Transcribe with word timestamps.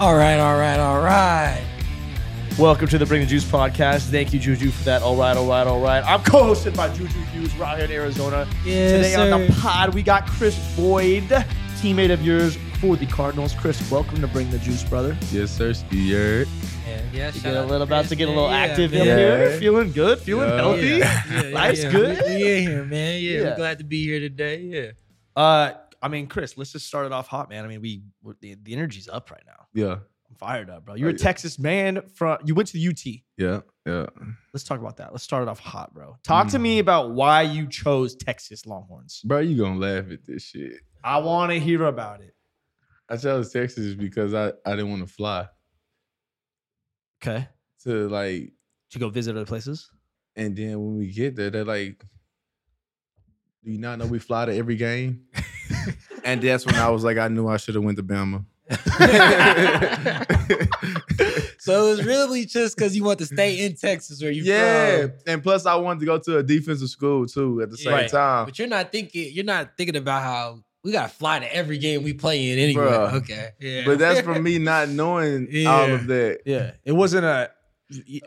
All 0.00 0.16
right, 0.16 0.38
all 0.38 0.58
right, 0.58 0.78
all 0.80 1.00
right. 1.00 1.64
Welcome 2.58 2.88
to 2.88 2.98
the 2.98 3.06
Bring 3.06 3.20
the 3.20 3.26
Juice 3.26 3.44
podcast. 3.44 4.10
Thank 4.10 4.32
you, 4.32 4.40
Juju, 4.40 4.70
for 4.70 4.84
that. 4.84 5.02
All 5.02 5.16
right, 5.16 5.36
all 5.36 5.46
right, 5.46 5.66
all 5.66 5.80
right. 5.80 6.02
I'm 6.04 6.22
co-hosted 6.22 6.76
by 6.76 6.88
Juju 6.92 7.18
Hughes. 7.26 7.56
We're 7.56 7.66
here 7.76 7.84
in 7.84 7.90
Arizona. 7.92 8.48
Yes, 8.64 8.90
Today 8.92 9.14
on 9.14 9.40
the 9.46 9.52
pod, 9.60 9.94
we 9.94 10.02
got 10.02 10.26
Kris 10.26 10.56
Boyd, 10.76 11.24
teammate 11.80 12.12
of 12.12 12.22
yours 12.22 12.56
for 12.80 12.96
the 12.96 13.06
Cardinals. 13.06 13.54
Kris, 13.54 13.88
welcome 13.90 14.20
to 14.20 14.26
Bring 14.26 14.50
the 14.50 14.58
Juice, 14.58 14.82
brother. 14.84 15.16
Yes, 15.30 15.50
sir. 15.52 15.70
Skier. 15.70 16.46
Yeah, 16.86 17.00
yeah. 17.12 17.26
You 17.28 17.32
shout 17.32 17.42
get 17.42 17.56
a 17.56 17.62
little 17.64 17.82
about 17.82 18.06
to 18.06 18.16
get 18.16 18.28
a 18.28 18.32
little 18.32 18.50
Yeah, 18.50 18.56
active 18.56 18.92
man. 18.92 19.00
in 19.02 19.06
Yeah. 19.06 19.16
here. 19.16 19.58
Feeling 19.58 19.92
good, 19.92 20.18
feeling 20.18 20.48
Yeah. 20.50 20.56
healthy. 20.56 20.86
Yeah, 20.86 21.22
yeah, 21.30 21.42
yeah, 21.44 21.54
Life's 21.54 21.82
yeah. 21.84 21.90
good. 21.92 22.22
We, 22.26 22.34
we 22.34 22.52
in 22.56 22.62
here, 22.62 22.84
man. 22.84 23.22
Yeah, 23.22 23.30
Yeah. 23.30 23.42
we're 23.50 23.56
glad 23.56 23.78
to 23.78 23.84
be 23.84 24.04
here 24.04 24.20
today. 24.20 24.60
Yeah. 24.60 24.90
Uh, 25.40 25.72
I 26.02 26.08
mean, 26.08 26.26
Kris, 26.26 26.58
let's 26.58 26.72
just 26.72 26.86
start 26.86 27.06
it 27.06 27.12
off 27.12 27.28
hot, 27.28 27.48
man. 27.48 27.64
I 27.64 27.68
mean, 27.68 27.80
we 27.80 28.02
we're- 28.22 28.36
the, 28.40 28.56
the 28.62 28.72
energy's 28.74 29.08
up 29.08 29.30
right 29.30 29.42
now. 29.46 29.63
Yeah, 29.74 29.96
I'm 30.28 30.36
fired 30.38 30.70
up, 30.70 30.84
bro. 30.86 30.94
You're 30.94 31.08
a 31.08 31.12
Oh, 31.12 31.16
yeah. 31.16 31.22
Texas 31.24 31.58
man 31.58 32.02
from 32.14 32.38
you 32.44 32.54
went 32.54 32.68
to 32.68 32.74
the 32.74 32.88
UT. 32.88 33.04
yeah, 33.36 33.60
yeah. 33.86 34.06
Let's 34.52 34.64
talk 34.64 34.78
about 34.80 34.96
that. 34.98 35.12
Let's 35.12 35.24
start 35.24 35.42
it 35.42 35.48
off 35.48 35.58
hot, 35.58 35.92
bro. 35.92 36.16
Talk 36.22 36.48
to 36.48 36.58
Mm. 36.58 36.62
me 36.62 36.78
about 36.78 37.10
why 37.12 37.42
you 37.42 37.68
chose 37.68 38.14
Texas 38.14 38.66
Longhorns. 38.66 39.20
Bro, 39.24 39.40
you 39.40 39.56
gonna 39.58 39.78
laugh 39.80 40.10
at 40.10 40.24
this 40.24 40.44
shit. 40.44 40.80
I 41.02 41.18
want 41.18 41.52
to 41.52 41.58
hear 41.60 41.84
about 41.84 42.20
it. 42.22 42.34
I 43.08 43.16
chose 43.18 43.52
Texas 43.52 43.94
because 43.94 44.32
I, 44.32 44.52
I 44.64 44.70
didn't 44.76 44.90
want 44.90 45.06
to 45.06 45.12
fly 45.12 45.48
Okay. 47.22 47.48
to 47.82 48.08
like, 48.08 48.52
To 48.90 48.98
go 48.98 49.08
visit 49.10 49.36
other 49.36 49.44
places? 49.46 49.90
and 50.36 50.56
then 50.56 50.78
when 50.80 50.96
we 50.98 51.08
get 51.12 51.36
there, 51.36 51.50
they're 51.50 51.64
like, 51.64 52.04
"Do 53.62 53.70
you 53.70 53.78
not 53.78 53.98
know 53.98 54.06
we 54.06 54.18
fly 54.18 54.46
to 54.46 54.54
every 54.54 54.76
game?" 54.76 55.26
and 56.24 56.40
that's 56.42 56.66
when 56.66 56.74
I 56.76 56.88
was 56.90 57.04
like, 57.04 57.18
I 57.18 57.28
knew 57.28 57.46
I 57.48 57.56
should 57.56 57.74
have 57.76 57.84
went 57.84 57.96
to 57.98 58.02
Bama. 58.02 58.44
So 61.58 61.86
it 61.86 61.90
was 61.90 62.04
really 62.04 62.44
just 62.44 62.76
because 62.76 62.96
you 62.96 63.04
want 63.04 63.18
to 63.18 63.26
stay 63.26 63.64
in 63.64 63.74
Texas 63.76 64.22
where 64.22 64.30
you 64.30 64.42
yeah, 64.42 65.02
from. 65.02 65.12
and 65.26 65.42
plus 65.42 65.66
I 65.66 65.74
wanted 65.76 66.00
to 66.00 66.06
go 66.06 66.18
to 66.18 66.38
a 66.38 66.42
defensive 66.42 66.88
school 66.88 67.26
too 67.26 67.60
at 67.62 67.70
the 67.70 67.76
same 67.76 67.92
Right. 67.92 68.10
time. 68.10 68.46
But 68.46 68.58
you're 68.58 68.68
not 68.68 68.90
thinking. 68.92 69.30
You're 69.32 69.44
not 69.44 69.76
thinking 69.76 69.96
about 69.96 70.22
how 70.22 70.60
we 70.82 70.92
gotta 70.92 71.08
fly 71.12 71.38
to 71.40 71.54
every 71.54 71.78
game 71.78 72.02
we 72.02 72.12
play 72.14 72.50
in 72.52 72.58
anyway. 72.58 72.84
Bruh. 72.84 73.12
Okay. 73.14 73.50
Yeah. 73.60 73.82
But 73.86 73.98
that's 73.98 74.20
from 74.20 74.42
me 74.42 74.58
not 74.70 74.88
knowing 74.88 75.48
all 75.66 75.90
of 75.92 76.06
that. 76.08 76.40
Yeah. 76.44 76.72
It 76.84 76.92
wasn't 76.92 77.24
a. 77.26 77.50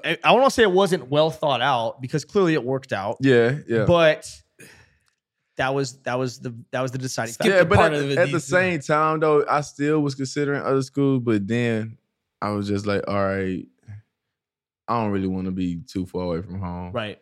I 0.06 0.17
I 0.23 0.31
want 0.34 0.45
to 0.45 0.52
say 0.52 0.64
it 0.64 0.72
wasn't 0.72 1.09
well 1.09 1.31
thought 1.31 1.62
out 1.62 2.00
because 2.02 2.23
clearly 2.25 2.53
it 2.53 2.64
worked 2.64 2.94
out. 2.94 3.17
Yeah, 3.22 3.58
yeah. 3.67 3.86
But 3.86 4.30
that 5.58 5.73
was 5.73 5.97
that 6.03 6.17
was 6.17 6.39
the 6.39 6.55
that 6.72 6.81
was 6.81 6.91
the 6.91 6.97
deciding 6.97 7.33
factor. 7.33 7.52
yeah, 7.53 7.63
but 7.63 7.80
at, 7.80 7.94
it 7.94 8.17
at 8.17 8.31
the 8.31 8.39
same 8.39 8.80
time 8.80 9.19
though, 9.19 9.45
I 9.50 9.61
still 9.61 10.00
was 10.00 10.16
considering 10.16 10.61
other 10.61 10.81
schools, 10.81 11.22
but 11.23 11.47
then 11.47 11.97
I 12.41 12.50
was 12.52 12.67
just 12.67 12.86
like, 12.86 13.03
all 13.08 13.16
right, 13.25 13.66
I 14.88 15.02
don't 15.03 15.11
really 15.11 15.28
want 15.28 15.45
to 15.45 15.52
be 15.52 15.78
too 15.88 16.05
far 16.05 16.23
away 16.23 16.41
from 16.41 16.59
home. 16.59 16.91
Right. 16.91 17.19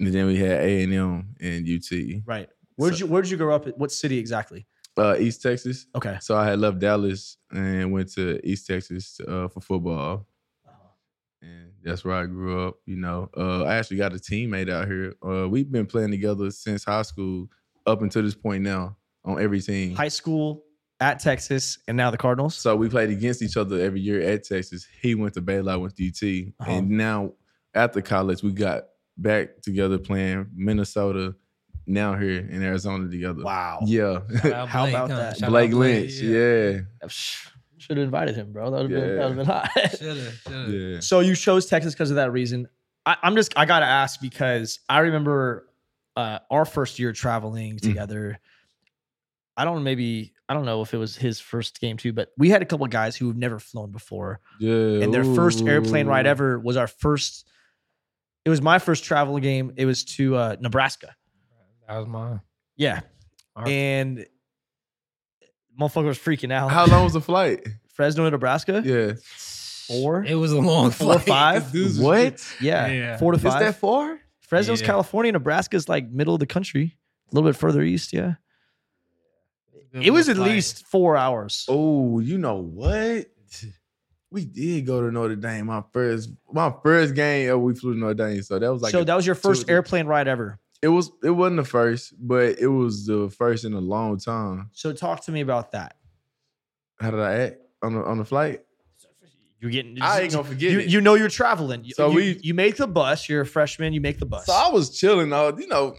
And 0.00 0.12
then 0.12 0.26
we 0.26 0.36
had 0.36 0.60
A 0.60 0.82
and 0.82 0.92
M 0.92 1.34
and 1.40 1.68
UT, 1.68 2.22
Right. 2.26 2.48
Where'd 2.76 2.94
So- 2.96 3.04
you 3.04 3.06
Where'd 3.10 3.28
you 3.28 3.36
grow 3.36 3.54
up? 3.54 3.66
At? 3.68 3.78
What 3.78 3.92
city 3.92 4.18
exactly? 4.18 4.66
uh, 4.98 5.16
East 5.18 5.40
Texas. 5.40 5.86
Okay. 5.94 6.18
So 6.20 6.36
I 6.36 6.44
had 6.44 6.58
left 6.58 6.78
Dallas 6.78 7.38
and 7.50 7.92
went 7.92 8.12
to 8.14 8.38
East 8.46 8.66
Texas 8.66 9.20
uh, 9.26 9.48
for 9.48 9.60
football, 9.60 10.26
and 11.42 11.72
that's 11.82 12.04
where 12.04 12.14
I 12.14 12.26
grew 12.26 12.66
up. 12.66 12.76
You 12.86 12.96
know, 12.96 13.28
uh, 13.36 13.64
I 13.64 13.76
actually 13.76 13.98
got 13.98 14.12
a 14.12 14.16
teammate 14.16 14.70
out 14.70 14.86
here. 14.86 15.14
Uh, 15.24 15.48
we've 15.48 15.70
been 15.70 15.86
playing 15.86 16.10
together 16.10 16.50
since 16.50 16.84
high 16.84 17.02
school 17.02 17.48
up 17.86 18.02
until 18.02 18.22
this 18.22 18.34
point 18.34 18.62
now 18.62 18.96
on 19.24 19.40
every 19.42 19.60
team. 19.60 19.94
High 19.94 20.08
school 20.08 20.64
at 21.00 21.18
Texas 21.18 21.78
and 21.88 21.96
now 21.96 22.10
the 22.10 22.16
Cardinals. 22.16 22.54
So 22.54 22.76
we 22.76 22.88
played 22.88 23.10
against 23.10 23.42
each 23.42 23.56
other 23.56 23.80
every 23.80 24.00
year 24.00 24.20
at 24.22 24.44
Texas. 24.44 24.86
He 25.00 25.14
went 25.14 25.34
to 25.34 25.40
Baylor, 25.40 25.72
I 25.72 25.76
went 25.76 25.96
to 25.96 26.06
UT. 26.06 26.54
Uh-huh. 26.60 26.78
And 26.78 26.90
now 26.90 27.32
after 27.74 28.00
college, 28.00 28.42
we 28.42 28.52
got 28.52 28.84
back 29.16 29.60
together 29.62 29.98
playing 29.98 30.46
Minnesota, 30.54 31.34
now 31.86 32.16
here 32.16 32.38
in 32.38 32.62
Arizona 32.62 33.10
together. 33.10 33.42
wow. 33.42 33.80
Yeah. 33.84 34.20
Shout 34.42 34.52
out 34.52 34.68
How 34.68 34.88
about 34.88 35.08
that? 35.08 35.36
Shout 35.36 35.48
out 35.48 35.50
Blake 35.50 35.72
Lynch. 35.72 36.12
Yeah. 36.12 36.80
Should 37.82 37.96
have 37.96 38.04
invited 38.04 38.34
him, 38.36 38.52
bro. 38.52 38.70
That 38.70 38.82
would 38.82 38.90
have 38.92 39.00
been, 39.00 39.16
Yeah. 39.16 39.28
that 39.28 39.36
been 39.36 39.46
hot. 39.46 39.70
Shoulda, 39.98 40.30
shoulda. 40.48 40.72
Yeah. 40.72 41.00
So 41.00 41.20
you 41.20 41.34
chose 41.34 41.66
Texas 41.66 41.94
because 41.94 42.10
of 42.10 42.16
that 42.16 42.30
reason. 42.32 42.68
I, 43.04 43.16
I'm 43.22 43.34
just 43.34 43.52
I 43.56 43.64
gotta 43.66 43.86
ask 43.86 44.20
because 44.20 44.78
I 44.88 45.00
remember 45.00 45.68
uh, 46.16 46.38
our 46.50 46.64
first 46.64 46.98
year 46.98 47.12
traveling 47.12 47.74
Mm. 47.76 47.80
together. 47.80 48.38
I 49.56 49.64
don't 49.64 49.82
maybe 49.82 50.32
I 50.48 50.54
don't 50.54 50.64
know 50.64 50.82
if 50.82 50.94
it 50.94 50.98
was 50.98 51.16
his 51.16 51.40
first 51.40 51.80
game 51.80 51.96
too, 51.96 52.12
but 52.12 52.28
we 52.38 52.48
had 52.50 52.62
a 52.62 52.64
couple 52.64 52.84
of 52.84 52.90
guys 52.92 53.16
who 53.16 53.26
have 53.28 53.36
never 53.36 53.58
flown 53.58 53.90
before, 53.90 54.40
Yeah. 54.60 55.02
and 55.02 55.12
their 55.12 55.24
first 55.24 55.62
airplane 55.66 56.06
ride 56.06 56.26
ever 56.26 56.58
was 56.58 56.76
our 56.76 56.86
first. 56.86 57.48
It 58.44 58.50
was 58.50 58.62
my 58.62 58.78
first 58.78 59.04
travel 59.04 59.38
game. 59.38 59.72
It 59.76 59.86
was 59.86 60.04
to 60.16 60.36
uh, 60.36 60.56
Nebraska. 60.60 61.14
That 61.88 61.98
was 61.98 62.06
mine. 62.08 62.40
Yeah, 62.76 63.00
All 63.56 63.64
right. 63.64 63.70
and 63.70 64.26
motherfucker 65.78 66.06
was 66.06 66.18
freaking 66.18 66.52
out. 66.52 66.70
How 66.70 66.86
long 66.86 67.04
was 67.04 67.12
the 67.14 67.20
flight? 67.20 67.66
Fresno, 67.94 68.24
to 68.24 68.30
Nebraska. 68.30 68.82
Yeah. 68.84 69.12
Four. 69.86 70.24
It 70.24 70.34
was 70.36 70.52
a 70.52 70.58
long 70.60 70.90
Four 70.90 71.14
flight. 71.20 71.26
five? 71.26 71.72
Dudes 71.72 71.98
What? 71.98 72.42
yeah, 72.60 72.86
Yeah. 72.86 73.16
four 73.18 73.32
to 73.32 73.38
five. 73.38 73.46
Is 73.46 73.52
five. 73.54 73.60
that 73.62 73.74
far? 73.76 74.18
Fresno's 74.40 74.80
Yeah. 74.80 74.86
California. 74.86 75.32
Nebraska's 75.32 75.88
like 75.88 76.08
middle 76.10 76.34
of 76.34 76.40
the 76.40 76.46
country, 76.46 76.96
a 77.30 77.34
little 77.34 77.48
bit 77.50 77.56
further 77.56 77.82
east. 77.82 78.12
Yeah, 78.12 78.34
Good 79.92 80.04
it 80.06 80.10
was 80.10 80.28
at 80.28 80.36
flight. 80.36 80.50
least 80.52 80.86
four 80.86 81.16
hours. 81.16 81.66
Oh, 81.68 82.20
you 82.20 82.38
know 82.38 82.56
what? 82.56 83.26
We 84.30 84.46
did 84.46 84.86
go 84.86 85.02
to 85.02 85.10
Notre 85.12 85.36
Dame. 85.36 85.66
My 85.66 85.82
first, 85.92 86.30
my 86.50 86.72
first 86.82 87.14
game, 87.14 87.60
we 87.60 87.74
flew 87.74 87.92
to 87.92 87.98
Notre 88.00 88.14
Dame. 88.14 88.42
So 88.42 88.58
that 88.58 88.72
was 88.72 88.80
like 88.80 88.92
so 88.92 89.00
a- 89.00 89.04
that 89.04 89.14
was 89.14 89.26
your 89.26 89.34
first 89.34 89.66
two- 89.66 89.72
airplane 89.72 90.06
ride 90.06 90.26
ever. 90.28 90.58
It 90.82 90.88
was. 90.88 91.10
It 91.22 91.30
wasn't 91.30 91.56
the 91.58 91.64
first, 91.64 92.14
but 92.18 92.58
it 92.58 92.66
was 92.66 93.06
the 93.06 93.30
first 93.30 93.64
in 93.64 93.72
a 93.74 93.80
long 93.80 94.18
time. 94.18 94.68
So 94.72 94.92
talk 94.92 95.24
to 95.26 95.32
me 95.32 95.40
about 95.40 95.72
that. 95.72 95.96
How 97.00 97.10
did 97.10 97.20
I 97.20 97.32
act 97.34 97.56
on 97.82 97.94
the 97.94 98.02
on 98.04 98.18
the 98.18 98.24
flight? 98.24 98.60
You're 99.60 99.70
getting. 99.70 99.96
I 100.02 100.22
ain't 100.22 100.32
gonna 100.32 100.42
forget 100.42 100.72
You, 100.72 100.80
it. 100.80 100.88
you 100.88 101.00
know 101.00 101.14
you're 101.14 101.28
traveling. 101.28 101.84
You- 101.84 101.94
So 101.94 102.10
you, 102.10 102.16
we- 102.16 102.40
you 102.42 102.52
make 102.52 102.76
the 102.76 102.88
bus. 102.88 103.28
You're 103.28 103.42
a 103.42 103.46
freshman. 103.46 103.92
You 103.92 104.00
make 104.00 104.18
the 104.18 104.26
bus. 104.26 104.46
So 104.46 104.52
I 104.52 104.68
was 104.70 104.90
chilling. 104.98 105.30
Though, 105.30 105.56
you 105.56 105.68
know, 105.68 105.94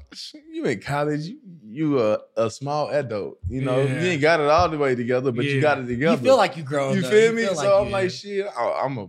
you 0.52 0.66
in 0.66 0.82
college, 0.82 1.22
you, 1.22 1.38
you 1.66 2.02
a, 2.02 2.18
a 2.36 2.50
small 2.50 2.90
adult. 2.90 3.38
You 3.48 3.62
know, 3.62 3.82
Yeah. 3.82 4.02
you 4.02 4.08
ain't 4.10 4.22
got 4.22 4.42
it 4.42 4.48
all 4.50 4.68
the 4.68 4.78
way 4.78 4.96
together, 4.96 5.32
but 5.32 5.46
you 5.46 5.62
got 5.62 5.78
it 5.80 5.86
together. 5.88 6.18
You 6.18 6.24
feel 6.24 6.36
like 6.36 6.58
you 6.58 6.64
grown. 6.64 6.96
You 6.96 7.04
though. 7.04 7.10
feel 7.10 7.32
me? 7.34 7.44
feel 7.46 7.56
so 7.56 7.80
I'm 7.80 7.86
you- 7.86 7.92
like, 7.94 8.12
shit, 8.12 8.46
I, 8.48 8.82
I'm 8.84 8.98
a 8.98 9.08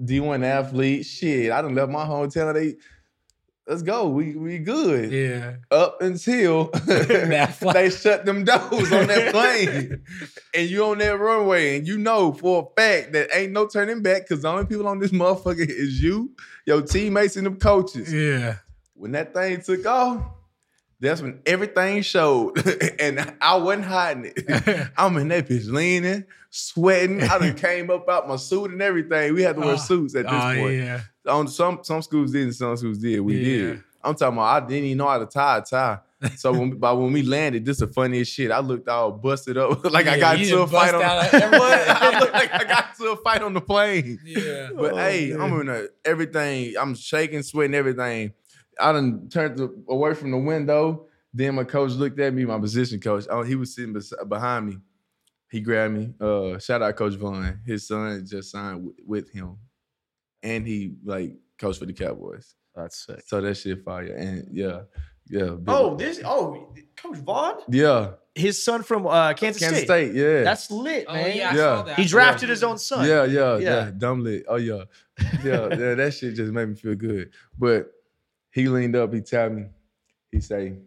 D1 0.00 0.44
athlete. 0.44 1.04
Shit, 1.04 1.50
I 1.50 1.60
done 1.60 1.74
left 1.74 1.90
my 1.90 2.04
hometown. 2.04 2.54
They, 2.54 2.76
let's 3.66 3.82
go. 3.82 4.08
We 4.08 4.34
we 4.34 4.58
good. 4.58 5.12
yeah. 5.12 5.56
Up 5.70 6.02
until 6.02 6.66
they 6.86 7.90
shut 7.90 8.24
them 8.24 8.44
doors 8.44 8.92
on 8.92 9.06
that 9.06 9.32
plane, 9.32 10.02
and 10.54 10.68
you 10.68 10.84
on 10.84 10.98
that 10.98 11.18
runway, 11.18 11.78
and 11.78 11.86
you 11.86 11.98
know 11.98 12.32
for 12.32 12.70
a 12.70 12.80
fact 12.80 13.12
that 13.12 13.28
ain't 13.34 13.52
no 13.52 13.66
turning 13.66 14.02
back 14.02 14.22
because 14.22 14.42
the 14.42 14.48
only 14.48 14.66
people 14.66 14.86
on 14.88 14.98
this 14.98 15.12
motherfucker 15.12 15.68
is 15.68 16.02
you, 16.02 16.30
your 16.66 16.82
teammates, 16.82 17.36
and 17.36 17.46
them 17.46 17.56
coaches. 17.56 18.12
Yeah. 18.12 18.56
When 18.94 19.12
that 19.12 19.32
thing 19.32 19.62
took 19.62 19.86
off, 19.86 20.22
that's 20.98 21.22
when 21.22 21.40
everything 21.46 22.02
showed, 22.02 22.58
and 23.00 23.34
I 23.40 23.56
wasn't 23.56 23.86
hiding 23.86 24.32
it. 24.36 24.90
I'm 24.96 25.16
in 25.16 25.28
that 25.28 25.48
bitch 25.48 25.70
leaning, 25.70 26.24
sweating. 26.50 27.22
I 27.22 27.38
done 27.38 27.54
came 27.56 27.90
up 27.90 28.08
out 28.08 28.28
my 28.28 28.36
suit 28.36 28.70
and 28.72 28.82
everything. 28.82 29.34
We 29.34 29.42
had 29.42 29.56
to 29.56 29.60
wear 29.62 29.72
Oh, 29.74 29.76
suits 29.76 30.14
at 30.14 30.24
this 30.26 30.32
oh 30.34 30.54
point. 30.56 30.74
yeah. 30.76 31.00
On 31.28 31.48
some 31.48 31.80
some 31.82 32.02
schools 32.02 32.32
did, 32.32 32.42
and 32.44 32.54
some 32.54 32.76
schools 32.76 32.98
did. 32.98 33.20
We 33.20 33.36
Yeah. 33.38 33.44
did. 33.72 33.84
I'm 34.02 34.14
talking 34.14 34.38
about 34.38 34.62
I 34.62 34.66
didn't 34.66 34.84
even 34.84 34.98
know 34.98 35.08
how 35.08 35.18
to 35.18 35.26
tie 35.26 35.58
a 35.58 35.62
tie. 35.62 35.98
So 36.36 36.52
when 36.52 36.70
by 36.78 36.92
when 36.92 37.12
we 37.12 37.22
landed, 37.22 37.64
this 37.64 37.76
is 37.76 37.80
the 37.80 37.86
funniest 37.94 38.32
shit. 38.32 38.50
I 38.50 38.58
looked 38.60 38.88
all 38.88 39.10
busted 39.12 39.56
up, 39.56 39.84
like 39.90 40.06
I 40.06 40.18
got 40.18 40.38
into 40.38 40.60
a 40.60 40.66
fight 40.66 40.94
on. 40.94 41.02
I 41.04 42.18
looked 42.20 42.32
like 42.34 42.52
I 42.52 42.64
got 42.64 42.86
into 42.98 43.12
a 43.12 43.16
fight 43.16 43.42
on 43.42 43.54
the 43.54 43.60
plane. 43.60 44.18
Yeah. 44.24 44.68
But 44.74 44.92
Oh, 44.92 44.96
hey, 44.96 45.30
man. 45.34 45.40
I'm 45.40 45.60
in 45.62 45.68
a, 45.70 45.84
everything. 46.04 46.74
I'm 46.78 46.94
shaking, 46.94 47.42
sweating, 47.42 47.74
everything. 47.74 48.32
I 48.78 48.92
done 48.92 49.28
turned 49.30 49.56
to, 49.58 49.82
away 49.88 50.14
from 50.14 50.30
the 50.30 50.38
window. 50.38 51.06
Then 51.32 51.54
my 51.54 51.64
coach 51.64 51.92
looked 51.92 52.18
at 52.20 52.34
me, 52.34 52.44
my 52.44 52.58
position 52.58 53.00
coach. 53.00 53.24
Oh, 53.30 53.42
he 53.42 53.54
was 53.54 53.74
sitting 53.74 53.92
bes- 53.94 54.12
behind 54.28 54.66
me. 54.66 54.78
He 55.50 55.60
grabbed 55.60 55.94
me. 55.94 56.14
Uh, 56.20 56.58
shout 56.58 56.80
out 56.82 56.94
Coach 56.96 57.14
Vaughn. 57.14 57.60
His 57.66 57.86
son 57.88 58.24
just 58.26 58.52
signed 58.52 58.86
w- 58.86 58.94
with 59.04 59.30
him, 59.32 59.56
and 60.42 60.66
he 60.66 60.94
like 61.04 61.32
coached 61.58 61.80
for 61.80 61.86
the 61.86 61.92
Cowboys. 61.92 62.54
That's 62.74 63.04
sick. 63.06 63.22
So 63.26 63.40
that 63.40 63.56
shit 63.56 63.82
fire. 63.84 64.14
And 64.14 64.48
yeah, 64.52 64.82
yeah. 65.28 65.48
big- 65.50 65.64
Oh, 65.68 65.96
this. 65.96 66.20
Oh, 66.24 66.72
Coach 66.96 67.18
Vaughn, 67.18 67.54
yeah, 67.68 68.12
his 68.34 68.62
son 68.62 68.82
from 68.84 69.06
uh, 69.08 69.32
Kansas, 69.34 69.60
State. 69.60 69.66
Kansas 69.68 69.84
State. 69.84 70.10
State. 70.12 70.14
Yeah, 70.14 70.42
That's 70.44 70.70
lit, 70.70 71.04
Oh 71.08 71.14
man. 71.14 71.36
yeah. 71.36 71.48
I 71.50 71.54
Yeah. 71.54 71.56
saw 71.56 71.82
that. 71.82 71.98
He 71.98 72.04
drafted 72.06 72.48
that. 72.48 72.52
his 72.52 72.62
own 72.62 72.78
son. 72.78 73.08
Yeah, 73.08 73.24
yeah, 73.24 73.56
Yeah. 73.58 73.84
yeah. 73.86 73.90
Dumb 73.96 74.22
lit. 74.22 74.44
Oh 74.48 74.56
yeah. 74.56 74.84
Yeah, 75.42 75.68
yeah, 75.76 75.94
that 75.94 76.14
shit 76.16 76.36
just 76.36 76.52
made 76.52 76.68
me 76.68 76.74
feel 76.76 76.94
good. 76.94 77.30
But 77.58 77.90
he 78.52 78.68
leaned 78.68 78.94
up, 78.96 79.12
he 79.12 79.20
tapped 79.20 79.54
me, 79.54 79.64
he 80.30 80.40
say, 80.40 80.78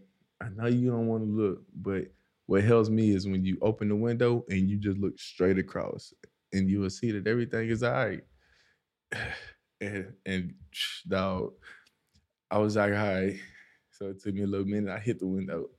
I 0.42 0.50
know 0.50 0.68
you 0.68 0.90
don't 0.92 1.08
want 1.08 1.24
to 1.24 1.30
look, 1.30 1.64
but 1.76 2.06
what 2.48 2.64
helps 2.64 2.90
me 2.90 3.12
is 3.12 3.28
when 3.28 3.44
you 3.46 3.58
open 3.62 3.90
the 3.90 3.96
window 3.96 4.44
and 4.50 4.70
you 4.70 4.78
just 4.78 4.98
look 4.98 5.18
straight 5.20 5.58
across. 5.58 6.14
and 6.52 6.70
you 6.70 6.80
will 6.82 6.90
see 6.90 7.12
that 7.12 7.26
everything 7.28 7.70
is 7.70 7.84
all 7.84 7.92
right. 7.94 8.22
And, 9.82 10.14
and 10.26 10.54
dog, 11.10 11.52
I 12.50 12.58
was 12.60 12.78
like, 12.78 12.92
all 12.94 12.98
right. 12.98 13.36
So 13.92 14.08
it 14.08 14.22
took 14.24 14.34
me 14.34 14.44
a 14.44 14.48
little 14.48 14.66
minute. 14.66 14.90
I 14.90 15.00
hit 15.00 15.20
the 15.20 15.28
window. 15.28 15.70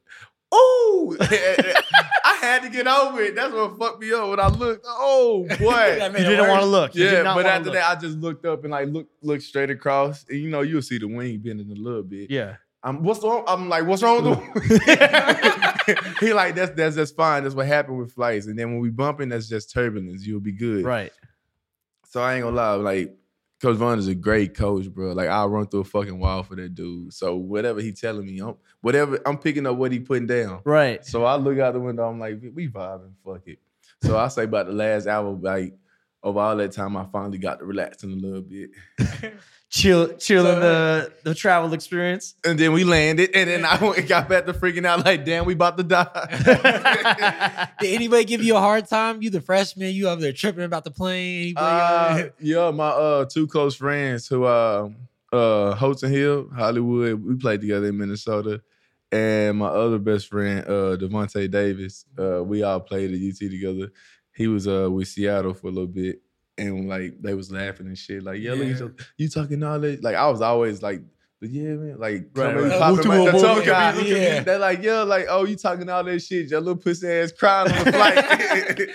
Oh, 0.53 1.17
I 1.21 2.39
had 2.41 2.63
to 2.63 2.69
get 2.69 2.87
over 2.87 3.23
it. 3.23 3.35
That's 3.35 3.53
what 3.55 3.79
fucked 3.79 4.03
me 4.03 4.13
up 4.13 4.29
when 4.29 4.41
I 4.41 4.49
looked. 4.49 4.85
Oh 4.87 5.47
boy. 5.59 5.97
That 5.99 6.13
You 6.13 6.25
didn't 6.27 6.49
want 6.49 6.61
to 6.61 6.67
look. 6.67 6.95
You 6.95 7.07
Yeah, 7.09 7.23
but 7.35 7.47
after 7.47 7.67
look. 7.71 7.75
that, 7.75 7.97
I 7.97 7.99
just 7.99 8.19
looked 8.19 8.45
up 8.45 8.63
and 8.65 8.73
like 8.73 8.89
looked 8.89 9.11
looked 9.25 9.43
straight 9.45 9.71
across, 9.71 10.27
and 10.29 10.39
you 10.39 10.51
know 10.51 10.61
you'll 10.61 10.83
see 10.83 10.99
the 10.99 11.09
wing 11.09 11.39
bending 11.39 11.71
a 11.71 11.75
little 11.75 12.03
bit. 12.03 12.31
yeah. 12.31 12.57
I'm 12.83 13.03
what's 13.03 13.23
wrong? 13.25 13.45
I'm 13.49 13.71
like, 13.71 13.87
what's 13.87 14.03
wrong 14.03 14.23
with 14.23 14.69
the 14.69 15.74
He 16.21 16.33
like 16.33 16.55
that's 16.55 16.73
that's 16.73 16.97
that's 16.97 17.11
fine. 17.11 17.43
That's 17.43 17.55
what 17.55 17.67
happened 17.67 17.99
with 17.99 18.13
flights. 18.13 18.47
And 18.47 18.59
then 18.59 18.73
when 18.73 18.81
we 18.81 18.91
bumping, 18.91 19.29
that's 19.29 19.49
just 19.49 19.73
turbulence. 19.73 20.27
You'll 20.27 20.41
be 20.41 20.53
good. 20.53 20.85
Right. 20.85 21.13
So 22.07 22.23
I 22.23 22.35
ain't 22.35 22.45
gonna 22.45 22.57
lie, 22.57 22.75
like 22.75 23.17
Coach 23.61 23.77
Vaughn 23.77 23.99
is 23.99 24.09
a 24.09 24.15
great 24.15 24.55
coach, 24.55 24.89
bro. 24.91 25.13
Like 25.13 25.29
I'll 25.29 25.49
run 25.49 25.67
through 25.67 25.81
a 25.81 25.85
fucking 25.85 26.19
wall 26.19 26.43
for 26.43 26.55
that 26.57 26.75
dude. 26.75 27.13
So 27.13 27.37
whatever 27.37 27.81
he 27.81 27.93
telling 27.93 28.27
me, 28.27 28.39
I'm 28.41 28.57
whatever 28.83 29.19
I'm 29.27 29.39
picking 29.39 29.67
up 29.67 29.77
what 29.77 29.91
he 29.91 30.01
putting 30.01 30.27
down. 30.27 30.61
Right. 30.65 31.05
So 31.05 31.25
I 31.25 31.37
look 31.37 31.59
out 31.59 31.73
the 31.73 31.81
window, 31.81 32.09
I'm 32.09 32.19
like, 32.19 32.41
we 32.55 32.69
vibing, 32.69 33.13
fuck 33.25 33.43
it. 33.47 33.59
So 34.03 34.19
I 34.19 34.29
say 34.29 34.45
about 34.45 34.67
the 34.67 34.73
last 34.73 35.07
hour, 35.07 35.31
like 35.31 35.75
over 36.25 36.41
all 36.41 36.57
that 36.57 36.73
time, 36.73 36.97
I 36.97 37.05
finally 37.13 37.39
got 37.39 37.61
to 37.61 37.65
relaxing 37.65 38.13
a 38.13 38.17
little 38.17 38.41
bit. 38.43 38.71
Chill, 39.71 40.15
chill 40.19 40.47
in 40.47 40.55
So- 40.55 40.61
the 40.61 41.13
the 41.25 41.35
travel 41.35 41.73
experience. 41.73 42.35
And 42.45 42.57
then 42.57 42.73
we 42.73 42.85
landed, 42.85 43.31
and 43.35 43.51
then 43.51 43.65
I 43.65 43.77
went, 43.83 44.07
got 44.07 44.29
back 44.29 44.47
to 44.47 44.53
freaking 44.53 44.87
out 44.87 45.05
like, 45.05 45.25
damn, 45.25 45.47
we 45.47 45.55
about 45.55 45.77
to 45.79 45.83
die. 45.83 47.73
Did 47.81 47.95
anybody 47.95 48.25
give 48.25 48.41
you 48.43 48.55
a 48.57 48.61
hard 48.61 48.87
time? 48.87 49.21
You 49.21 49.31
the 49.31 49.41
freshman, 49.41 49.93
you 49.93 50.09
over 50.09 50.21
there 50.21 50.33
tripping 50.33 50.63
about 50.63 50.85
the 50.85 50.93
plane. 50.93 51.55
Uh, 51.57 52.29
yeah, 52.41 52.71
my 52.71 52.87
uh 52.89 53.25
two 53.25 53.49
close 53.49 53.75
friends 53.75 54.29
who 54.29 54.45
uh 54.45 54.91
uh 55.33 55.75
Holton 55.75 56.13
Hill, 56.13 56.51
Hollywood, 56.55 57.25
we 57.25 57.35
played 57.35 57.61
together 57.61 57.87
in 57.89 57.99
Minnesota. 57.99 58.63
And 59.11 59.59
my 59.59 59.67
other 59.69 59.99
best 59.99 60.29
friend, 60.29 60.61
uh 60.67 60.97
Davante 60.97 61.51
Davis, 61.51 62.05
uh, 62.17 62.45
we 62.45 62.63
all 62.63 62.79
played 62.81 63.11
at 63.13 63.21
UT 63.21 63.39
together. 63.51 63.91
He 64.35 64.49
was 64.49 64.67
uh 64.69 64.89
with 64.91 65.09
Seattle 65.09 65.55
for 65.55 65.69
a 65.69 65.71
little 65.71 65.87
bit. 65.87 66.21
And 66.57 66.89
like 66.89 67.21
they 67.21 67.35
was 67.35 67.51
laughing 67.51 67.87
and 67.89 67.99
shit, 67.99 68.23
like, 68.23 68.41
yeah, 68.41 68.53
look 68.53 68.69
at 68.69 68.79
you, 68.79 68.95
you 69.17 69.29
talking 69.29 69.61
all 69.65 69.81
that. 69.81 70.05
Like 70.05 70.15
I 70.15 70.29
was 70.31 70.41
always 70.41 70.83
like, 70.83 71.03
yeah, 71.41 71.75
man, 71.75 71.99
like 71.99 72.29
Right, 72.35 72.55
right. 72.57 72.79
popping 72.79 73.09
my- 73.09 73.17
the 73.31 73.63
guy. 73.67 73.93
me, 73.93 73.99
look 74.09 74.19
at 74.23 74.39
me. 74.39 74.45
They're 74.45 74.59
like, 74.61 74.81
yeah, 74.83 75.03
like, 75.03 75.27
oh, 75.29 75.45
you 75.45 75.57
talking 75.57 75.89
all 75.91 76.05
that 76.05 76.21
shit, 76.23 76.49
your 76.51 76.61
little 76.61 76.77
pussy 76.81 77.09
ass 77.09 77.33
crying 77.33 77.73
on 77.73 77.85
the 77.85 77.93
flight. 77.93 78.91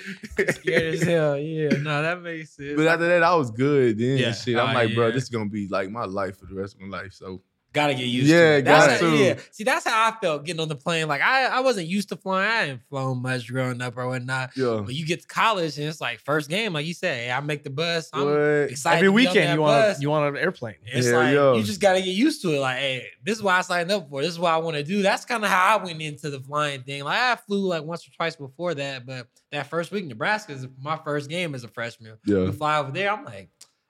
Scared 0.56 0.94
as 0.96 1.04
hell. 1.08 1.38
Yeah, 1.38 1.70
no, 1.82 2.02
that 2.02 2.22
makes 2.22 2.56
sense. 2.56 2.74
But 2.76 2.88
after 2.88 3.08
that, 3.08 3.24
I 3.24 3.36
was 3.36 3.52
good. 3.52 3.98
Then 4.00 4.18
Yeah. 4.18 4.32
shit, 4.32 4.56
Oh, 4.56 4.62
I'm 4.66 4.74
like, 4.74 4.96
bro, 4.96 5.12
this 5.12 5.24
is 5.24 5.30
gonna 5.30 5.50
be 5.50 5.68
like 5.68 5.92
my 5.92 6.06
life 6.06 6.38
for 6.40 6.46
the 6.46 6.56
rest 6.56 6.76
of 6.76 6.82
my 6.82 6.98
life. 6.98 7.14
So 7.14 7.42
Gotta 7.72 7.94
get 7.94 8.06
used 8.08 8.28
Yeah, 8.28 8.38
to 8.54 8.58
it. 8.58 8.66
That's 8.66 8.88
got 8.88 9.00
how- 9.02 9.10
to. 9.12 9.16
Yeah. 9.18 9.40
See, 9.52 9.64
that's 9.64 9.86
how 9.86 10.10
I 10.10 10.16
felt 10.20 10.44
getting 10.44 10.60
on 10.60 10.70
the 10.70 10.76
plane. 10.76 11.08
Like 11.08 11.22
I, 11.22 11.46
I 11.46 11.60
wasn't 11.60 11.88
used 11.88 12.10
to 12.10 12.16
flying. 12.16 12.50
I 12.50 12.56
hadn't 12.62 12.82
flown 12.90 13.22
much 13.22 13.48
growing 13.48 13.80
up 13.82 13.96
or 13.96 14.08
whatnot. 14.08 14.52
yeah, 14.58 14.82
But 14.84 14.96
you 14.96 15.06
get 15.06 15.22
to 15.22 15.28
college 15.28 15.78
and 15.78 15.88
it's 15.88 16.02
like 16.02 16.20
first 16.20 16.50
game, 16.50 16.74
like 16.74 16.88
you 16.88 16.96
said, 16.96 17.16
hey, 17.16 17.32
I 17.32 17.40
make 17.42 17.64
the 17.64 17.70
bus. 17.70 18.10
I'm 18.12 18.26
What? 18.26 18.34
excited. 18.72 19.06
Every 19.06 19.08
to 19.08 19.16
be 19.16 19.28
on 19.28 19.34
weekend 19.34 19.50
that 19.50 19.54
you 19.54 19.62
want 19.62 19.98
a, 19.98 20.02
you 20.02 20.10
want 20.10 20.36
an 20.36 20.42
airplane. 20.42 20.76
It's 20.86 21.08
Hell 21.08 21.20
like 21.20 21.34
yeah. 21.36 21.54
you 21.54 21.64
just 21.64 21.80
gotta 21.80 22.00
get 22.02 22.10
used 22.16 22.42
to 22.42 22.56
it. 22.56 22.60
Like, 22.60 22.78
hey, 22.78 23.06
this 23.24 23.38
is 23.38 23.44
what 23.44 23.54
I 23.54 23.62
signed 23.62 23.92
up 23.92 24.10
for. 24.10 24.22
This 24.24 24.32
is 24.32 24.40
what 24.40 24.52
I 24.52 24.58
want 24.58 24.76
to 24.78 24.84
do. 24.84 25.04
That's 25.04 25.26
kind 25.26 25.44
of 25.44 25.52
how 25.52 25.78
I 25.78 25.84
went 25.84 26.02
into 26.02 26.32
the 26.32 26.40
flying 26.40 26.82
thing. 26.82 27.04
Like 27.04 27.20
I 27.20 27.36
flew 27.36 27.68
like 27.68 27.84
once 27.84 28.08
or 28.08 28.12
twice 28.12 28.36
before 28.36 28.74
that, 28.74 29.06
but 29.06 29.28
that 29.52 29.68
first 29.68 29.92
week, 29.92 30.06
Nebraska 30.06 30.54
is 30.54 30.68
my 30.82 30.98
first 30.98 31.30
game 31.30 31.54
as 31.54 31.64
a 31.64 31.68
freshman. 31.68 32.18
yeah, 32.26 32.46
We 32.46 32.52
fly 32.52 32.80
over 32.80 32.92
there. 32.92 33.12
I'm 33.12 33.26
like, 33.26 33.50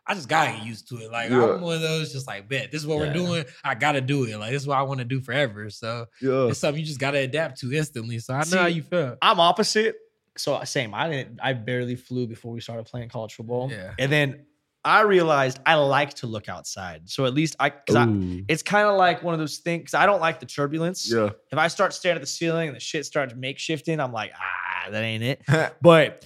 I 0.09 0.15
just 0.15 0.27
gotta 0.27 0.51
get 0.57 0.65
used 0.65 0.89
to 0.89 0.97
it. 0.97 1.11
Like 1.11 1.29
Yeah. 1.29 1.53
I'm 1.53 1.61
one 1.61 1.75
of 1.75 1.81
those, 1.81 2.11
just 2.11 2.25
like, 2.27 2.49
bet 2.49 2.71
this 2.71 2.81
is 2.81 2.87
what 2.87 2.95
Yeah. 2.95 3.07
we're 3.07 3.13
doing. 3.13 3.45
I 3.63 3.75
gotta 3.75 4.01
do 4.01 4.23
it. 4.25 4.35
Like 4.37 4.51
this 4.51 4.63
is 4.63 4.67
what 4.67 4.77
I 4.77 4.81
want 4.81 4.97
to 4.99 5.05
do 5.05 5.21
forever. 5.21 5.69
So 5.69 6.07
yeah. 6.21 6.47
it's 6.47 6.59
something 6.59 6.79
you 6.81 6.85
just 6.87 6.99
gotta 6.99 7.19
adapt 7.19 7.59
to 7.59 7.71
instantly. 7.71 8.17
So 8.19 8.33
I 8.33 8.39
know 8.39 8.43
See, 8.43 8.57
how 8.57 8.65
you 8.65 8.81
feel. 8.81 9.17
I'm 9.21 9.39
opposite. 9.39 9.95
So 10.37 10.61
same. 10.63 10.93
I 10.93 11.09
didn't. 11.09 11.39
I 11.43 11.53
barely 11.53 11.95
flew 11.95 12.25
before 12.27 12.51
we 12.51 12.59
started 12.61 12.85
playing 12.85 13.09
college 13.09 13.33
football. 13.35 13.69
Yeah. 13.71 13.93
And 13.99 14.11
then 14.11 14.45
I 14.85 15.01
realized 15.01 15.59
I 15.65 15.75
like 15.75 16.13
to 16.15 16.27
look 16.27 16.47
outside. 16.47 17.09
So 17.09 17.25
at 17.25 17.33
least 17.33 17.55
I, 17.59 17.69
cause 17.69 17.97
I 17.97 18.07
it's 18.47 18.63
kind 18.63 18.87
of 18.87 18.95
like 18.97 19.21
one 19.21 19.33
of 19.33 19.39
those 19.39 19.57
things. 19.57 19.91
'cause 19.91 19.93
I 20.01 20.05
don't 20.05 20.21
like 20.21 20.39
the 20.39 20.45
turbulence. 20.45 21.11
yeah. 21.11 21.31
If 21.51 21.57
I 21.57 21.67
start 21.67 21.93
staring 21.93 22.15
at 22.15 22.21
the 22.21 22.27
ceiling 22.27 22.69
and 22.69 22.75
the 22.75 22.79
shit 22.79 23.05
starts 23.05 23.33
makeshifting, 23.33 24.01
I'm 24.01 24.13
like, 24.13 24.31
ah, 24.39 24.89
that 24.89 25.03
ain't 25.03 25.23
it. 25.23 25.41
But 25.81 26.25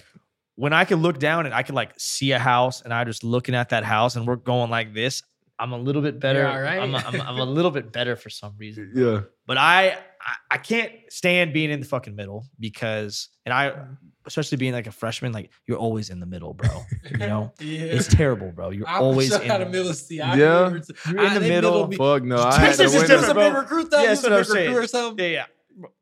when 0.56 0.72
I 0.72 0.84
can 0.84 1.02
look 1.02 1.18
down 1.18 1.46
and 1.46 1.54
I 1.54 1.62
can 1.62 1.74
like 1.74 1.92
see 1.98 2.32
a 2.32 2.38
house 2.38 2.82
and 2.82 2.92
I'm 2.94 3.06
just 3.06 3.24
looking 3.24 3.54
at 3.54 3.70
that 3.70 3.84
house 3.84 4.16
and 4.16 4.26
we're 4.26 4.36
going 4.36 4.70
like 4.70 4.94
this, 4.94 5.22
I'm 5.58 5.72
a 5.72 5.78
little 5.78 6.02
bit 6.02 6.18
better. 6.20 6.46
all 6.46 6.60
right. 6.60 6.78
I'm, 6.80 6.94
I'm, 6.94 7.20
I'm 7.20 7.38
a 7.38 7.44
little 7.44 7.70
bit 7.70 7.92
better 7.92 8.16
for 8.16 8.30
some 8.30 8.54
reason. 8.58 8.92
yeah, 8.96 9.20
But 9.46 9.56
I, 9.58 9.90
I 10.20 10.34
I 10.52 10.58
can't 10.58 10.92
stand 11.10 11.52
being 11.52 11.70
in 11.70 11.80
the 11.80 11.86
fucking 11.86 12.14
middle 12.16 12.44
because 12.58 13.28
and 13.44 13.52
I 13.52 13.72
especially 14.26 14.56
being 14.56 14.72
like 14.72 14.86
a 14.86 14.92
freshman, 14.92 15.32
like 15.32 15.50
you're 15.66 15.76
always 15.76 16.08
in 16.10 16.18
the 16.18 16.24
middle, 16.26 16.54
bro. 16.54 16.70
You 17.10 17.18
know? 17.18 17.52
yeah. 17.60 17.80
It's 17.82 18.08
terrible, 18.08 18.50
bro. 18.52 18.70
You're 18.70 18.88
I'm 18.88 19.02
always 19.02 19.32
in 19.34 19.46
the 19.46 19.66
middle 19.66 19.92
seat. 19.92 20.22
I 20.22 20.36
Yeah. 20.36 20.62
remember 20.64 20.84
You're 21.06 21.18
in 21.20 21.26
I- 21.26 21.34
the 21.34 21.40
they 21.40 21.48
middle. 21.50 21.86
me. 21.88 21.96
Fuck 21.96 22.22
no, 22.22 22.38
I 22.38 22.58
had 22.58 22.74
This 22.74 22.94
is 22.94 23.02
You 23.02 23.06
just 23.08 23.28
a 23.30 23.34
bro. 23.34 23.50
big 23.50 23.58
recruit 23.58 23.90
though. 23.90 23.98
Yeah, 23.98 24.02
You 24.02 24.08
that's 24.08 24.24
a 24.24 24.30
what 24.30 24.32
I'm 24.32 24.38
big 24.40 24.46
saying. 24.46 24.68
recruit 24.70 24.84
or 24.84 24.86
something. 24.88 25.24
Yeah, 25.24 25.30
yeah. 25.30 25.44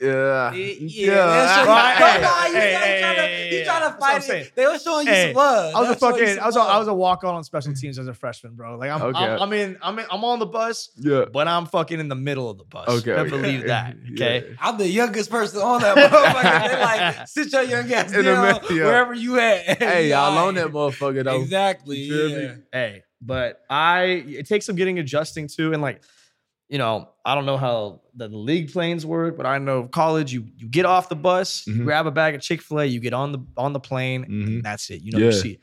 Yeah, 0.01 0.53
Yeah, 0.53 1.15
that's 1.15 1.57
just, 1.57 1.69
Right, 1.69 1.99
no, 1.99 2.07
hey, 2.07 2.21
no, 2.21 2.47
you 2.47 2.55
hey, 2.61 2.73
gotta 2.73 2.87
hey, 2.87 3.01
to, 3.17 3.23
hey, 3.23 3.59
yeah, 3.59 3.65
try 3.65 3.75
to 3.79 3.81
that's 3.81 4.01
what 4.01 4.15
I'm 4.15 4.21
fight 4.23 4.31
it. 4.31 4.53
They 4.55 4.67
were 4.67 4.79
showing 4.79 5.07
you 5.07 5.13
Hey, 5.13 5.27
some 5.33 5.37
love. 5.37 5.75
I 5.75 5.79
was 5.81 5.89
They 5.89 6.07
a 6.07 6.11
were 6.11 6.19
fucking, 6.19 6.39
I 6.41 6.47
was 6.47 6.57
a, 6.57 6.61
I 6.61 6.79
was 6.79 6.89
a 6.89 6.95
walk 6.95 7.25
on 7.25 7.35
on 7.35 7.45
special 7.45 7.73
teams 7.75 7.99
as 7.99 8.07
a 8.07 8.15
freshman, 8.15 8.55
bro. 8.55 8.77
Like 8.77 8.91
I'm, 8.91 9.03
Okay. 9.03 9.19
I'm, 9.19 9.41
I'm 9.41 9.53
in, 9.55 9.79
I'm 9.83 9.99
in, 9.99 10.05
I'm 10.11 10.25
on 10.25 10.39
the 10.41 10.47
bus, 10.47 10.91
yeah. 10.99 11.25
but 11.33 11.49
I'm 11.49 11.67
fucking 11.67 11.99
in 12.01 12.09
the 12.09 12.15
middle 12.15 12.51
of 12.51 12.59
the 12.59 12.65
bus. 12.65 12.89
Okay, 12.89 13.13
I 13.13 13.21
okay. 13.21 13.31
believe 13.31 13.67
that. 13.67 13.97
Okay. 14.13 14.45
Yeah. 14.49 14.55
I'm 14.61 14.77
the 14.79 14.89
youngest 14.89 15.31
person 15.31 15.63
on 15.63 15.81
that 15.81 15.97
motherfucker. 16.11 16.71
they 16.71 16.81
like 16.81 17.29
sit 17.29 17.51
your 17.53 17.63
young 17.63 17.91
ass 17.93 18.13
In 18.13 18.25
down 18.25 18.47
middle, 18.61 18.77
yeah. 18.77 18.85
wherever 18.85 19.15
you 19.15 19.39
at. 19.39 19.79
Hey, 19.83 20.05
You 20.05 20.11
y'all 20.11 20.37
all 20.39 20.49
on 20.49 20.55
that 20.57 20.67
motherfucker 20.69 21.25
though. 21.25 21.41
Exactly. 21.41 21.97
You 21.99 22.29
feel 22.29 22.39
me? 22.39 22.45
Yeah. 22.45 22.55
Hey, 22.73 23.03
but 23.23 23.63
I, 23.71 24.03
it 24.27 24.47
takes 24.49 24.67
some 24.67 24.77
getting 24.77 24.99
adjusting 24.99 25.47
to, 25.57 25.73
and 25.73 25.81
like, 25.81 26.03
you 26.73 26.79
know, 26.79 27.11
I 27.25 27.35
don't 27.35 27.45
know 27.47 27.59
how 27.59 28.01
the 28.17 28.29
league 28.29 28.73
planes 28.73 29.05
work, 29.05 29.37
but 29.37 29.45
I 29.47 29.59
know 29.59 29.87
college, 29.87 30.33
you 30.33 30.47
you 30.57 30.67
get 30.69 30.87
off 30.87 31.09
the 31.11 31.15
bus, 31.17 31.67
you 31.67 31.75
Mhm. 31.75 31.85
grab 31.85 32.07
a 32.07 32.11
bag 32.11 32.35
of 32.35 32.41
Chick 32.41 32.63
Fil 32.63 32.81
A, 32.81 32.85
you 32.87 32.99
get 32.99 33.13
on 33.13 33.33
the 33.33 33.41
on 33.57 33.73
the 33.75 33.81
plane, 33.81 34.23
Mhm. 34.25 34.47
and 34.47 34.63
that's 34.65 34.89
it. 34.91 35.03
You 35.03 35.13
know, 35.13 35.19
Yeah. 35.19 35.27
you 35.27 35.33
see. 35.33 35.59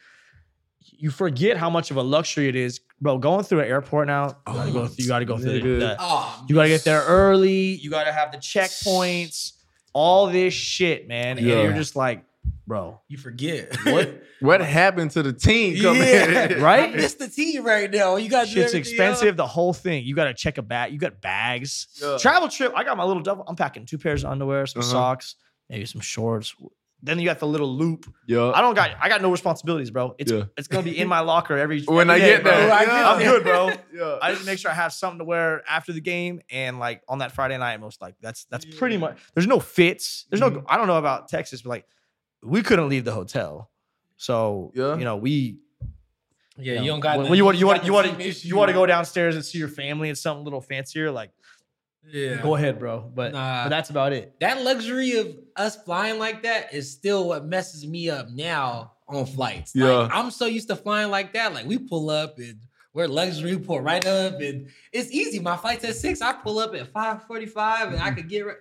You 1.01 1.10
forget 1.12 1.57
how 1.57 1.69
much 1.69 1.91
of 1.91 1.98
a 1.98 2.03
luxury 2.03 2.48
it 2.48 2.55
is, 2.55 2.79
bro. 3.01 3.17
Going 3.17 3.43
through 3.43 3.62
an 3.62 3.67
airport 3.67 4.07
now, 4.07 4.38
you 4.48 4.53
gotta 4.53 4.72
go. 4.72 4.81
Oh, 4.81 4.86
Through, 4.88 4.95
you 5.03 5.07
gotta 5.07 5.25
go 5.25 5.38
through. 5.38 5.53
the- 5.53 5.60
nigga. 5.67 5.79
the- 5.79 5.95
Oh, 6.00 6.45
you 6.48 6.55
gotta 6.55 6.67
get 6.69 6.84
there 6.84 7.01
early. 7.07 7.74
You 7.75 7.89
gotta 7.89 8.12
have 8.12 8.31
the 8.31 8.38
checkpoints. 8.38 9.53
All 9.93 10.27
this 10.27 10.53
shit, 10.53 11.07
man, 11.07 11.38
and 11.38 11.48
you're 11.48 11.74
just 11.74 11.95
like, 11.95 12.24
bro, 12.69 13.01
You 13.09 13.17
forget. 13.17 13.75
what? 13.85 14.23
What 14.39 14.61
happened 14.61 15.11
to 15.11 15.21
the 15.23 15.33
team 15.33 15.81
coming 15.81 16.01
Yeah. 16.03 16.45
in? 16.53 16.61
Right? 16.69 16.93
I 16.93 16.95
miss 16.95 17.15
the 17.15 17.27
team 17.27 17.65
right 17.65 17.91
now. 17.91 18.15
You 18.15 18.29
got 18.29 18.47
Shit's 18.47 18.73
expensive. 18.73 19.35
The 19.35 19.45
whole 19.45 19.73
thing. 19.73 20.05
You 20.05 20.15
gotta 20.15 20.33
check 20.33 20.57
a 20.57 20.61
bag. 20.61 20.93
You 20.93 20.97
got 20.99 21.19
bags. 21.19 21.88
Yeah. 22.01 22.17
Travel 22.17 22.47
trip. 22.47 22.71
I 22.73 22.85
got 22.85 22.95
my 22.95 23.03
little 23.03 23.21
double. 23.21 23.43
I'm 23.47 23.57
packing 23.57 23.85
two 23.85 23.97
pairs 23.97 24.23
of 24.23 24.31
underwear, 24.31 24.65
some 24.65 24.79
Uh-huh. 24.81 24.91
socks, 24.91 25.35
maybe 25.69 25.85
some 25.85 25.99
shorts. 25.99 26.55
Then 27.01 27.17
you 27.19 27.25
got 27.25 27.39
the 27.39 27.47
little 27.47 27.73
loop. 27.75 28.05
Yeah. 28.27 28.51
I 28.51 28.61
don't 28.61 28.75
got. 28.75 28.91
I 29.01 29.07
got 29.09 29.21
no 29.21 29.31
responsibilities, 29.31 29.89
bro. 29.91 30.15
It's 30.17 30.31
Yeah. 30.31 30.43
it's 30.57 30.67
gonna 30.69 30.83
be 30.83 30.97
in 30.97 31.07
my 31.09 31.19
locker 31.19 31.57
every. 31.57 31.81
When 31.85 32.09
every 32.09 32.21
I 32.21 32.25
day, 32.25 32.33
get 32.35 32.43
there, 32.45 32.71
I 32.71 32.81
yeah. 32.81 32.85
get 32.85 33.05
I'm 33.05 33.19
good, 33.19 33.43
bro. 33.43 33.71
Yeah. 33.93 34.17
I 34.21 34.31
just 34.33 34.45
make 34.45 34.57
sure 34.59 34.71
I 34.71 34.73
have 34.73 34.93
something 34.93 35.19
to 35.19 35.25
wear 35.25 35.63
after 35.69 35.91
the 35.91 36.01
game, 36.01 36.39
and 36.51 36.79
like 36.79 37.01
on 37.09 37.17
that 37.19 37.31
Friday 37.33 37.57
night, 37.57 37.79
most 37.81 38.01
like 38.01 38.15
that's 38.21 38.45
that's 38.45 38.63
pretty 38.65 38.95
much. 38.97 39.17
There's 39.33 39.47
no 39.47 39.59
fits. 39.59 40.25
There's 40.29 40.39
no. 40.41 40.49
Mhm. 40.51 40.63
I 40.69 40.77
don't 40.77 40.88
know 40.88 40.97
about 40.97 41.27
Texas, 41.29 41.61
but 41.61 41.69
like 41.71 41.85
we 42.43 42.62
couldn't 42.62 42.89
leave 42.89 43.05
the 43.05 43.12
hotel, 43.12 43.69
so 44.17 44.72
Yeah. 44.75 44.98
you 44.98 45.03
know 45.03 45.17
we. 45.17 45.60
Yeah, 46.58 46.75
know, 46.75 46.81
you 46.81 46.88
don't 46.89 47.00
got. 47.00 47.17
Well, 47.17 47.29
the- 47.29 47.38
you 47.38 47.46
want 47.46 47.58
you 47.58 47.67
want 47.67 47.86
you 47.86 47.93
want 47.93 48.19
to 48.19 48.48
you 48.48 48.55
want 48.55 48.69
to 48.69 48.74
go 48.74 48.86
downstairs 48.86 49.36
and 49.36 49.46
see 49.46 49.58
your 49.58 49.69
family 49.69 50.10
and 50.10 50.17
something 50.17 50.41
a 50.41 50.43
little 50.43 50.62
fancier, 50.62 51.10
like 51.10 51.31
Yeah. 52.12 52.41
go 52.41 52.55
ahead, 52.55 52.79
bro. 52.79 53.00
But 53.00 53.31
Nah. 53.31 53.63
but 53.63 53.69
that's 53.69 53.89
about 53.89 54.13
it. 54.13 54.36
that 54.39 54.62
luxury 54.62 55.17
of 55.17 55.38
us 55.55 55.81
flying 55.84 56.19
like 56.19 56.43
that 56.43 56.74
is 56.74 56.91
still 56.91 57.27
what 57.27 57.46
messes 57.46 57.88
me 57.88 58.10
up 58.10 58.29
now 58.29 58.93
on 59.08 59.25
flights. 59.25 59.74
Yeah. 59.75 59.86
Like, 59.86 60.12
I'm 60.13 60.31
so 60.31 60.46
used 60.46 60.67
to 60.69 60.75
flying 60.75 61.12
like 61.12 61.34
that. 61.34 61.53
Like 61.53 61.65
we 61.65 61.77
pull 61.77 62.10
up 62.10 62.38
and 62.38 62.60
we're 62.93 63.08
luxury, 63.08 63.55
we 63.55 63.63
pull 63.63 63.79
right 63.79 64.05
up 64.05 64.39
and 64.41 64.67
it's 64.91 65.12
easy. 65.12 65.39
My 65.39 65.55
flight's 65.55 65.84
at 65.86 65.96
six. 65.96 66.22
I 66.22 66.34
pull 66.34 66.60
up 66.60 66.74
at 66.75 66.91
545 66.91 67.89
and 67.89 67.98
I 67.98 68.08
mm-hmm. 68.08 68.15
could 68.15 68.29
get 68.29 68.46
right. 68.46 68.58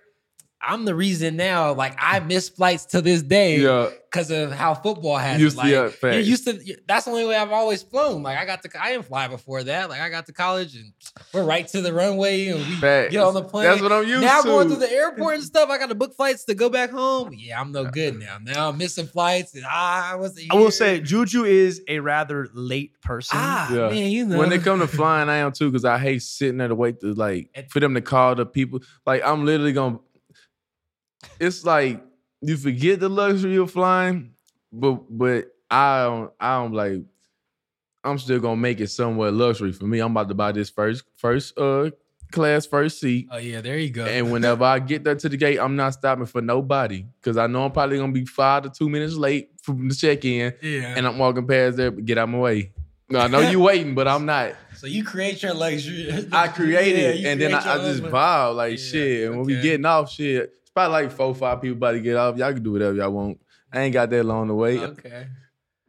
I'm 0.61 0.83
the 0.85 0.93
reason 0.93 1.37
now. 1.37 1.73
Like 1.73 1.95
I 1.99 2.19
miss 2.19 2.49
flights 2.49 2.85
to 2.87 3.01
this 3.01 3.21
day 3.21 3.59
Yeah, 3.59 3.89
because 4.11 4.29
of 4.29 4.51
how 4.51 4.73
football 4.75 5.15
has 5.17 5.39
Used 5.39 5.57
it. 5.57 5.61
to- 5.61 5.81
Like, 5.81 6.01
yeah, 6.01 6.11
you're 6.11 6.19
used 6.19 6.45
to. 6.45 6.77
That's 6.85 7.05
the 7.05 7.11
only 7.11 7.25
way 7.25 7.37
I've 7.37 7.51
always 7.53 7.81
flown. 7.81 8.23
Like 8.23 8.37
I 8.37 8.45
got 8.45 8.61
to. 8.63 8.69
I 8.83 8.91
didn't 8.91 9.05
fly 9.05 9.29
before 9.29 9.63
that. 9.63 9.89
Like 9.89 10.01
I 10.01 10.09
got 10.09 10.25
to 10.25 10.33
college 10.33 10.75
and 10.75 10.91
we're 11.33 11.43
right 11.45 11.65
to 11.69 11.81
the 11.81 11.93
runway 11.93 12.47
and 12.47 12.59
we 12.59 12.75
Facts. 12.75 13.11
get 13.13 13.23
on 13.23 13.33
the 13.35 13.41
plane. 13.43 13.63
That's 13.69 13.81
what 13.81 13.93
I'm 13.93 14.05
used 14.05 14.21
now 14.21 14.41
to. 14.41 14.47
Now 14.47 14.53
going 14.53 14.67
through 14.67 14.79
the 14.79 14.91
airport 14.91 15.35
and 15.35 15.43
stuff, 15.43 15.69
I 15.69 15.77
got 15.77 15.87
to 15.89 15.95
book 15.95 16.13
flights 16.15 16.43
to 16.45 16.55
go 16.55 16.69
back 16.69 16.89
home. 16.91 17.31
Yeah, 17.33 17.59
I'm 17.61 17.71
no 17.71 17.85
good 17.85 18.19
now. 18.19 18.37
Now 18.43 18.67
I'm 18.69 18.77
missing 18.77 19.07
flights 19.07 19.55
and 19.55 19.63
ah, 19.65 20.11
I 20.11 20.15
wasn't. 20.15 20.51
I 20.51 20.55
will 20.55 20.71
say 20.71 20.99
Juju 20.99 21.45
is 21.45 21.81
a 21.87 21.99
rather 21.99 22.49
late 22.53 22.99
person. 23.01 23.37
ah, 23.39 23.73
Yeah. 23.73 23.89
man, 23.89 24.11
you 24.11 24.25
know 24.25 24.37
when 24.37 24.51
it 24.51 24.61
come 24.63 24.79
to 24.79 24.87
flying, 24.99 25.29
I 25.29 25.37
am 25.37 25.53
too 25.53 25.71
because 25.71 25.85
I 25.85 25.97
hate 25.99 26.21
sitting 26.21 26.57
there 26.57 26.67
to 26.67 26.75
wait 26.75 26.99
to 26.99 27.13
like 27.13 27.49
for 27.69 27.79
them 27.79 27.93
to 27.93 28.01
call 28.01 28.35
the 28.35 28.45
people. 28.45 28.81
Like 29.05 29.21
I'm 29.25 29.45
literally 29.45 29.71
gonna. 29.71 29.99
It's 31.39 31.65
like 31.65 32.01
you 32.41 32.57
forget 32.57 32.99
the 32.99 33.09
luxury 33.09 33.57
of 33.57 33.71
flying, 33.71 34.33
but 34.71 35.01
but 35.09 35.47
I 35.69 36.03
don't 36.03 36.31
I 36.39 36.57
don't 36.57 36.73
like. 36.73 37.01
I'm 38.03 38.17
still 38.17 38.39
gonna 38.39 38.55
make 38.55 38.79
it 38.79 38.87
somewhat 38.87 39.33
luxury 39.33 39.73
for 39.73 39.85
me. 39.85 39.99
I'm 39.99 40.11
about 40.11 40.29
to 40.29 40.35
buy 40.35 40.51
this 40.51 40.69
first 40.69 41.03
first 41.17 41.57
uh 41.57 41.91
class 42.31 42.65
first 42.65 42.99
seat. 42.99 43.27
Oh 43.31 43.37
yeah, 43.37 43.61
there 43.61 43.77
you 43.77 43.89
go. 43.89 44.05
And 44.05 44.31
whenever 44.31 44.63
I 44.63 44.79
get 44.79 45.03
there 45.03 45.15
to 45.15 45.29
the 45.29 45.37
gate, 45.37 45.59
I'm 45.59 45.75
not 45.75 45.93
stopping 45.93 46.25
for 46.25 46.41
nobody 46.41 47.05
because 47.21 47.37
I 47.37 47.47
know 47.47 47.65
I'm 47.65 47.71
probably 47.71 47.97
gonna 47.97 48.11
be 48.11 48.25
five 48.25 48.63
to 48.63 48.69
two 48.69 48.89
minutes 48.89 49.15
late 49.15 49.49
from 49.61 49.89
the 49.89 49.95
check 49.95 50.23
in, 50.25 50.53
yeah. 50.61 50.93
and 50.95 51.05
I'm 51.05 51.17
walking 51.17 51.47
past 51.47 51.77
there. 51.77 51.91
But 51.91 52.05
get 52.05 52.17
out 52.17 52.29
my 52.29 52.37
way. 52.37 52.71
No, 53.11 53.19
I 53.19 53.27
know 53.27 53.39
you 53.39 53.59
waiting, 53.59 53.95
but 53.95 54.07
I'm 54.07 54.25
not. 54.25 54.53
so 54.75 54.85
you 54.85 55.03
create 55.03 55.41
your 55.41 55.55
luxury. 55.55 56.27
I 56.31 56.47
created, 56.47 56.99
Yeah, 56.99 57.09
it, 57.09 57.19
you 57.19 57.27
and 57.27 57.41
then 57.41 57.53
I, 57.55 57.73
I 57.73 57.77
just 57.79 58.03
vibe 58.03 58.55
like 58.55 58.71
Yeah, 58.71 58.77
shit. 58.77 59.27
And 59.27 59.37
when 59.37 59.45
we 59.47 59.59
getting 59.61 59.85
off, 59.85 60.11
shit, 60.11 60.53
probably 60.79 61.03
like 61.03 61.11
four, 61.11 61.35
five 61.35 61.61
people 61.61 61.77
about 61.77 61.91
to 61.91 61.99
get 61.99 62.15
off. 62.15 62.37
Y'all 62.37 62.53
can 62.53 62.63
do 62.63 62.71
whatever 62.71 62.95
y'all 62.95 63.11
want. 63.11 63.39
I 63.71 63.81
ain't 63.81 63.93
got 63.93 64.09
that 64.09 64.23
long 64.23 64.47
to 64.47 64.53
wait. 64.55 64.79
Okay. 64.79 65.27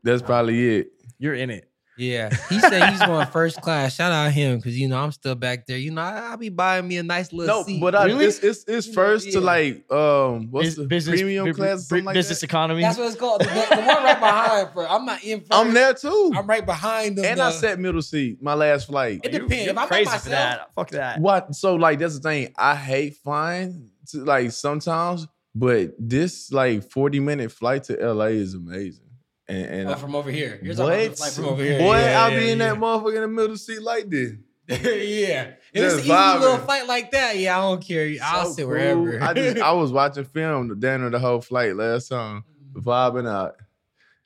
That's 0.02 0.22
probably 0.22 0.78
it. 0.78 0.92
You're 1.18 1.34
in 1.34 1.50
it. 1.50 1.66
Yeah, 1.98 2.30
he 2.48 2.58
said 2.60 2.88
he's 2.88 3.02
going 3.02 3.26
first 3.26 3.60
class. 3.60 3.94
Shout 3.96 4.10
out 4.10 4.32
him 4.32 4.56
because 4.56 4.78
you 4.78 4.88
know 4.88 4.96
I'm 4.98 5.12
still 5.12 5.34
back 5.34 5.66
there. 5.66 5.76
You 5.76 5.90
know 5.90 6.00
I, 6.00 6.30
I'll 6.30 6.38
be 6.38 6.48
buying 6.48 6.88
me 6.88 6.96
a 6.96 7.02
nice 7.02 7.30
little 7.30 7.58
No, 7.58 7.62
seat. 7.62 7.78
but 7.78 7.94
I, 7.94 8.06
Really? 8.06 8.24
it's 8.24 8.38
it's, 8.38 8.64
it's 8.66 8.86
You 8.86 8.92
know, 8.92 9.02
first 9.02 9.32
to 9.32 9.40
like 9.42 9.92
um 9.92 10.50
what's 10.50 10.68
Bus- 10.68 10.76
the 10.76 10.84
business 10.86 11.20
premium 11.20 11.44
bu- 11.44 11.52
class 11.52 11.72
or 11.72 11.76
bu- 11.76 11.80
something 11.82 12.04
like 12.06 12.14
business 12.14 12.40
that? 12.40 12.46
economy. 12.46 12.80
That's 12.80 12.96
what 12.96 13.06
it's 13.08 13.16
called. 13.20 13.42
The, 13.42 13.44
the 13.44 13.82
one 13.82 14.02
right 14.02 14.18
behind. 14.18 14.70
For 14.72 14.88
I'm 14.88 15.04
not 15.04 15.22
in. 15.22 15.40
First. 15.40 15.52
I'm 15.52 15.74
there 15.74 15.92
too, 15.92 16.32
I'm 16.34 16.46
right 16.46 16.64
behind 16.64 17.18
them. 17.18 17.26
and 17.26 17.38
I 17.38 17.50
though. 17.50 17.56
sat 17.56 17.78
middle 17.78 18.00
seat 18.00 18.42
my 18.42 18.54
last 18.54 18.86
flight. 18.86 19.20
It 19.22 19.32
depends. 19.32 19.52
If 19.66 19.68
I'm 19.70 19.74
by 19.74 19.86
crazy 19.86 20.18
for 20.18 20.28
that. 20.30 20.70
Fuck 20.74 20.90
that. 20.92 21.20
What? 21.20 21.54
So 21.54 21.74
like 21.74 21.98
that's 21.98 22.14
the 22.14 22.20
thing. 22.22 22.54
I 22.56 22.76
hate 22.76 23.16
flying 23.18 23.90
to, 24.12 24.24
like 24.24 24.52
sometimes, 24.52 25.26
but 25.54 25.92
this 25.98 26.52
like 26.52 26.90
40 26.90 27.20
minute 27.20 27.52
flight 27.52 27.84
to 27.84 27.94
LA 28.12 28.26
is 28.26 28.54
amazing. 28.54 29.04
And, 29.48 29.66
and 29.66 29.88
Oh, 29.90 29.94
from 29.96 30.14
over 30.14 30.30
here. 30.30 30.60
You're 30.62 30.74
talking 30.74 31.06
about 31.06 31.16
flight 31.18 31.32
from 31.32 31.44
over 31.46 31.62
here. 31.62 31.78
Boy, 31.78 31.98
Yeah, 31.98 32.22
I'll 32.22 32.30
yeah, 32.32 32.38
be 32.38 32.50
in 32.50 32.58
yeah. 32.58 32.70
that 32.70 32.78
motherfucker 32.80 33.14
in 33.16 33.22
the 33.22 33.28
middle 33.28 33.56
seat 33.56 33.82
like 33.82 34.08
this. 34.08 34.32
yeah. 34.68 34.76
If 34.76 35.56
it's 35.72 35.94
Just 35.94 35.96
an 35.96 36.00
easy 36.04 36.38
little 36.38 36.58
fight 36.58 36.86
like 36.86 37.10
that, 37.10 37.36
yeah, 37.36 37.58
I 37.58 37.62
don't 37.62 37.82
care. 37.84 38.14
I'll 38.22 38.46
So 38.46 38.52
sit 38.52 38.62
cool. 38.62 38.70
wherever. 38.70 39.20
I 39.22 39.34
just 39.34 39.58
I 39.62 39.72
was 39.72 39.90
watching 39.90 40.24
film 40.24 40.78
down 40.78 41.10
the 41.10 41.18
whole 41.18 41.40
flight 41.40 41.74
last 41.74 42.08
time, 42.08 42.44
mm-hmm. 42.72 42.88
vibing 42.88 43.28
out. 43.28 43.56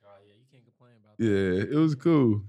Oh, 0.05 0.09
yeah, 0.26 0.35
you 0.35 0.45
can't 0.53 0.64
complain 0.64 0.93
about 1.03 1.17
that. 1.17 1.25
Yeah, 1.25 1.75
it 1.75 1.81
was 1.81 1.95
cool. 1.95 2.43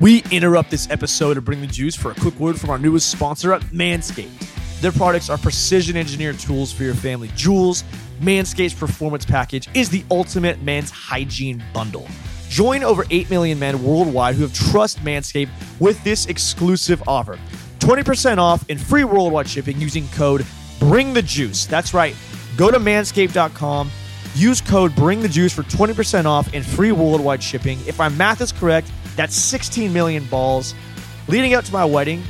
We 0.00 0.22
interrupt 0.30 0.70
this 0.70 0.88
episode 0.90 1.34
to 1.34 1.42
bring 1.42 1.60
the 1.60 1.66
juice 1.66 1.94
for 1.94 2.10
a 2.10 2.14
quick 2.14 2.40
word 2.40 2.58
from 2.58 2.70
our 2.70 2.78
newest 2.78 3.10
sponsor 3.10 3.50
Manscaped. 3.50 4.80
Their 4.80 4.92
products 4.92 5.28
are 5.28 5.36
precision 5.36 5.94
engineered 5.94 6.38
tools 6.38 6.72
for 6.72 6.84
your 6.84 6.94
family 6.94 7.30
jewels. 7.36 7.84
Manscaped's 8.18 8.72
performance 8.72 9.26
package 9.26 9.68
is 9.74 9.90
the 9.90 10.02
ultimate 10.10 10.62
men's 10.62 10.90
hygiene 10.90 11.62
bundle. 11.74 12.08
Join 12.48 12.82
over 12.82 13.04
8 13.10 13.28
million 13.28 13.58
men 13.58 13.84
worldwide 13.84 14.36
who 14.36 14.42
have 14.42 14.54
trust 14.54 15.00
Manscaped 15.00 15.50
with 15.80 16.02
this 16.02 16.24
exclusive 16.26 17.02
offer. 17.06 17.38
20% 17.80 18.38
off 18.38 18.64
and 18.70 18.80
free 18.80 19.04
worldwide 19.04 19.50
shipping 19.50 19.78
using 19.78 20.08
code 20.08 20.46
BRING 20.78 21.12
the 21.12 21.20
Juice. 21.20 21.66
That's 21.66 21.92
right. 21.92 22.16
Go 22.56 22.70
to 22.70 22.78
manscaped.com, 22.78 23.90
use 24.34 24.62
code 24.62 24.96
BRING 24.96 25.20
the 25.20 25.28
Juice 25.28 25.52
for 25.52 25.62
20% 25.64 26.24
off 26.24 26.54
and 26.54 26.64
free 26.64 26.90
worldwide 26.90 27.42
shipping. 27.42 27.78
If 27.86 27.98
my 27.98 28.08
math 28.08 28.40
is 28.40 28.50
correct, 28.50 28.90
that's 29.16 29.34
16 29.34 29.92
million 29.92 30.24
balls. 30.26 30.74
Leading 31.28 31.54
up 31.54 31.64
to 31.64 31.72
my 31.72 31.84
wedding, 31.84 32.22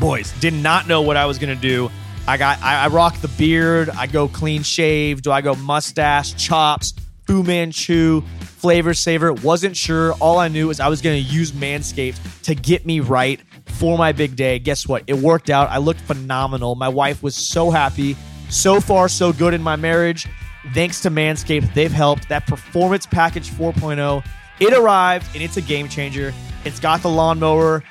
boys, 0.00 0.32
did 0.40 0.54
not 0.54 0.88
know 0.88 1.02
what 1.02 1.16
I 1.16 1.26
was 1.26 1.38
gonna 1.38 1.54
do. 1.54 1.90
I 2.26 2.36
got 2.36 2.60
I, 2.62 2.84
I 2.84 2.88
rock 2.88 3.20
the 3.20 3.28
beard, 3.28 3.90
I 3.90 4.06
go 4.06 4.28
clean 4.28 4.62
shave, 4.62 5.22
do 5.22 5.30
I 5.30 5.40
go 5.40 5.54
mustache, 5.54 6.34
chops, 6.34 6.94
Fu 7.26 7.42
Manchu, 7.42 8.22
flavor 8.40 8.94
saver? 8.94 9.32
Wasn't 9.32 9.76
sure. 9.76 10.14
All 10.14 10.38
I 10.38 10.48
knew 10.48 10.70
is 10.70 10.80
I 10.80 10.88
was 10.88 11.00
gonna 11.02 11.16
use 11.16 11.52
Manscaped 11.52 12.42
to 12.42 12.54
get 12.54 12.84
me 12.86 13.00
right 13.00 13.40
for 13.66 13.96
my 13.96 14.12
big 14.12 14.34
day. 14.34 14.58
Guess 14.58 14.88
what? 14.88 15.04
It 15.06 15.14
worked 15.14 15.50
out. 15.50 15.70
I 15.70 15.78
looked 15.78 16.00
phenomenal. 16.00 16.74
My 16.74 16.88
wife 16.88 17.22
was 17.22 17.36
so 17.36 17.70
happy. 17.70 18.16
So 18.50 18.80
far, 18.80 19.08
so 19.08 19.32
good 19.32 19.54
in 19.54 19.62
my 19.62 19.76
marriage. 19.76 20.26
Thanks 20.74 21.00
to 21.02 21.10
Manscaped, 21.10 21.72
they've 21.74 21.92
helped. 21.92 22.28
That 22.28 22.46
Performance 22.46 23.06
Package 23.06 23.50
4.0, 23.50 24.24
it 24.60 24.72
arrived 24.72 25.26
and 25.34 25.42
it's 25.42 25.56
a 25.56 25.60
game 25.60 25.88
changer. 25.88 26.32
It's 26.64 26.80
got 26.80 27.02
the 27.02 27.08
lawnmower 27.08 27.82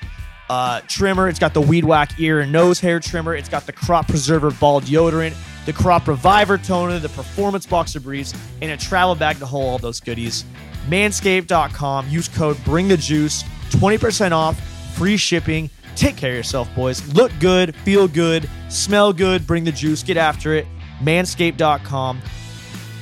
uh, 0.50 0.82
trimmer, 0.88 1.28
it's 1.28 1.40
got 1.40 1.54
the 1.54 1.62
weed 1.62 1.84
whack 1.84 2.20
ear 2.20 2.40
and 2.40 2.52
nose 2.52 2.80
hair 2.80 3.00
trimmer, 3.00 3.36
it's 3.36 3.50
got 3.50 3.66
the 3.66 3.74
crop 3.74 4.08
preserver 4.08 4.52
ball 4.52 4.80
deodorant, 4.82 5.36
the 5.66 5.74
crop 5.74 6.08
reviver 6.08 6.58
toner, 6.58 7.00
the 7.00 7.10
performance 7.10 7.66
boxer 7.66 8.00
briefs, 8.00 8.34
and 8.62 8.72
a 8.72 8.78
travel 8.78 9.16
bag 9.16 9.40
to 9.40 9.46
hold 9.46 9.66
all 9.66 9.78
those 9.78 10.00
goodies. 10.00 10.46
Manscaped.com. 10.88 12.10
Use 12.10 12.30
code 12.30 12.58
Bring 12.64 12.88
the 12.88 12.98
Juice, 12.98 13.44
20% 13.72 14.32
off, 14.32 14.60
free 14.96 15.18
shipping. 15.18 15.70
Take 15.96 16.16
care 16.16 16.30
of 16.30 16.38
yourself, 16.38 16.74
boys. 16.76 17.06
Look 17.14 17.32
good, 17.40 17.76
feel 17.78 18.08
good, 18.08 18.50
smell 18.70 19.12
good. 19.12 19.48
Bring 19.48 19.64
the 19.64 19.72
juice. 19.72 20.04
Get 20.04 20.16
after 20.16 20.54
it. 20.54 20.68
Manscaped.com. 21.02 22.22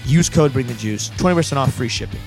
Use 0.06 0.30
code 0.30 0.54
Bring 0.54 0.68
the 0.68 0.74
Juice, 0.76 1.10
20% 1.12 1.58
off, 1.58 1.74
free 1.74 1.90
shipping. 1.90 2.22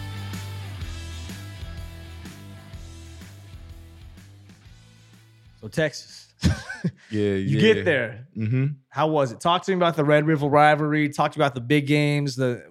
So 5.60 5.68
Texas, 5.68 6.28
Yeah, 7.10 7.32
you 7.34 7.58
yeah. 7.58 7.60
get 7.60 7.84
there. 7.84 8.28
Mm-hmm. 8.36 8.66
How 8.88 9.08
was 9.08 9.32
it? 9.32 9.40
Talk 9.40 9.64
to 9.64 9.72
me 9.72 9.76
about 9.76 9.96
the 9.96 10.04
Red 10.04 10.26
River 10.26 10.46
rivalry. 10.46 11.08
Talk 11.08 11.32
to 11.32 11.38
me 11.38 11.44
about 11.44 11.54
the 11.54 11.60
big 11.60 11.86
games. 11.86 12.36
The 12.36 12.64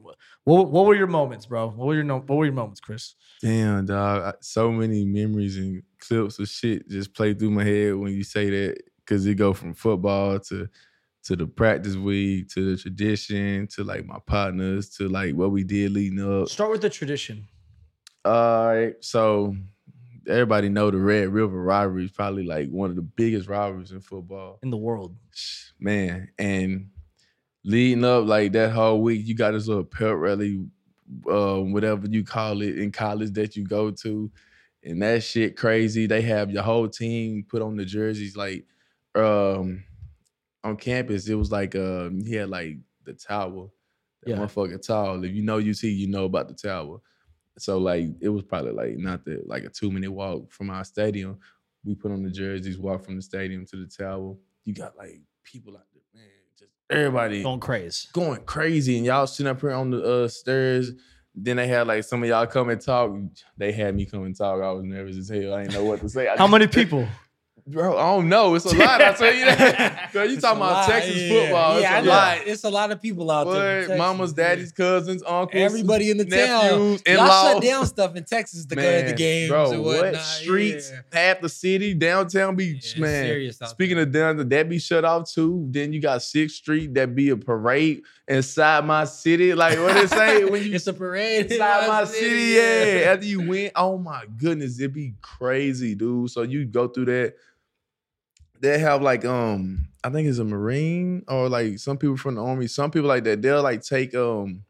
what, 0.44 0.72
what 0.72 0.86
were 0.86 0.96
your 0.96 1.08
moments, 1.08 1.46
bro? 1.46 1.68
What 1.70 1.88
were 1.88 1.96
your 1.96 2.06
what 2.06 2.30
were 2.30 2.46
your 2.46 2.54
moments, 2.54 2.80
Kris? 2.80 3.16
Damn, 3.42 3.86
dog. 3.86 4.36
So 4.42 4.72
many 4.72 5.04
memories 5.06 5.58
and 5.58 5.84
clips 6.00 6.40
of 6.40 6.48
shit 6.48 6.88
just 6.90 7.14
play 7.14 7.34
through 7.34 7.52
my 7.52 7.64
head 7.64 7.96
when 7.96 8.14
you 8.14 8.24
say 8.24 8.50
that. 8.50 8.78
Cause 9.06 9.26
it 9.26 9.36
go 9.36 9.54
from 9.54 9.74
football 9.74 10.38
to 10.40 10.68
to 11.24 11.36
the 11.38 11.48
practice 11.48 11.96
week 11.96 12.50
to 12.50 12.72
the 12.76 12.82
tradition 12.82 13.68
to 13.68 13.84
like 13.84 14.06
my 14.06 14.18
partners 14.26 14.90
to 14.90 15.08
like 15.08 15.34
what 15.34 15.52
we 15.52 15.64
did 15.64 15.92
leading 15.92 16.20
up. 16.22 16.50
Start 16.50 16.72
with 16.72 16.82
the 16.82 16.90
tradition. 16.90 17.48
All 18.26 18.68
right, 18.68 18.96
so 19.00 19.56
everybody 20.28 20.70
know 20.70 20.92
the 20.92 20.98
Red 20.98 21.30
River 21.30 21.62
rivalry 21.62 22.06
is 22.06 22.12
probably 22.12 22.44
like 22.46 22.70
one 22.70 22.90
of 22.90 22.96
the 22.96 23.02
biggest 23.02 23.48
rivalries 23.48 23.92
in 23.92 24.02
football. 24.02 24.60
in 24.64 24.70
the 24.70 24.78
world. 24.78 25.16
man. 25.80 26.30
And 26.38 26.90
leading 27.64 28.04
up 28.04 28.26
like 28.26 28.52
that 28.54 28.72
whole 28.72 29.02
week, 29.02 29.26
you 29.26 29.36
got 29.36 29.52
this 29.52 29.68
little 29.68 29.84
pep 29.84 30.16
rally, 30.16 30.66
um, 31.30 31.72
whatever 31.74 32.08
you 32.08 32.24
call 32.24 32.62
it 32.62 32.78
in 32.78 32.92
college 32.92 33.32
that 33.34 33.56
you 33.56 33.64
go 33.66 33.92
to, 33.92 34.32
and 34.84 35.02
that 35.02 35.24
shit 35.24 35.58
crazy. 35.58 36.06
They 36.08 36.22
have 36.22 36.52
your 36.52 36.64
whole 36.64 36.88
team 36.88 37.46
put 37.48 37.62
on 37.62 37.76
the 37.78 37.86
jerseys 37.86 38.36
like 38.38 38.66
um 39.16 39.84
on 40.64 40.78
campus. 40.78 41.28
It 41.28 41.36
was 41.36 41.52
like 41.52 41.76
um 41.76 42.22
he 42.26 42.34
had 42.36 42.50
like 42.50 42.78
the 43.04 43.14
tower, 43.14 43.68
that 44.24 44.30
Yeah. 44.32 44.38
motherfucking 44.38 44.86
tower. 44.86 45.24
If 45.24 45.34
you 45.34 45.44
know 45.44 45.58
UT, 45.60 45.84
you 45.84 46.08
know 46.08 46.26
about 46.26 46.48
the 46.50 46.54
tower. 46.54 47.00
So 47.60 47.78
like 47.78 48.08
it 48.22 48.30
was 48.30 48.44
probably 48.44 48.72
like 48.72 48.98
not 48.98 49.26
the 49.26 49.42
like 49.46 49.64
a 49.64 49.70
two 49.70 49.92
minute 49.92 50.12
walk 50.12 50.52
from 50.52 50.70
our 50.70 50.84
stadium. 50.84 51.40
We 51.86 51.96
put 51.96 52.12
on 52.12 52.24
the 52.24 52.30
jerseys, 52.30 52.78
walk 52.78 53.06
from 53.06 53.16
the 53.16 53.22
stadium 53.22 53.66
to 53.68 53.76
the 53.78 53.86
tower. 53.88 54.36
You 54.66 54.74
got 54.74 54.98
like 54.98 55.22
people 55.44 55.76
out 55.78 55.86
there, 55.94 56.04
man, 56.14 56.30
just 56.58 56.72
everybody 56.90 57.44
Going 57.44 57.60
crazy. 57.60 58.08
going 58.14 58.42
crazy, 58.44 58.98
and 58.98 59.06
y'all 59.06 59.28
sitting 59.28 59.50
up 59.50 59.62
here 59.62 59.72
on 59.72 59.92
the 59.92 60.04
uh, 60.04 60.28
stairs. 60.28 60.92
Then 61.40 61.58
they 61.58 61.68
had 61.68 61.86
like 61.88 62.04
some 62.04 62.24
of 62.24 62.30
y'all 62.30 62.48
come 62.48 62.70
and 62.70 62.82
talk. 62.82 63.16
They 63.58 63.72
had 63.72 63.96
me 63.96 64.06
come 64.06 64.24
and 64.24 64.36
talk. 64.36 64.62
I 64.62 64.72
was 64.72 64.84
nervous 64.84 65.18
as 65.18 65.30
hell. 65.30 65.54
I 65.54 65.62
didn't 65.64 65.76
know 65.76 65.84
what 65.84 66.02
to 66.02 66.10
say. 66.10 66.28
How 66.36 66.48
many 66.48 66.68
people? 66.80 67.08
Bro, 67.70 67.98
I 67.98 68.02
don't 68.16 68.30
know. 68.30 68.56
It's 68.56 68.64
a 68.64 68.76
lot. 68.78 69.02
I 69.02 69.12
tell 69.12 69.34
you 69.34 69.44
that. 69.44 70.10
Girl, 70.14 70.26
you 70.26 70.34
It's 70.34 70.42
talking 70.42 70.58
about 70.60 70.72
lot, 70.72 70.88
Texas 70.90 71.18
yeah. 71.18 71.30
football. 71.30 71.82
Yeah, 71.82 71.98
it's 71.98 72.08
a 72.08 72.10
lot. 72.10 72.38
It's 72.48 72.64
a 72.64 72.70
lot 72.70 72.92
of 72.92 73.02
people 73.02 73.30
out 73.30 73.44
there. 73.52 73.80
Texas, 73.82 73.98
mamas, 73.98 74.34
daddies, 74.34 74.72
cousins, 74.72 75.22
uncles, 75.28 75.62
Everybody 75.62 76.10
in 76.10 76.18
the 76.18 76.24
town. 76.24 76.64
nephews, 76.64 77.04
Y'all 77.06 77.54
shut 77.54 77.62
down 77.62 77.86
stuff 77.86 78.16
in 78.16 78.24
Texas 78.24 78.66
to 78.68 78.76
go 78.76 78.82
to 78.82 78.88
the 78.88 79.04
Man, 79.04 79.16
games 79.16 79.50
bro, 79.50 79.82
what 79.82 80.16
streets, 80.16 80.92
Yeah. 80.92 81.02
half 81.12 81.42
the 81.42 81.50
city, 81.50 81.94
downtown 81.94 82.56
beach, 82.56 82.96
Yeah, 82.96 83.02
man. 83.02 83.26
serious 83.26 83.60
Speaking 83.66 84.00
of 84.00 84.14
down, 84.14 84.48
that 84.48 84.70
be 84.70 84.80
shut 84.80 85.04
off 85.04 85.30
too. 85.30 85.68
Then 85.70 85.92
you 85.92 86.00
got 86.02 86.22
Sixth 86.22 86.56
Street, 86.56 86.94
that 86.94 87.16
be 87.16 87.30
a 87.32 87.38
parade 87.38 88.02
inside 88.30 88.86
my 88.86 89.04
city. 89.04 89.54
Like 89.54 89.78
what 89.78 89.94
they 89.94 90.08
say 90.08 90.46
when 90.46 90.64
you 90.64 90.72
it's 90.74 90.88
a 90.88 90.94
parade 90.94 91.52
inside 91.52 91.88
my 91.90 92.06
city, 92.06 92.54
yeah. 92.56 93.12
After 93.12 93.26
you 93.26 93.42
win, 93.46 93.72
oh 93.76 93.98
my 93.98 94.24
goodness, 94.38 94.80
it'd 94.80 94.94
be 94.94 95.16
crazy, 95.22 95.96
dude. 95.96 96.30
So 96.32 96.44
you 96.44 96.64
go 96.66 96.88
through 96.88 97.06
that. 97.06 97.34
They 98.60 98.80
have 98.80 99.02
like 99.02 99.24
um, 99.26 99.88
I 100.04 100.10
think 100.10 100.28
it's 100.28 100.40
a 100.40 100.44
Marine 100.44 101.24
or 101.28 101.50
like 101.50 101.80
some 101.80 101.98
people 101.98 102.18
from 102.18 102.36
the 102.36 102.44
army, 102.44 102.68
some 102.68 102.92
people 102.92 103.08
like 103.10 103.24
that. 103.26 103.42
They'll 103.42 103.62
like 103.64 103.84
take 103.84 104.16
um, 104.16 104.64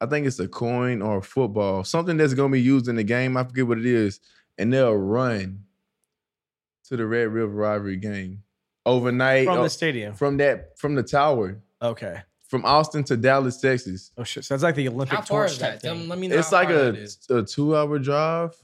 I 0.00 0.06
think 0.06 0.26
it's 0.26 0.38
a 0.38 0.48
coin 0.48 1.02
or 1.02 1.18
a 1.18 1.22
football, 1.22 1.84
something 1.84 2.16
that's 2.16 2.34
gonna 2.34 2.52
be 2.52 2.60
used 2.62 2.88
in 2.88 2.96
the 2.96 3.04
game. 3.04 3.36
I 3.36 3.44
forget 3.44 3.66
what 3.66 3.78
it 3.78 3.86
is, 3.86 4.20
and 4.58 4.72
they'll 4.72 4.94
run 4.94 5.64
to 6.84 6.96
the 6.96 7.06
Red 7.06 7.28
River 7.28 7.52
Rivalry 7.52 7.96
game 7.96 8.42
overnight 8.86 9.46
From 9.46 9.58
or- 9.58 9.62
the 9.64 9.70
stadium. 9.70 10.14
from 10.14 10.36
that 10.38 10.78
from 10.78 10.94
the 10.94 11.02
tower 11.02 11.60
Okay. 11.82 12.20
from 12.48 12.64
Austin 12.64 13.04
to 13.04 13.16
Dallas, 13.16 13.60
Texas. 13.60 14.10
Oh 14.16 14.24
shit. 14.24 14.44
So 14.44 14.54
that's 14.54 14.62
like 14.62 14.74
the 14.74 14.88
Olympic 14.88 15.16
How 15.18 15.22
far 15.22 15.40
torch 15.42 15.52
is 15.52 15.58
that? 15.58 15.82
Thing. 15.82 16.08
Let 16.08 16.18
me 16.18 16.28
know. 16.28 16.38
It's 16.38 16.50
how 16.50 16.56
like 16.58 16.68
far 16.68 16.76
a, 16.78 16.84
that 16.92 16.96
is. 16.96 17.18
a 17.30 17.42
two 17.42 17.76
hour 17.76 17.98
drive 17.98 18.54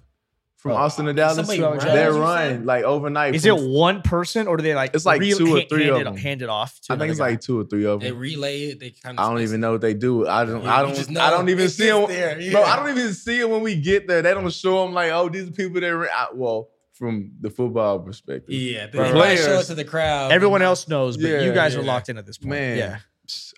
from 0.57 0.73
Oh, 0.73 0.77
Austin 0.77 1.05
to 1.05 1.11
and 1.11 1.17
Dallas. 1.17 1.37
somebody 1.37 1.59
They 1.59 1.65
runs, 1.67 1.85
you 2.17 2.21
run 2.23 2.65
like 2.65 2.85
overnight. 2.85 3.35
Is 3.35 3.45
it 3.45 3.55
one 3.57 4.03
person 4.03 4.47
or 4.49 4.57
do 4.57 4.63
they 4.63 4.75
like? 4.75 4.95
It's 4.95 5.05
like 5.07 5.21
reel- 5.21 5.37
two 5.39 5.57
or 5.57 5.61
three 5.63 5.85
hand 5.85 5.95
of 5.95 6.01
it, 6.01 6.05
them. 6.05 6.17
Hand 6.17 6.43
it 6.43 6.49
off. 6.49 6.81
To 6.83 6.95
I 6.95 6.99
think 6.99 7.11
it's 7.11 7.19
another 7.21 7.33
like 7.33 7.41
two 7.41 7.61
or 7.61 7.65
three 7.65 7.85
of 7.85 8.01
them. 8.01 8.09
They 8.09 8.13
relay 8.13 8.63
it. 8.71 8.81
They 8.81 8.91
kind 8.91 9.19
of. 9.19 9.25
I 9.25 9.31
don't 9.31 9.43
even 9.43 9.61
know 9.61 9.73
what 9.73 9.81
they 9.83 9.95
do. 9.95 10.27
I 10.27 10.45
don't. 10.45 10.65
Yeah, 10.65 10.75
I 10.77 10.83
don't. 10.83 10.95
just 10.95 11.11
I 11.17 11.31
don't 11.31 11.49
even 11.51 11.69
see 11.69 11.87
them, 11.89 12.07
there, 12.09 12.41
bro. 12.53 12.63
I 12.63 12.77
don't 12.77 12.89
even 12.97 13.13
see 13.13 13.39
them 13.41 13.51
when 13.51 13.61
we 13.63 13.77
get 13.77 14.09
there. 14.09 14.23
They 14.23 14.33
don't 14.35 14.51
show 14.53 14.85
them 14.85 14.95
like, 14.95 15.13
oh, 15.13 15.29
these 15.29 15.49
are 15.49 15.53
people 15.53 15.81
that. 15.81 15.95
Ran. 15.95 16.11
I, 16.13 16.29
well, 16.35 16.71
from 16.95 17.33
the 17.41 17.51
football 17.51 17.99
perspective, 18.01 18.55
Yeah, 18.55 18.87
they 18.87 18.99
Right. 18.99 19.11
probably 19.11 19.37
show 19.37 19.43
it 19.43 19.47
Players- 19.47 19.67
to 19.67 19.75
the 19.75 19.85
crowd. 19.85 20.33
Everyone 20.33 20.63
else 20.63 20.89
knows, 20.89 21.19
but 21.19 21.27
you 21.27 21.35
Yeah, 21.49 21.55
guys 21.55 21.77
are 21.77 21.83
locked 21.83 22.09
in 22.09 22.17
at 22.17 22.25
this 22.25 22.39
point. 22.39 22.51
Man, 22.51 22.79
Yeah. 22.79 22.99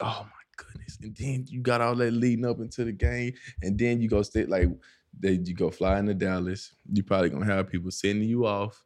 oh 0.00 0.26
my 0.26 0.30
goodness! 0.56 0.98
And 1.00 1.14
then 1.16 1.44
you 1.48 1.60
got 1.60 1.80
all 1.80 1.94
that 1.94 2.10
leading 2.12 2.44
up 2.44 2.58
into 2.58 2.84
the 2.84 2.92
game, 2.92 3.34
and 3.62 3.78
then 3.78 4.00
you 4.02 4.08
go 4.08 4.22
stay 4.22 4.44
like, 4.44 4.68
they 5.20 5.32
you 5.32 5.54
go 5.54 5.70
fly 5.70 5.98
into 5.98 6.14
Dallas. 6.14 6.75
You 6.92 7.02
probably 7.02 7.30
gonna 7.30 7.46
have 7.46 7.68
people 7.68 7.90
sending 7.90 8.28
you 8.28 8.46
off 8.46 8.82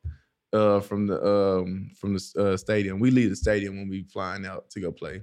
uh, 0.52 0.80
from 0.80 1.06
the 1.06 1.24
um, 1.24 1.90
from 1.98 2.14
the 2.14 2.22
uh, 2.36 2.56
stadium. 2.56 3.00
We 3.00 3.10
leave 3.10 3.30
the 3.30 3.36
stadium 3.36 3.76
when 3.76 3.88
we 3.88 4.04
flying 4.04 4.46
out 4.46 4.70
to 4.70 4.80
go 4.80 4.92
play, 4.92 5.22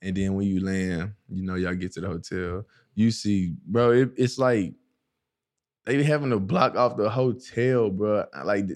and 0.00 0.16
then 0.16 0.34
when 0.34 0.46
you 0.46 0.64
land, 0.64 1.12
you 1.28 1.42
know 1.44 1.54
y'all 1.54 1.74
get 1.74 1.92
to 1.92 2.00
the 2.00 2.08
hotel. 2.08 2.66
You 2.94 3.10
see, 3.10 3.54
bro, 3.66 3.92
it, 3.92 4.10
it's 4.16 4.38
like 4.38 4.74
they 5.84 5.96
be 5.96 6.02
having 6.02 6.30
to 6.30 6.38
block 6.38 6.76
off 6.76 6.96
the 6.96 7.10
hotel, 7.10 7.90
bro. 7.90 8.24
Like 8.44 8.66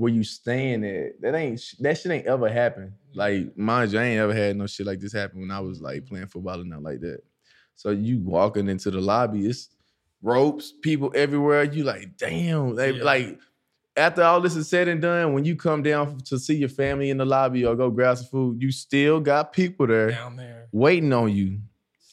where 0.00 0.10
you 0.10 0.24
staying 0.24 0.82
at. 0.82 1.20
That 1.20 1.34
ain't 1.34 1.62
that 1.80 1.98
shit 1.98 2.10
ain't 2.10 2.26
ever 2.26 2.48
happened. 2.48 2.92
Like 3.14 3.54
mind 3.56 3.92
you, 3.92 3.98
I 3.98 4.04
ain't 4.04 4.20
ever 4.20 4.34
had 4.34 4.56
no 4.56 4.66
shit 4.66 4.86
like 4.86 4.98
this 4.98 5.12
happen 5.12 5.42
when 5.42 5.50
I 5.50 5.60
was 5.60 5.82
like 5.82 6.06
playing 6.06 6.28
football 6.28 6.58
and 6.58 6.70
nothing 6.70 6.84
like 6.84 7.00
that. 7.00 7.20
So 7.76 7.90
you 7.90 8.20
walking 8.20 8.68
into 8.70 8.90
the 8.90 9.00
lobby, 9.00 9.46
it's 9.46 9.68
ropes, 10.22 10.72
people 10.82 11.12
everywhere. 11.14 11.64
You 11.64 11.84
like, 11.84 12.16
damn, 12.16 12.74
they 12.74 12.92
Yeah. 12.92 13.04
like. 13.04 13.38
After 13.96 14.22
all 14.22 14.40
this 14.40 14.54
is 14.54 14.68
said 14.68 14.86
and 14.88 15.02
done, 15.02 15.32
when 15.34 15.44
you 15.44 15.56
come 15.56 15.82
down 15.82 16.18
to 16.26 16.38
see 16.38 16.54
your 16.54 16.68
family 16.68 17.10
in 17.10 17.18
the 17.18 17.24
lobby 17.24 17.66
or 17.66 17.74
go 17.74 17.90
grab 17.90 18.16
some 18.18 18.26
food, 18.28 18.62
you 18.62 18.70
still 18.70 19.20
got 19.20 19.52
people 19.52 19.86
there 19.88 20.12
down 20.12 20.36
there. 20.36 20.68
waiting 20.72 21.12
on 21.12 21.34
you. 21.34 21.58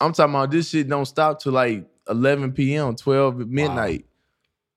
I'm 0.02 0.12
talking 0.12 0.34
about 0.34 0.52
this 0.52 0.70
shit 0.70 0.90
don't 0.90 1.06
stop 1.06 1.40
till 1.40 1.54
like 1.54 1.86
11 2.10 2.54
p.m., 2.54 2.96
12 2.96 3.48
midnight. 3.48 4.06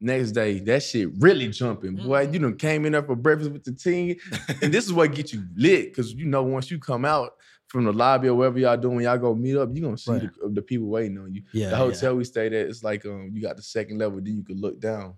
Next 0.03 0.33
day, 0.33 0.61
that 0.61 0.83
shit 0.83 1.11
really 1.19 1.49
jumping. 1.49 1.97
Boy, 1.97 2.25
mm-hmm. 2.25 2.33
you 2.33 2.39
done 2.41 2.57
came 2.57 2.87
in 2.87 2.93
there 2.93 3.03
for 3.03 3.17
breakfast 3.17 3.51
with 3.51 3.65
the 3.65 3.73
team. 3.73 4.17
and 4.63 4.73
this 4.73 4.85
is 4.87 4.93
what 4.93 5.13
get 5.15 5.33
you 5.33 5.45
lit. 5.57 5.95
Cause 5.95 6.13
you 6.13 6.27
know, 6.27 6.43
once 6.43 6.71
you 6.71 6.79
come 6.79 7.05
out 7.05 7.35
from 7.71 7.85
the 7.85 7.93
lobby 7.93 8.29
or 8.29 8.35
wherever 8.35 8.59
y'all 8.59 8.77
doing, 8.77 9.01
y'all 9.05 9.17
go 9.17 9.35
meet 9.35 9.57
up, 9.57 9.71
you 9.73 9.81
gonna 9.81 9.97
see 9.97 10.11
Right. 10.13 10.29
the, 10.43 10.49
the 10.49 10.63
people 10.63 10.89
waiting 10.89 11.17
on 11.19 11.33
you. 11.35 11.43
Yeah. 11.53 11.71
the 11.71 11.77
hotel 11.77 12.17
we 12.17 12.25
stayed 12.25 12.53
at, 12.53 12.67
it's 12.67 12.83
like 12.83 13.07
um, 13.07 13.31
you 13.33 13.41
got 13.41 13.57
the 13.57 13.63
second 13.63 13.99
level, 13.99 14.21
then 14.21 14.37
you 14.37 14.43
could 14.43 14.59
look 14.61 14.81
down. 14.81 15.15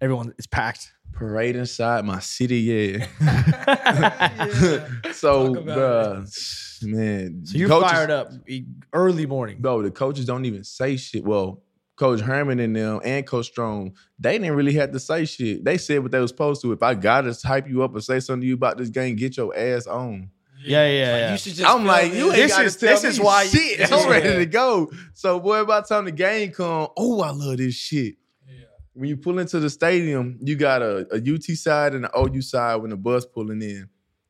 Everyone 0.00 0.32
is 0.38 0.46
packed. 0.46 0.92
Parade 1.12 1.56
inside 1.56 2.04
my 2.04 2.18
city, 2.20 2.58
yeah. 2.58 3.06
Yeah. 4.46 5.12
so, 5.12 5.54
about 5.56 6.26
man. 6.82 7.42
So 7.44 7.58
you're 7.58 7.68
coaches- 7.68 7.90
fired 7.90 8.10
up 8.10 8.30
early 8.92 9.26
morning. 9.26 9.58
bro, 9.60 9.82
the 9.82 9.90
coaches 9.90 10.24
don't 10.26 10.44
even 10.44 10.62
say 10.64 10.96
shit. 10.96 11.24
Well, 11.24 11.62
Coach 11.96 12.20
Herman 12.20 12.60
and 12.60 12.76
them 12.76 13.00
and 13.04 13.26
Coach 13.26 13.46
Strong, 13.46 13.94
they 14.18 14.38
didn't 14.38 14.54
really 14.54 14.74
have 14.74 14.92
to 14.92 15.00
say 15.00 15.24
shit. 15.24 15.64
They 15.64 15.78
said 15.78 16.02
what 16.02 16.12
they 16.12 16.20
was 16.20 16.30
supposed 16.30 16.60
to. 16.62 16.72
If 16.72 16.82
I 16.82 16.94
gotta 16.94 17.34
hype 17.42 17.66
you 17.68 17.82
up 17.82 17.96
or 17.96 18.00
say 18.02 18.20
something 18.20 18.42
to 18.42 18.46
you 18.46 18.54
about 18.54 18.76
this 18.76 18.90
game, 18.90 19.16
get 19.16 19.36
your 19.38 19.56
ass 19.56 19.86
on. 19.86 20.30
Yeah, 20.66 20.86
yeah, 20.88 21.12
Like, 21.12 21.20
yeah. 21.20 21.32
You 21.32 21.38
should 21.38 21.54
just. 21.54 21.68
I'm 21.70 21.84
like, 21.84 22.12
you 22.12 22.26
ain't 22.26 22.36
This 22.36 22.58
is- 22.58 22.76
tell 22.76 22.90
this 22.94 23.02
me 23.04 23.08
is 23.10 23.20
why- 23.20 23.46
shit. 23.46 23.78
this 23.78 23.92
I'm 23.92 23.98
is- 24.00 24.06
ready 24.06 24.36
to 24.38 24.46
go. 24.46 24.90
So, 25.14 25.40
boy, 25.40 25.64
by 25.64 25.80
the 25.80 25.86
time 25.86 26.04
the 26.04 26.12
game 26.12 26.50
come, 26.52 26.88
oh, 26.96 27.20
I 27.22 27.30
love 27.30 27.56
this 27.58 27.74
shit. 27.74 28.16
Yeah. 28.48 28.54
When 28.94 29.08
you 29.08 29.16
pull 29.16 29.38
into 29.38 29.60
the 29.60 29.70
stadium, 29.70 30.38
you 30.42 30.56
got 30.56 30.82
a, 30.82 31.06
a 31.12 31.18
UT 31.34 31.44
side 31.56 31.94
and 31.94 32.04
an 32.06 32.10
OU 32.16 32.42
side 32.42 32.76
when 32.76 32.90
the 32.90 32.96
bus 32.96 33.24
pulling 33.26 33.62
in. 33.62 33.88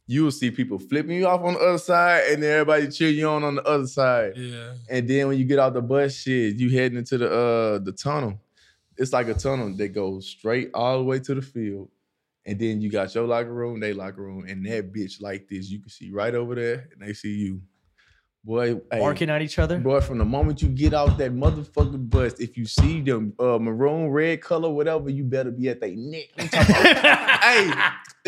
You 0.09 0.22
will 0.22 0.31
see 0.31 0.53
people 0.53 0.79
flipping 0.79 1.16
you 1.16 1.27
off 1.27 1.40
on 1.42 1.55
the 1.55 1.61
other 1.61 1.79
side, 1.79 2.25
and 2.31 2.40
then 2.40 2.53
everybody 2.61 2.87
cheer 2.88 3.09
you 3.11 3.29
on 3.29 3.42
on 3.42 3.57
the 3.57 3.64
other 3.64 3.88
side. 3.88 4.35
Yeah. 4.37 4.75
And 4.88 5.09
then 5.09 5.27
when 5.29 5.37
you 5.38 5.44
get 5.44 5.59
out 5.59 5.75
the 5.75 5.83
bus, 5.83 6.14
shit, 6.14 6.55
you 6.55 6.70
heading 6.70 6.96
into 6.99 7.18
the 7.18 7.29
uh 7.29 7.79
the 7.81 7.90
tunnel. 7.90 8.38
It's 8.96 9.12
like 9.12 9.27
a 9.29 9.35
tunnel 9.35 9.75
that 9.77 9.88
goes 9.88 10.27
straight 10.29 10.70
all 10.75 10.99
the 10.99 11.05
way 11.05 11.18
to 11.18 11.35
the 11.35 11.42
field. 11.42 11.88
And 12.46 12.59
then 12.59 12.80
you 12.80 12.90
got 12.90 13.12
your 13.14 13.26
locker 13.26 13.52
room, 13.52 13.80
they 13.80 13.92
locker 13.92 14.22
room, 14.22 14.46
and 14.48 14.64
that 14.66 14.92
bitch 14.92 15.20
like 15.20 15.48
this. 15.48 15.68
You 15.68 15.80
can 15.80 15.88
see 15.88 16.11
right 16.12 16.35
over 16.35 16.54
there, 16.54 16.88
and 16.92 17.06
they 17.06 17.12
see 17.12 17.35
you. 17.35 17.61
Boy, 18.44 18.74
hey, 18.92 19.00
Barking 19.00 19.28
at 19.30 19.42
each 19.42 19.59
other. 19.59 19.76
boy, 19.78 20.00
from 20.00 20.18
the 20.18 20.24
moment 20.24 20.62
you 20.62 20.68
get 20.68 20.94
off 20.94 21.18
that 21.18 21.32
motherfucking 21.35 22.09
bus, 22.09 22.35
if 22.38 22.56
you 22.56 22.64
see 22.64 23.00
them 23.00 23.32
uh, 23.40 23.59
maroon, 23.59 24.11
red 24.11 24.40
color, 24.40 24.70
whatever, 24.70 25.11
you 25.11 25.24
better 25.24 25.50
be 25.50 25.68
at 25.68 25.80
their 25.80 25.94
neck. 25.96 26.26
I'm 26.38 26.48
talking 26.48 26.74
about- 26.92 27.40
hey, 27.42 27.72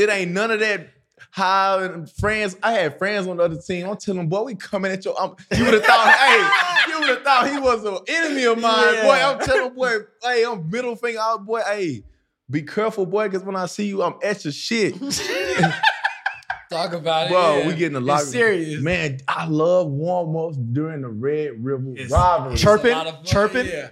it 0.03 0.11
ain't 0.11 0.33
none 0.33 0.51
of 0.51 0.59
that 0.59 0.89
high 1.31 1.85
and 1.85 2.11
friends. 2.11 2.57
I 2.65 2.73
had 2.73 2.99
friends 2.99 3.29
on 3.29 3.37
the 3.37 3.45
other 3.45 3.61
team. 3.61 3.89
I'm 3.89 3.97
telling 3.97 4.19
them, 4.19 4.29
boy, 4.29 4.43
we 4.43 4.57
coming 4.57 4.91
at 4.91 5.05
your. 5.05 5.15
You 5.57 5.65
would 5.65 5.75
have 5.75 5.85
thought, 5.85 6.09
hey, 6.89 6.93
you 6.93 6.99
would 6.99 7.09
have 7.11 7.23
thought 7.23 7.49
he 7.49 7.59
was 7.61 7.85
an 7.85 7.99
enemy 8.09 8.45
of 8.47 8.59
mine, 8.59 8.95
boy. 9.05 9.13
I'm 9.23 9.39
telling 9.39 9.73
boy, 9.75 9.99
hey, 10.25 10.45
I'm 10.45 10.69
middle 10.69 10.97
finger 10.97 11.21
out, 11.21 11.47
boy. 11.47 11.61
Hey, 11.61 12.03
be 12.51 12.63
careful, 12.63 13.05
boy, 13.07 13.29
because 13.29 13.45
when 13.45 13.57
I 13.57 13.67
see 13.67 13.87
you, 13.87 14.03
I'm 14.03 14.15
at 14.23 14.45
your 14.45 14.53
shit, 14.53 14.95
Talk 16.71 16.93
about 16.93 17.27
it. 17.29 17.31
bro. 17.31 17.59
yeah. 17.59 17.67
We 17.67 17.75
getting 17.75 17.97
a 17.97 17.99
It's 18.01 18.07
lot. 18.07 18.21
serious. 18.23 18.83
man. 18.83 19.21
I 19.27 19.47
love 19.47 19.89
warm 19.89 20.37
ups 20.37 20.59
during 20.59 21.01
the 21.01 21.09
Red 21.09 21.65
River 21.65 21.93
It's- 21.93 22.11
rivalry. 22.11 22.53
it's 22.55 22.63
Chirping, 22.63 22.93
fun, 22.93 23.15
chirping. 23.25 23.67
Yeah. 23.67 23.89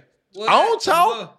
I 0.47 0.63
don't 0.63 0.81
talk. 0.81 1.33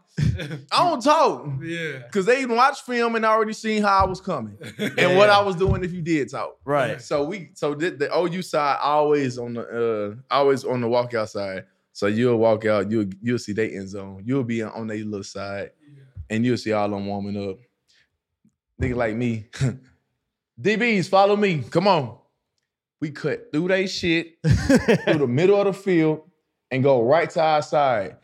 I 0.73 0.89
don't 0.89 1.01
talk. 1.01 1.47
yeah. 1.63 1.99
Because 1.99 2.27
they 2.27 2.41
even 2.43 2.57
watched 2.57 2.85
film 2.85 3.15
and 3.15 3.25
already 3.25 3.53
seen 3.53 3.83
how 3.83 4.03
I 4.05 4.07
was 4.07 4.21
coming 4.21 4.59
and 4.79 5.17
what 5.17 5.31
I 5.31 5.41
was 5.41 5.55
doing 5.55 5.85
if 5.85 5.93
you 5.93 6.03
did 6.03 6.29
talk. 6.29 6.57
Right. 6.65 7.01
So 7.01 7.23
we 7.23 7.51
so 7.55 7.73
the, 7.77 7.91
the 7.91 8.17
OU 8.19 8.43
side 8.43 8.79
always 8.83 9.39
on 9.39 9.55
the 9.55 10.17
uh 10.29 10.35
always 10.35 10.65
on 10.65 10.81
the 10.81 10.89
walkout 10.89 11.29
side. 11.29 11.67
So 11.93 12.09
you'll 12.09 12.39
walk 12.39 12.65
out, 12.67 12.91
you'll 12.91 13.07
you'll 13.23 13.39
see 13.39 13.53
they 13.53 13.71
end 13.77 13.91
zone. 13.91 14.25
You'll 14.27 14.43
be 14.43 14.61
on 14.61 14.89
their 14.89 14.99
little 15.05 15.23
side, 15.23 15.71
and 16.31 16.45
you'll 16.45 16.57
see 16.57 16.73
all 16.73 16.89
them 16.89 17.07
warming 17.07 17.51
up. 17.51 17.59
Nigga 18.81 18.95
like 18.95 19.17
me. 19.17 19.47
DBs, 20.61 21.09
follow 21.09 21.37
me. 21.37 21.65
Come 21.71 21.89
on. 21.89 22.19
We 23.01 23.11
cut 23.11 23.53
through 23.53 23.69
they 23.69 23.87
shit, 23.87 24.39
through 24.45 25.19
the 25.19 25.27
middle 25.29 25.61
of 25.61 25.67
the 25.67 25.73
field, 25.73 26.23
and 26.71 26.83
go 26.83 27.03
right 27.03 27.31
to 27.31 27.41
our 27.41 27.63
side. 27.63 28.17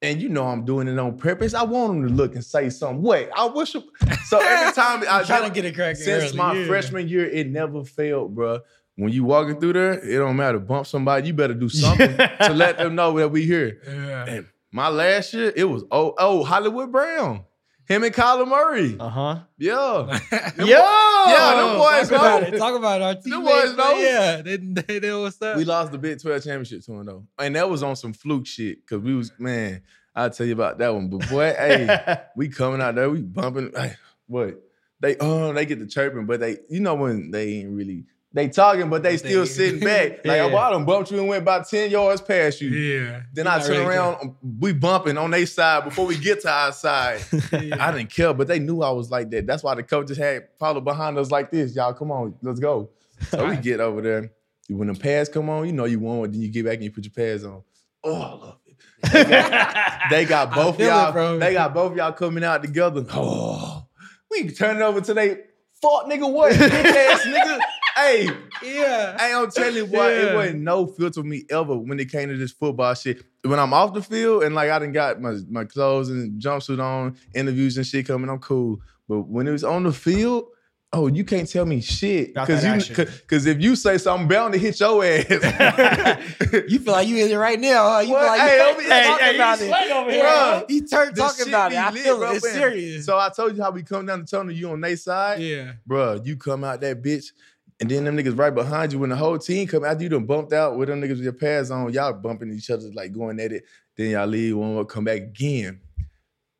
And 0.00 0.20
you 0.20 0.28
know 0.28 0.46
I'm 0.46 0.64
doing 0.64 0.86
it 0.86 0.98
on 0.98 1.16
purpose. 1.18 1.54
I 1.54 1.62
want 1.64 1.94
them 1.94 2.08
to 2.08 2.14
look 2.14 2.34
and 2.34 2.44
say 2.44 2.70
something. 2.70 3.02
Wait, 3.02 3.28
I 3.34 3.46
wish. 3.46 3.72
So 3.72 4.38
every 4.40 4.72
time 4.74 5.04
I 5.08 5.24
trying 5.24 5.48
to 5.48 5.50
get 5.50 5.64
it 5.64 5.74
cracking 5.74 6.02
since 6.02 6.24
early, 6.24 6.36
my 6.36 6.54
yeah. 6.54 6.66
freshman 6.66 7.08
year, 7.08 7.28
it 7.28 7.48
never 7.48 7.84
failed, 7.84 8.34
bro. 8.34 8.60
When 8.96 9.12
you 9.12 9.24
walking 9.24 9.60
through 9.60 9.74
there, 9.74 9.92
it 9.92 10.18
don't 10.18 10.36
matter. 10.36 10.58
Bump 10.58 10.86
somebody, 10.86 11.28
you 11.28 11.32
better 11.32 11.54
do 11.54 11.68
something 11.68 12.16
to 12.16 12.52
let 12.52 12.78
them 12.78 12.96
know 12.96 13.16
that 13.18 13.28
we 13.28 13.44
here. 13.44 13.80
Yeah. 13.86 14.24
And 14.26 14.46
my 14.72 14.88
last 14.88 15.32
year, 15.34 15.52
it 15.54 15.64
was 15.64 15.84
oh 15.90 16.14
oh 16.18 16.44
Hollywood 16.44 16.92
Brown, 16.92 17.44
him 17.86 18.04
and 18.04 18.14
Kyler 18.14 18.46
Murray. 18.46 18.96
Uh 18.98 19.08
huh. 19.08 19.38
Yeah, 19.56 20.18
Yo. 20.58 20.64
yeah, 20.66 21.54
them 21.56 21.78
boys 21.78 22.08
Talk 22.08 22.10
about 22.10 22.42
know. 22.42 22.48
it. 22.48 22.58
Talk 22.58 22.76
about 22.76 23.02
our 23.02 23.14
Them 23.14 23.22
teammates. 23.24 23.50
boys 23.50 23.76
man. 23.76 23.76
know. 23.76 23.96
Yeah, 23.98 24.42
they, 24.42 24.56
they 24.56 25.00
know 25.00 25.22
what's 25.22 25.40
up. 25.42 25.56
we 25.56 25.64
lost 25.64 25.92
the 25.92 25.98
Big 25.98 26.20
12 26.20 26.44
championship 26.44 26.82
to 26.84 26.92
him 26.92 27.06
though, 27.06 27.26
and 27.38 27.56
that 27.56 27.68
was 27.70 27.82
on 27.82 27.96
some 27.96 28.12
fluke 28.12 28.46
shit 28.46 28.84
because 28.84 29.02
we 29.02 29.14
was 29.14 29.32
man. 29.38 29.82
I'll 30.14 30.30
tell 30.30 30.46
you 30.46 30.52
about 30.52 30.78
that 30.78 30.92
one, 30.92 31.08
but 31.10 31.28
boy, 31.30 31.54
hey, 31.56 32.18
we 32.36 32.48
coming 32.48 32.80
out 32.80 32.96
there, 32.96 33.08
we 33.08 33.22
bumping. 33.22 33.70
Hey, 33.74 33.94
what? 34.26 34.60
they 35.00 35.16
oh 35.20 35.52
they 35.52 35.64
get 35.64 35.78
the 35.78 35.86
chirping, 35.86 36.26
but 36.26 36.40
they 36.40 36.56
you 36.68 36.80
know 36.80 36.96
when 36.96 37.30
they 37.30 37.54
ain't 37.60 37.70
really 37.70 38.04
they 38.38 38.48
talking, 38.48 38.88
but 38.88 39.02
they 39.02 39.16
still 39.16 39.44
sitting 39.58 39.80
back. 39.80 40.24
Like 40.24 40.36
Yeah. 40.36 40.56
I 40.56 40.70
done 40.70 40.84
bumped 40.84 41.10
you 41.10 41.18
and 41.18 41.26
went 41.28 41.42
about 41.42 41.68
10 41.68 41.90
yards 41.90 42.20
past 42.20 42.60
you. 42.60 42.70
Yeah. 42.70 43.22
Then 43.32 43.46
I 43.48 43.58
turn 43.58 43.76
to- 43.76 43.86
around, 43.88 44.16
um, 44.22 44.36
we 44.60 44.72
bumping 44.72 45.18
on 45.18 45.30
their 45.32 45.44
side 45.46 45.84
before 45.84 46.06
we 46.06 46.16
get 46.16 46.40
to 46.42 46.50
our 46.50 46.72
side. 46.72 47.20
I 47.52 47.90
didn't 47.92 48.10
care, 48.10 48.32
but 48.32 48.46
they 48.46 48.58
knew 48.60 48.82
I 48.82 48.90
was 48.90 49.10
like 49.10 49.30
that. 49.30 49.46
That's 49.46 49.62
why 49.64 49.74
the 49.74 49.82
coaches 49.82 50.16
had 50.16 50.48
followed 50.58 50.84
behind 50.84 51.18
us 51.18 51.30
like 51.30 51.50
this. 51.50 51.74
Y'all, 51.74 51.92
come 51.92 52.10
on, 52.12 52.34
let's 52.42 52.60
go. 52.60 52.90
So 53.30 53.48
we 53.48 53.56
get 53.56 53.80
over 53.80 54.00
there. 54.00 54.30
When 54.68 54.86
the 54.88 54.94
pads 54.94 55.28
come 55.28 55.50
on, 55.50 55.66
you 55.66 55.72
know 55.72 55.86
you 55.86 55.98
won. 55.98 56.30
Then 56.30 56.40
you 56.40 56.48
get 56.48 56.64
back 56.64 56.74
and 56.74 56.84
you 56.84 56.90
put 56.92 57.04
your 57.04 57.12
pads 57.12 57.44
on. 57.44 57.62
Oh, 58.04 58.14
I 58.14 58.32
love 58.34 58.58
it. 58.66 59.12
They 59.12 59.24
got, 59.24 60.00
they 60.10 60.24
got 60.24 60.54
both 60.54 60.78
y'all. 60.78 61.10
bro. 61.12 61.38
They 61.38 61.54
got 61.54 61.74
both 61.74 61.96
y'all 61.96 62.12
coming 62.12 62.44
out 62.44 62.62
together. 62.62 63.04
Oh, 63.12 63.86
we 64.30 64.48
turn 64.50 64.76
it 64.76 64.82
over 64.82 65.00
to 65.00 65.14
they 65.14 65.40
fuck 65.80 66.04
nigga 66.06 66.30
what 66.30 66.52
bitch 66.52 66.70
ass 66.70 67.22
nigga. 67.24 67.58
Hey, 67.98 68.30
Yeah. 68.62 69.18
Hey, 69.18 69.32
I'm 69.34 69.50
telling 69.50 69.74
you, 69.74 69.86
boy, 69.86 70.08
Yeah. 70.08 70.30
it 70.30 70.34
wasn't 70.34 70.60
no 70.62 70.86
filter 70.86 71.22
me 71.24 71.44
ever 71.50 71.76
when 71.76 71.98
it 71.98 72.10
came 72.12 72.28
to 72.28 72.36
this 72.36 72.52
football 72.52 72.94
shit. 72.94 73.22
When 73.42 73.58
I'm 73.58 73.72
off 73.72 73.92
the 73.94 74.02
field 74.02 74.44
and 74.44 74.54
like 74.54 74.70
I 74.70 74.78
done 74.78 74.92
got 74.92 75.20
my, 75.20 75.34
my 75.50 75.64
clothes 75.64 76.08
and 76.10 76.40
jumpsuit 76.40 76.80
on, 76.82 77.16
interviews 77.34 77.76
and 77.76 77.84
shit 77.86 78.06
coming, 78.06 78.30
I'm 78.30 78.38
cool. 78.38 78.80
But 79.08 79.22
when 79.22 79.48
it 79.48 79.52
was 79.52 79.64
on 79.64 79.82
the 79.84 79.92
field, 79.92 80.44
oh, 80.92 81.06
you 81.08 81.24
can't 81.24 81.48
tell 81.48 81.66
me 81.66 81.80
shit. 81.80 82.34
Cause 82.34 82.64
you 82.64 82.70
action. 82.70 82.94
cause, 82.94 83.20
'cause 83.26 83.46
if 83.46 83.60
you 83.60 83.74
say 83.74 83.98
something, 83.98 84.22
I'm 84.24 84.28
bound 84.28 84.52
to 84.54 84.58
hit 84.60 84.78
your 84.80 85.04
ass. 85.04 85.24
You 86.68 86.78
feel 86.78 86.92
like 86.94 87.08
you 87.08 87.16
in 87.24 87.30
it 87.30 87.36
right 87.36 87.58
now, 87.60 87.90
huh? 87.90 87.98
You 88.00 88.12
What? 88.12 88.20
feel 88.20 88.28
like 88.28 88.40
Hey, 88.40 88.56
you 88.56 88.88
hey, 88.88 88.88
hey, 89.02 89.06
talking 89.08 89.24
hey, 89.26 89.34
about 89.34 89.58
you 89.60 89.64
it. 89.64 89.68
sweating 89.68 89.92
over 89.92 90.10
here. 90.10 90.24
Yeah, 90.24 90.62
he 90.68 90.80
turned 90.82 91.16
talking 91.16 91.48
about 91.48 91.70
be 91.70 91.76
it. 91.76 91.78
I 91.80 91.90
lit, 91.90 92.02
feel 92.02 92.18
bro, 92.18 92.30
it. 92.32 92.36
It's 92.36 92.44
man. 92.46 92.54
serious. 92.54 93.06
So 93.06 93.18
I 93.18 93.28
told 93.28 93.56
you 93.56 93.62
how 93.62 93.70
we 93.70 93.82
come 93.82 94.06
down 94.06 94.20
the 94.20 94.26
tunnel, 94.26 94.52
you 94.52 94.70
on 94.70 94.80
their 94.80 94.96
side. 94.96 95.40
yeah. 95.40 95.72
Bro, 95.86 96.22
you 96.24 96.36
come 96.36 96.64
out 96.64 96.80
that 96.80 97.02
bitch, 97.02 97.32
and 97.80 97.88
then 97.88 98.04
them 98.04 98.16
niggas 98.16 98.36
right 98.36 98.54
behind 98.54 98.92
you 98.92 98.98
when 98.98 99.10
the 99.10 99.16
whole 99.16 99.38
team 99.38 99.66
come 99.68 99.84
after 99.84 100.02
you 100.02 100.08
done 100.08 100.26
bumped 100.26 100.52
out 100.52 100.76
with 100.76 100.88
them 100.88 101.00
niggas 101.00 101.10
with 101.10 101.20
your 101.20 101.32
pads 101.32 101.70
on, 101.70 101.92
y'all 101.92 102.12
bumping 102.12 102.52
each 102.52 102.70
other, 102.70 102.90
like 102.92 103.12
going 103.12 103.38
at 103.38 103.52
it. 103.52 103.64
Then 103.96 104.10
y'all 104.10 104.26
leave, 104.26 104.56
one 104.56 104.74
more 104.74 104.84
come 104.84 105.04
back 105.04 105.18
again. 105.18 105.80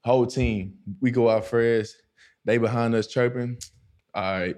Whole 0.04 0.26
team, 0.26 0.78
we 1.00 1.10
go 1.10 1.28
out 1.28 1.46
first. 1.46 1.96
They 2.44 2.58
behind 2.58 2.94
us 2.94 3.08
chirping. 3.08 3.58
All 4.14 4.22
right, 4.22 4.56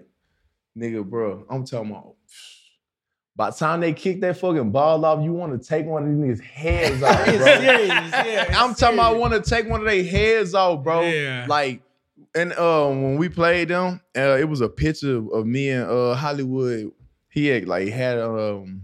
nigga, 0.77 1.05
bro, 1.05 1.45
I'm 1.49 1.65
talking 1.65 1.91
about. 1.91 2.17
By 3.37 3.51
the 3.51 3.57
time 3.57 3.81
they 3.81 3.95
kick 3.95 4.21
that 4.21 4.37
fucking 4.37 4.71
ball 4.71 5.03
off, 5.03 5.25
you 5.25 5.33
want 5.33 5.59
to 5.59 5.67
take 5.67 5.87
one 5.87 6.03
of 6.03 6.09
these 6.11 6.41
niggas' 6.41 6.45
heads 6.45 7.03
off, 7.03 7.25
bro. 7.25 7.35
serious. 7.39 7.89
Yeah. 7.89 8.55
I'm 8.59 8.75
talking 8.75 8.99
about 8.99 9.13
serious. 9.13 9.21
want 9.21 9.45
to 9.45 9.51
take 9.51 9.67
one 9.67 9.81
of 9.81 9.87
their 9.87 10.05
heads 10.05 10.53
off, 10.53 10.85
bro. 10.85 11.01
Yeah. 11.03 11.47
Like, 11.49 11.81
and 12.35 12.53
uh, 12.53 12.87
when 12.89 13.17
we 13.17 13.29
played 13.29 13.69
them, 13.69 14.01
uh, 14.17 14.37
it 14.39 14.49
was 14.49 14.61
a 14.61 14.69
picture 14.69 15.23
of 15.33 15.47
me 15.47 15.71
and 15.71 15.89
uh 15.89 16.15
Hollywood. 16.15 16.93
He 17.29 17.47
had 17.47 17.69
like 17.69 17.89
had 17.89 18.19
um, 18.19 18.83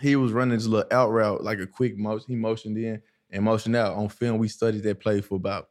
he 0.00 0.16
was 0.16 0.32
running 0.32 0.56
this 0.56 0.66
little 0.66 0.88
out 0.90 1.10
route, 1.10 1.42
like 1.42 1.58
a 1.58 1.66
quick 1.66 1.96
motion. 1.96 2.26
He 2.28 2.36
motioned 2.36 2.78
in 2.78 3.02
and 3.30 3.44
motioned 3.44 3.76
out 3.76 3.96
on 3.96 4.08
film. 4.08 4.38
We 4.38 4.48
studied 4.48 4.82
that 4.84 5.00
play 5.00 5.20
for 5.20 5.36
about 5.36 5.68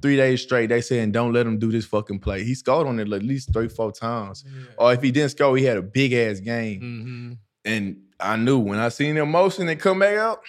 three 0.00 0.16
days 0.16 0.42
straight. 0.42 0.68
They 0.68 0.80
saying 0.80 1.12
don't 1.12 1.32
let 1.32 1.46
him 1.46 1.58
do 1.58 1.70
this 1.70 1.86
fucking 1.86 2.20
play. 2.20 2.44
He 2.44 2.54
scored 2.54 2.86
on 2.86 2.98
it 2.98 3.08
like, 3.08 3.22
at 3.22 3.26
least 3.26 3.52
three, 3.52 3.68
four 3.68 3.92
times. 3.92 4.44
Or 4.76 4.92
if 4.92 5.02
he 5.02 5.10
didn't 5.10 5.30
score, 5.30 5.56
he 5.56 5.64
had 5.64 5.76
a 5.76 5.82
big 5.82 6.12
ass 6.12 6.40
game. 6.40 6.80
Mm-hmm. 6.80 7.32
And 7.64 8.02
I 8.20 8.36
knew 8.36 8.58
when 8.58 8.78
I 8.78 8.88
seen 8.88 9.16
him 9.16 9.30
motion 9.30 9.68
and 9.68 9.80
come 9.80 10.00
back 10.00 10.16
out. 10.16 10.40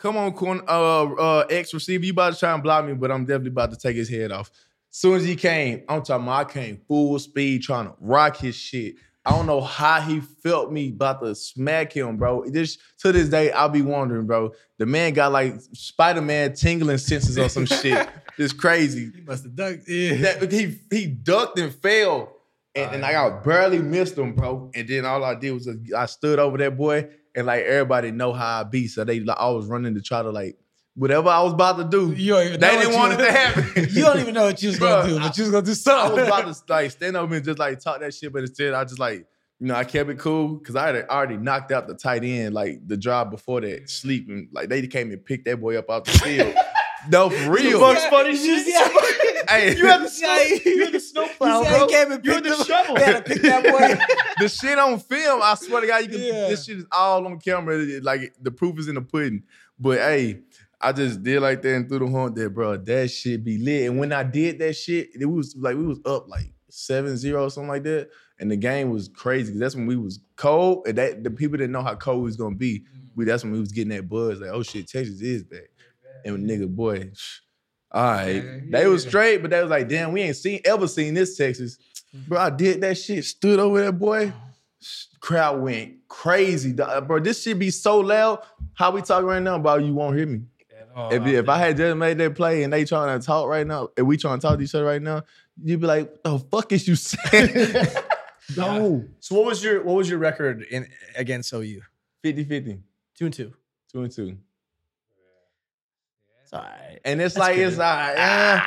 Come 0.00 0.16
on, 0.16 0.32
corner, 0.32 0.62
uh, 0.66 1.04
uh, 1.12 1.46
X 1.50 1.74
receiver, 1.74 2.06
you 2.06 2.12
about 2.12 2.32
to 2.32 2.38
try 2.38 2.54
and 2.54 2.62
block 2.62 2.86
me, 2.86 2.94
but 2.94 3.10
I'm 3.10 3.26
definitely 3.26 3.50
about 3.50 3.70
to 3.72 3.76
take 3.76 3.96
his 3.96 4.08
head 4.08 4.32
off. 4.32 4.50
Soon 4.88 5.16
as 5.16 5.24
he 5.24 5.36
came, 5.36 5.82
I'm 5.90 6.02
talking 6.02 6.24
about 6.26 6.48
I 6.48 6.52
came 6.52 6.80
full 6.88 7.18
speed 7.18 7.62
trying 7.62 7.86
to 7.86 7.94
rock 8.00 8.38
his 8.38 8.56
shit. 8.56 8.94
I 9.26 9.32
don't 9.32 9.44
know 9.44 9.60
how 9.60 10.00
he 10.00 10.20
felt 10.20 10.72
me 10.72 10.88
about 10.88 11.20
to 11.22 11.34
smack 11.34 11.92
him, 11.92 12.16
bro. 12.16 12.48
This 12.48 12.78
to 13.00 13.12
this 13.12 13.28
day, 13.28 13.52
I'll 13.52 13.68
be 13.68 13.82
wondering, 13.82 14.26
bro. 14.26 14.52
The 14.78 14.86
man 14.86 15.12
got 15.12 15.32
like 15.32 15.60
Spider-Man 15.74 16.54
tingling 16.54 16.96
senses 16.96 17.36
or 17.36 17.48
some 17.48 17.66
shit. 17.66 18.08
It's 18.38 18.54
crazy 18.54 19.10
He 19.14 19.20
must 19.20 19.44
have 19.44 19.54
ducked. 19.54 19.86
Yeah. 19.86 20.14
that 20.38 20.50
he 20.50 20.78
he 20.90 21.06
ducked 21.08 21.58
and 21.58 21.74
fell, 21.74 22.39
and, 22.82 22.94
and 22.96 23.04
I 23.04 23.12
got 23.12 23.44
barely 23.44 23.78
missed 23.78 24.16
him, 24.18 24.34
bro. 24.34 24.70
And 24.74 24.88
then 24.88 25.04
all 25.04 25.24
I 25.24 25.34
did 25.34 25.52
was 25.52 25.64
just- 25.66 25.94
I 25.94 26.06
stood 26.06 26.38
over 26.38 26.58
that 26.58 26.76
boy, 26.76 27.08
and 27.34 27.46
like 27.46 27.64
everybody 27.64 28.10
know 28.10 28.32
how 28.32 28.60
I 28.60 28.64
be, 28.64 28.86
so 28.88 29.04
they 29.04 29.20
like 29.20 29.38
I 29.38 29.48
was 29.50 29.66
running 29.66 29.94
to 29.94 30.00
try 30.00 30.22
to 30.22 30.30
like 30.30 30.56
whatever 30.94 31.28
I 31.28 31.42
was 31.42 31.52
about 31.52 31.78
to 31.78 31.84
do. 31.84 32.12
You 32.12 32.32
don't 32.34 32.46
even 32.48 32.60
They 32.60 32.76
didn't 32.78 32.94
want 32.94 33.12
you- 33.18 33.24
it 33.24 33.26
to 33.28 33.32
happen. 33.32 33.86
you 33.94 34.02
don't 34.02 34.18
even 34.20 34.34
know 34.34 34.44
what 34.46 34.62
you 34.62 34.68
was 34.70 34.78
gonna 34.78 35.08
do, 35.08 35.18
but 35.20 35.36
you 35.36 35.44
was 35.44 35.52
gonna 35.52 35.66
do 35.66 35.74
something. 35.74 36.18
I 36.18 36.22
was 36.22 36.28
about 36.28 36.66
to 36.66 36.72
like 36.72 36.90
stand 36.90 37.16
over 37.16 37.34
and 37.34 37.44
just 37.44 37.58
like 37.58 37.80
talk 37.80 38.00
that 38.00 38.12
shit, 38.14 38.32
but 38.32 38.40
instead 38.42 38.74
I 38.74 38.84
just 38.84 38.98
like 38.98 39.26
you 39.60 39.66
know 39.68 39.74
I 39.74 39.84
kept 39.84 40.10
it 40.10 40.18
cool 40.18 40.48
because 40.56 40.74
I 40.74 40.86
had 40.88 41.06
already 41.08 41.36
knocked 41.36 41.70
out 41.70 41.86
the 41.86 41.94
tight 41.94 42.24
end 42.24 42.54
like 42.54 42.80
the 42.86 42.96
drive 42.96 43.30
before 43.30 43.60
that 43.60 43.88
sleeping. 43.88 44.48
Like 44.52 44.68
they 44.68 44.84
came 44.88 45.10
and 45.12 45.24
picked 45.24 45.44
that 45.44 45.60
boy 45.60 45.78
up 45.78 45.88
off 45.88 46.04
the 46.04 46.12
field. 46.12 46.54
no, 47.10 47.30
for 47.30 47.50
real. 47.52 47.78
Bunny 47.80 48.36
shit. 48.36 48.66
Hey, 49.48 49.76
You 49.76 49.86
had 49.86 50.02
the 50.02 50.08
snow. 50.08 50.26
Yeah, 50.28 50.44
he- 50.56 50.70
You 50.70 50.84
had 50.84 50.92
the 50.94 51.00
snowplow, 51.00 51.62
bro. 51.64 51.86
came 51.88 52.12
and 52.12 52.24
You 52.24 52.32
had 52.32 52.44
picked 52.44 52.58
the 52.58 52.64
shovel. 52.64 52.94
They 52.96 53.04
had 53.04 53.26
to 53.26 53.32
pick 53.32 53.42
that 53.42 53.62
boy. 53.64 54.14
the 54.38 54.48
shit 54.48 54.78
on 54.78 54.98
film, 54.98 55.40
I 55.42 55.54
swear 55.54 55.80
to 55.80 55.86
God, 55.86 56.02
you 56.02 56.08
can. 56.08 56.20
Yeah. 56.20 56.48
This 56.48 56.64
shit 56.64 56.78
is 56.78 56.86
all 56.92 57.26
on 57.26 57.38
camera. 57.38 57.76
Like 58.02 58.34
the 58.40 58.50
proof 58.50 58.78
is 58.78 58.88
in 58.88 58.94
the 58.96 59.02
pudding. 59.02 59.42
But 59.78 59.98
hey, 59.98 60.40
I 60.80 60.92
just 60.92 61.22
did 61.22 61.40
like 61.40 61.62
that 61.62 61.74
and 61.74 61.88
threw 61.88 61.98
the 62.00 62.06
horn 62.06 62.34
there, 62.34 62.50
bro. 62.50 62.76
That 62.76 63.10
shit 63.10 63.44
be 63.44 63.58
lit. 63.58 63.88
And 63.90 63.98
when 63.98 64.12
I 64.12 64.22
did 64.22 64.58
that 64.60 64.74
shit, 64.74 65.10
it 65.18 65.26
was 65.26 65.54
like 65.56 65.76
we 65.76 65.86
was 65.86 66.00
up 66.04 66.28
like 66.28 66.52
7-0 66.70 67.40
or 67.40 67.50
something 67.50 67.68
like 67.68 67.82
that. 67.84 68.08
And 68.38 68.50
the 68.50 68.56
game 68.56 68.88
was 68.90 69.08
crazy. 69.08 69.58
That's 69.58 69.74
when 69.76 69.86
we 69.86 69.96
was 69.96 70.20
cold. 70.36 70.86
And 70.86 70.96
that 70.96 71.22
the 71.22 71.30
people 71.30 71.58
didn't 71.58 71.72
know 71.72 71.82
how 71.82 71.94
cold 71.94 72.20
it 72.20 72.22
was 72.22 72.36
gonna 72.36 72.56
be. 72.56 72.80
Mm. 72.80 72.84
We 73.14 73.24
that's 73.26 73.42
when 73.42 73.52
we 73.52 73.60
was 73.60 73.72
getting 73.72 73.90
that 73.90 74.08
buzz. 74.08 74.40
Like, 74.40 74.50
oh 74.50 74.62
shit, 74.62 74.88
Texas 74.88 75.20
is 75.20 75.42
back. 75.44 75.68
And 76.24 76.48
nigga, 76.48 76.68
boy, 76.68 77.10
all 77.92 78.02
right. 78.04 78.34
Yeah, 78.36 78.58
They 78.70 78.86
was 78.86 79.02
straight, 79.02 79.38
but 79.42 79.50
they 79.50 79.60
was 79.60 79.70
like, 79.70 79.88
damn, 79.88 80.12
we 80.12 80.22
ain't 80.22 80.36
seen 80.36 80.60
ever 80.64 80.86
seen 80.86 81.14
this 81.14 81.36
Texas. 81.36 81.78
Bro, 82.12 82.40
I 82.40 82.50
did 82.50 82.80
that 82.82 82.98
shit, 82.98 83.24
stood 83.24 83.58
over 83.58 83.80
there, 83.80 83.92
boy. 83.92 84.32
Crowd 85.20 85.60
went 85.60 86.08
crazy. 86.08 86.74
Uh, 86.80 87.00
bro, 87.02 87.20
this 87.20 87.42
shit 87.42 87.58
be 87.58 87.70
so 87.70 88.00
loud. 88.00 88.40
How 88.74 88.90
we 88.90 89.02
talking 89.02 89.26
right 89.26 89.42
now 89.42 89.56
about 89.56 89.82
you 89.84 89.94
won't 89.94 90.16
hear 90.16 90.26
me. 90.26 90.42
Oh, 90.96 91.08
if 91.12 91.24
if 91.26 91.48
I 91.48 91.58
had 91.58 91.76
just 91.76 91.96
made 91.96 92.18
that 92.18 92.34
play 92.34 92.62
and 92.64 92.72
they 92.72 92.84
trying 92.84 93.18
to 93.18 93.24
talk 93.24 93.46
right 93.48 93.66
now, 93.66 93.90
and 93.96 94.06
we 94.06 94.16
trying 94.16 94.38
to 94.38 94.46
talk 94.46 94.58
to 94.58 94.64
each 94.64 94.74
other 94.74 94.84
right 94.84 95.02
now, 95.02 95.22
you'd 95.62 95.80
be 95.80 95.86
like, 95.86 96.22
the 96.24 96.38
fuck 96.38 96.72
is 96.72 96.88
you 96.88 96.96
saying? 96.96 97.86
no. 98.56 99.04
So 99.20 99.36
what 99.36 99.44
was 99.44 99.62
your 99.62 99.82
what 99.84 99.94
was 99.94 100.10
your 100.10 100.18
record 100.18 100.62
in 100.62 100.88
against 101.16 101.52
OU? 101.52 101.82
50-50. 102.24 102.80
Two 103.16 103.24
and 103.26 103.34
two. 103.34 103.52
Two 103.92 104.02
and 104.02 104.12
two. 104.12 104.36
It's 106.42 106.52
all 106.52 106.60
right. 106.62 106.89
And 107.04 107.20
it's 107.20 107.34
That's 107.34 107.48
like, 107.48 107.56
it's 107.58 107.76
good. 107.76 107.80
like, 107.82 108.14
eh. 108.18 108.60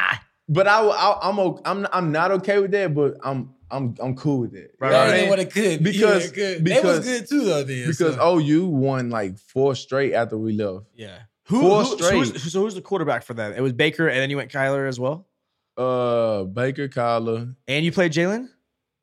but 0.50 0.68
I, 0.68 0.82
I, 0.82 1.30
I'm, 1.30 1.40
o- 1.40 1.62
I'm, 1.66 1.88
I'm 1.92 2.12
not 2.12 2.32
okay 2.32 2.60
with 2.60 2.72
that, 2.72 2.94
but 2.94 3.16
I'm, 3.24 3.54
I'm, 3.72 3.96
I'm 4.02 4.16
cool 4.16 4.40
with 4.40 4.54
it. 4.54 4.76
Right, 4.80 4.90
You 4.90 4.94
know 4.94 5.00
what 5.00 5.08
I 5.08 5.08
Better 5.08 5.12
than 5.12 5.22
mean? 5.22 5.30
what 5.30 5.40
it 5.40 5.52
could. 5.54 5.84
Because- 5.84 6.26
yeah, 6.30 6.36
good. 6.36 6.66
they 6.66 6.82
was 6.82 7.00
good 7.00 7.28
too 7.30 7.44
though. 7.46 7.64
Then 7.64 7.88
because 7.88 8.16
so. 8.16 8.40
OU 8.40 8.68
won 8.68 9.10
like 9.10 9.38
four 9.40 9.76
straight 9.76 10.14
after 10.14 10.38
we 10.38 10.54
left. 10.54 10.86
Yeah. 10.96 11.20
Who, 11.48 11.62
Four 11.62 11.84
who- 11.84 11.98
so, 12.00 12.12
who's, 12.12 12.28
straight. 12.30 12.42
so 12.52 12.62
who's 12.62 12.76
the 12.76 12.82
quarterback 12.82 13.24
for 13.24 13.34
that? 13.34 13.58
It 13.58 13.62
was 13.62 13.74
Baker, 13.74 14.08
and 14.08 14.18
then 14.20 14.30
you 14.30 14.38
went 14.38 14.52
Kyler 14.52 14.88
as 14.88 15.00
well. 15.00 15.28
Uh, 15.76 16.44
Baker, 16.44 16.88
Kyler, 16.88 17.56
And 17.68 17.84
you 17.84 17.92
played 17.92 18.14
Jalen. 18.14 18.48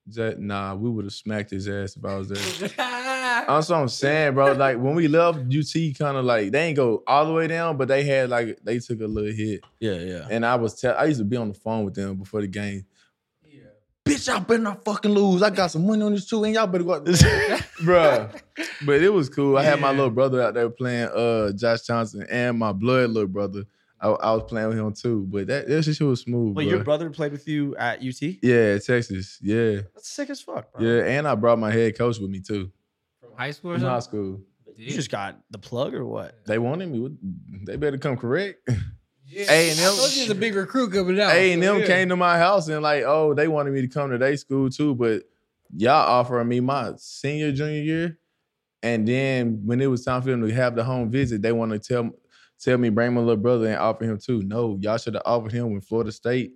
J- 0.09 0.37
nah, 0.39 0.75
we 0.75 0.89
would 0.89 1.05
have 1.05 1.13
smacked 1.13 1.51
his 1.51 1.69
ass 1.69 1.97
if 1.97 2.05
I 2.05 2.15
was 2.17 2.29
there. 2.29 2.69
That's 3.47 3.69
what 3.69 3.77
I'm 3.77 3.89
saying, 3.89 4.35
bro. 4.35 4.53
Like 4.53 4.79
when 4.79 4.95
we 4.95 5.09
left 5.09 5.39
UT, 5.39 5.99
kind 5.99 6.17
of 6.17 6.25
like 6.25 6.53
they 6.53 6.69
ain't 6.69 6.77
go 6.77 7.03
all 7.07 7.27
the 7.27 7.33
way 7.33 7.47
down, 7.47 7.77
but 7.77 7.89
they 7.89 8.05
had 8.05 8.31
like 8.31 8.59
they 8.63 8.79
took 8.79 9.01
a 9.01 9.07
little 9.07 9.33
hit. 9.33 9.61
Yeah, 9.79 9.95
yeah. 9.95 10.27
And 10.31 10.45
I 10.45 10.57
was 10.57 10.81
tell 10.81 10.97
I 10.97 11.05
used 11.05 11.19
to 11.19 11.25
be 11.25 11.37
on 11.37 11.49
the 11.49 11.55
phone 11.55 11.85
with 11.85 11.95
them 11.95 12.17
before 12.17 12.41
the 12.41 12.47
game. 12.47 12.87
Yeah. 13.45 13.61
Bitch, 14.05 14.27
y'all 14.27 14.41
better 14.41 14.63
not 14.63 14.85
fucking 14.85 15.11
lose. 15.11 15.43
I 15.43 15.51
got 15.51 15.71
some 15.71 15.87
money 15.87 16.03
on 16.03 16.13
this 16.13 16.29
too, 16.29 16.43
and 16.45 16.55
y'all 16.55 16.67
better 16.67 16.85
go 16.85 16.95
out 16.95 17.05
Bruh. 17.07 18.41
But 18.85 19.03
it 19.03 19.13
was 19.13 19.29
cool. 19.29 19.57
I 19.57 19.65
had 19.65 19.81
my 19.81 19.91
little 19.91 20.11
brother 20.11 20.43
out 20.43 20.55
there 20.55 20.71
playing 20.71 21.09
uh 21.09 21.53
Josh 21.53 21.83
Johnson 21.83 22.27
and 22.31 22.59
my 22.59 22.73
blood 22.73 23.11
little 23.11 23.29
brother. 23.29 23.65
I, 24.01 24.09
I 24.09 24.33
was 24.33 24.45
playing 24.45 24.69
with 24.69 24.79
him 24.79 24.93
too. 24.95 25.27
But 25.29 25.47
that, 25.49 25.69
that 25.69 25.83
shit 25.83 26.01
was 26.01 26.23
smooth. 26.23 26.57
Wait, 26.57 26.67
bruh. 26.67 26.71
your 26.71 26.85
brother 26.85 27.11
played 27.11 27.33
with 27.33 27.47
you 27.47 27.77
at 27.77 27.99
UT? 27.99 28.23
Yeah, 28.43 28.79
Texas. 28.79 29.39
Yeah. 29.43 29.83
That's 29.95 30.09
sick 30.09 30.31
as 30.31 30.41
fuck, 30.41 30.73
bro. 30.73 30.83
Yeah. 30.83 31.05
And 31.05 31.29
I 31.29 31.35
brought 31.35 31.59
my 31.59 31.71
head 31.71 31.99
coach 31.99 32.19
with 32.19 32.31
me 32.31 32.41
too. 32.41 32.71
From 33.41 33.47
high 33.47 33.51
school 33.53 33.71
or 33.73 33.75
In 33.77 33.81
high 33.81 33.99
something. 34.01 34.01
school. 34.37 34.41
You 34.77 34.91
just 34.93 35.11
got 35.11 35.39
the 35.51 35.59
plug 35.59 35.95
or 35.95 36.07
what? 36.07 36.45
They 36.47 36.59
wanted 36.59 36.91
me. 36.91 37.01
What- 37.01 37.13
They 37.67 37.77
better 37.77 37.99
come 37.99 38.17
correct. 38.17 38.69
Yeah. 39.33 39.45
A&M 39.49 39.77
I 39.79 39.97
told 39.97 40.17
you 40.17 40.29
a 40.33 40.35
big 40.35 40.57
recruit 40.57 40.93
coming 40.93 41.21
out. 41.21 41.33
A 41.33 41.53
and 41.53 41.63
so, 41.63 41.79
them 41.79 41.87
came 41.87 42.09
to 42.09 42.17
my 42.17 42.37
house 42.37 42.67
and 42.67 42.83
like, 42.83 43.05
oh, 43.07 43.33
they 43.33 43.47
wanted 43.47 43.73
me 43.73 43.81
to 43.81 43.87
come 43.87 44.11
to 44.11 44.19
their 44.19 44.37
school 44.37 44.69
too, 44.69 44.93
but 44.97 45.23
y'all 45.77 45.93
offering 45.93 46.49
me 46.49 46.59
my 46.59 46.95
senior 46.97 47.53
junior 47.53 47.81
year, 47.81 48.19
and 48.83 49.07
then 49.07 49.61
when 49.65 49.81
it 49.81 49.87
was 49.87 50.05
time 50.05 50.21
for 50.23 50.31
them 50.31 50.43
to 50.45 50.53
have 50.53 50.75
the 50.75 50.83
home 50.83 51.13
visit, 51.13 51.43
they 51.43 51.53
want 51.53 51.71
to 51.71 51.79
tell 51.79 52.11
tell 52.59 52.77
me 52.77 52.89
bring 52.89 53.15
my 53.15 53.21
little 53.21 53.37
brother 53.37 53.69
and 53.69 53.77
offer 53.77 54.03
him 54.05 54.19
too. 54.19 54.43
No, 54.43 54.77
y'all 54.81 54.99
should 54.99 55.15
have 55.15 55.23
offered 55.25 55.53
him 55.53 55.71
when 55.71 55.81
Florida 55.81 56.11
State 56.11 56.55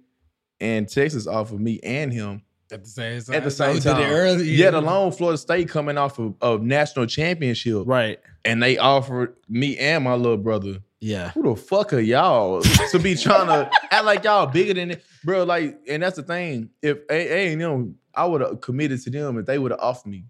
and 0.59 0.89
Texas 0.89 1.29
offered 1.29 1.61
me 1.61 1.79
and 1.85 2.13
him 2.13 2.43
At 2.73 2.83
the 2.85 2.91
same 2.91 3.21
time. 3.23 3.35
at 3.35 3.45
the 3.45 3.51
same 3.51 3.79
time. 3.81 4.03
early. 4.11 4.45
Yet 4.51 4.75
alone, 4.75 5.13
Florida 5.13 5.37
State 5.39 5.69
coming 5.69 5.99
off 5.99 6.19
of, 6.19 6.35
of 6.41 6.63
national 6.63 7.07
championship, 7.07 7.83
Right. 7.87 8.19
and 8.45 8.63
they 8.63 8.79
offered 8.79 9.37
me 9.49 9.77
and 9.79 10.05
my 10.05 10.15
little 10.15 10.39
brother. 10.39 10.79
Yeah. 11.01 11.31
Who 11.33 11.43
the 11.55 11.61
fuck 11.61 11.93
are 11.93 12.01
y'all 12.01 12.63
to 12.63 12.99
be 12.99 13.15
trying 13.15 13.47
to 13.49 13.71
act 13.91 14.05
like 14.07 14.25
y'all 14.25 14.47
bigger 14.47 14.73
than 14.75 14.93
it, 14.93 15.05
bro? 15.23 15.45
Like, 15.45 15.79
and 15.89 16.03
that's 16.03 16.17
the 16.17 16.23
thing. 16.23 16.71
If 16.81 16.99
A 17.11 17.53
and 17.53 17.61
M, 17.63 17.95
I 18.15 18.25
would 18.25 18.41
have 18.41 18.61
committed 18.63 19.03
to 19.03 19.11
them 19.11 19.39
if 19.39 19.45
they 19.45 19.59
would 19.59 19.71
have 19.71 19.81
offered 19.81 20.09
me 20.09 20.25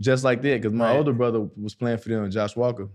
just 0.00 0.22
like 0.22 0.42
that. 0.42 0.60
Because 0.60 0.74
my 0.76 0.90
Right. 0.90 0.96
older 0.98 1.14
brother 1.14 1.40
was 1.60 1.74
playing 1.74 1.98
for 1.98 2.10
them, 2.10 2.30
Josh 2.30 2.54
Walker, 2.54 2.88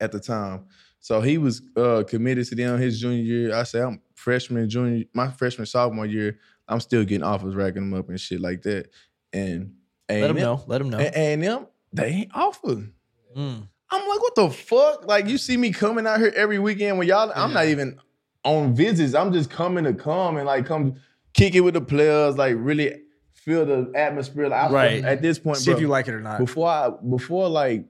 at 0.00 0.12
the 0.12 0.20
time. 0.20 0.66
So 1.00 1.20
he 1.20 1.38
was 1.38 1.62
uh, 1.76 2.04
committed 2.06 2.46
to 2.48 2.54
them 2.54 2.78
his 2.78 3.00
junior 3.00 3.22
year. 3.22 3.54
I 3.54 3.64
say 3.64 3.80
I'm 3.80 4.00
freshman, 4.14 4.68
junior, 4.68 5.04
my 5.14 5.28
freshman 5.30 5.66
sophomore 5.66 6.06
year. 6.06 6.38
I'm 6.68 6.80
still 6.80 7.04
getting 7.04 7.22
offers, 7.22 7.54
racking 7.54 7.88
them 7.90 7.98
up 7.98 8.08
and 8.08 8.20
shit 8.20 8.40
like 8.40 8.62
that. 8.62 8.88
And 9.32 9.74
Let 10.08 10.22
A&M 10.22 10.36
him 10.36 10.42
know. 10.42 10.64
Let 10.66 10.80
him 10.80 10.90
know. 10.90 10.98
A 10.98 11.16
and 11.16 11.42
them, 11.42 11.66
they 11.92 12.06
ain't 12.06 12.30
offered. 12.34 12.92
Mm. 13.36 13.68
I'm 13.90 14.08
like, 14.08 14.20
what 14.20 14.34
the 14.34 14.50
fuck? 14.50 15.06
Like, 15.06 15.28
you 15.28 15.38
see 15.38 15.56
me 15.56 15.70
coming 15.72 16.06
out 16.06 16.18
here 16.20 16.32
every 16.36 16.58
weekend 16.58 16.98
when 16.98 17.08
y'all, 17.08 17.32
I'm 17.34 17.52
not 17.54 17.66
even 17.66 17.98
on 18.44 18.74
visits. 18.74 19.14
I'm 19.14 19.32
just 19.32 19.50
coming 19.50 19.84
to 19.84 19.94
come 19.94 20.36
and 20.36 20.46
like 20.46 20.66
come 20.66 20.96
kick 21.34 21.54
it 21.54 21.60
with 21.60 21.74
the 21.74 21.80
players, 21.80 22.36
like 22.36 22.54
really 22.58 23.02
feel 23.32 23.64
the 23.64 23.90
atmosphere. 23.94 24.48
Like, 24.48 24.70
Right. 24.70 25.04
At 25.04 25.22
this 25.22 25.38
point, 25.38 25.58
See 25.58 25.70
bro, 25.70 25.76
if 25.76 25.80
you 25.80 25.88
like 25.88 26.06
it 26.08 26.14
or 26.14 26.20
not. 26.20 26.38
before 26.38 26.68
I 26.68 26.90
before 27.08 27.48
like 27.48 27.84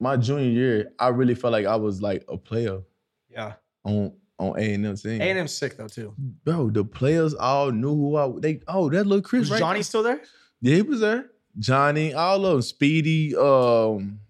my 0.00 0.16
junior 0.16 0.48
year, 0.50 0.92
I 0.98 1.08
really 1.08 1.34
felt 1.34 1.52
like 1.52 1.66
I 1.66 1.76
was 1.76 2.00
like 2.02 2.24
a 2.28 2.36
player 2.36 2.80
Yeah. 3.28 3.54
on 3.84 4.12
on 4.50 4.58
A 4.58 4.74
and 4.74 4.86
M 4.86 4.96
team. 4.96 5.20
A 5.20 5.24
and 5.30 5.38
M 5.38 5.48
sick 5.48 5.76
though 5.76 5.88
too. 5.88 6.14
Bro, 6.44 6.70
the 6.70 6.84
players 6.84 7.34
all 7.34 7.70
knew 7.70 7.94
who 7.94 8.16
I 8.16 8.30
they 8.38 8.60
oh 8.68 8.90
that 8.90 9.06
little 9.06 9.22
Kris 9.22 9.40
Was 9.40 9.52
right 9.52 9.58
Johnny 9.58 9.82
still 9.82 10.02
there? 10.02 10.20
Yeah, 10.60 10.76
he 10.76 10.82
was 10.82 11.00
there. 11.00 11.26
Johnny, 11.58 12.14
all 12.14 12.44
of 12.46 12.52
them, 12.52 12.62
Speedy, 12.62 13.36
um 13.36 14.20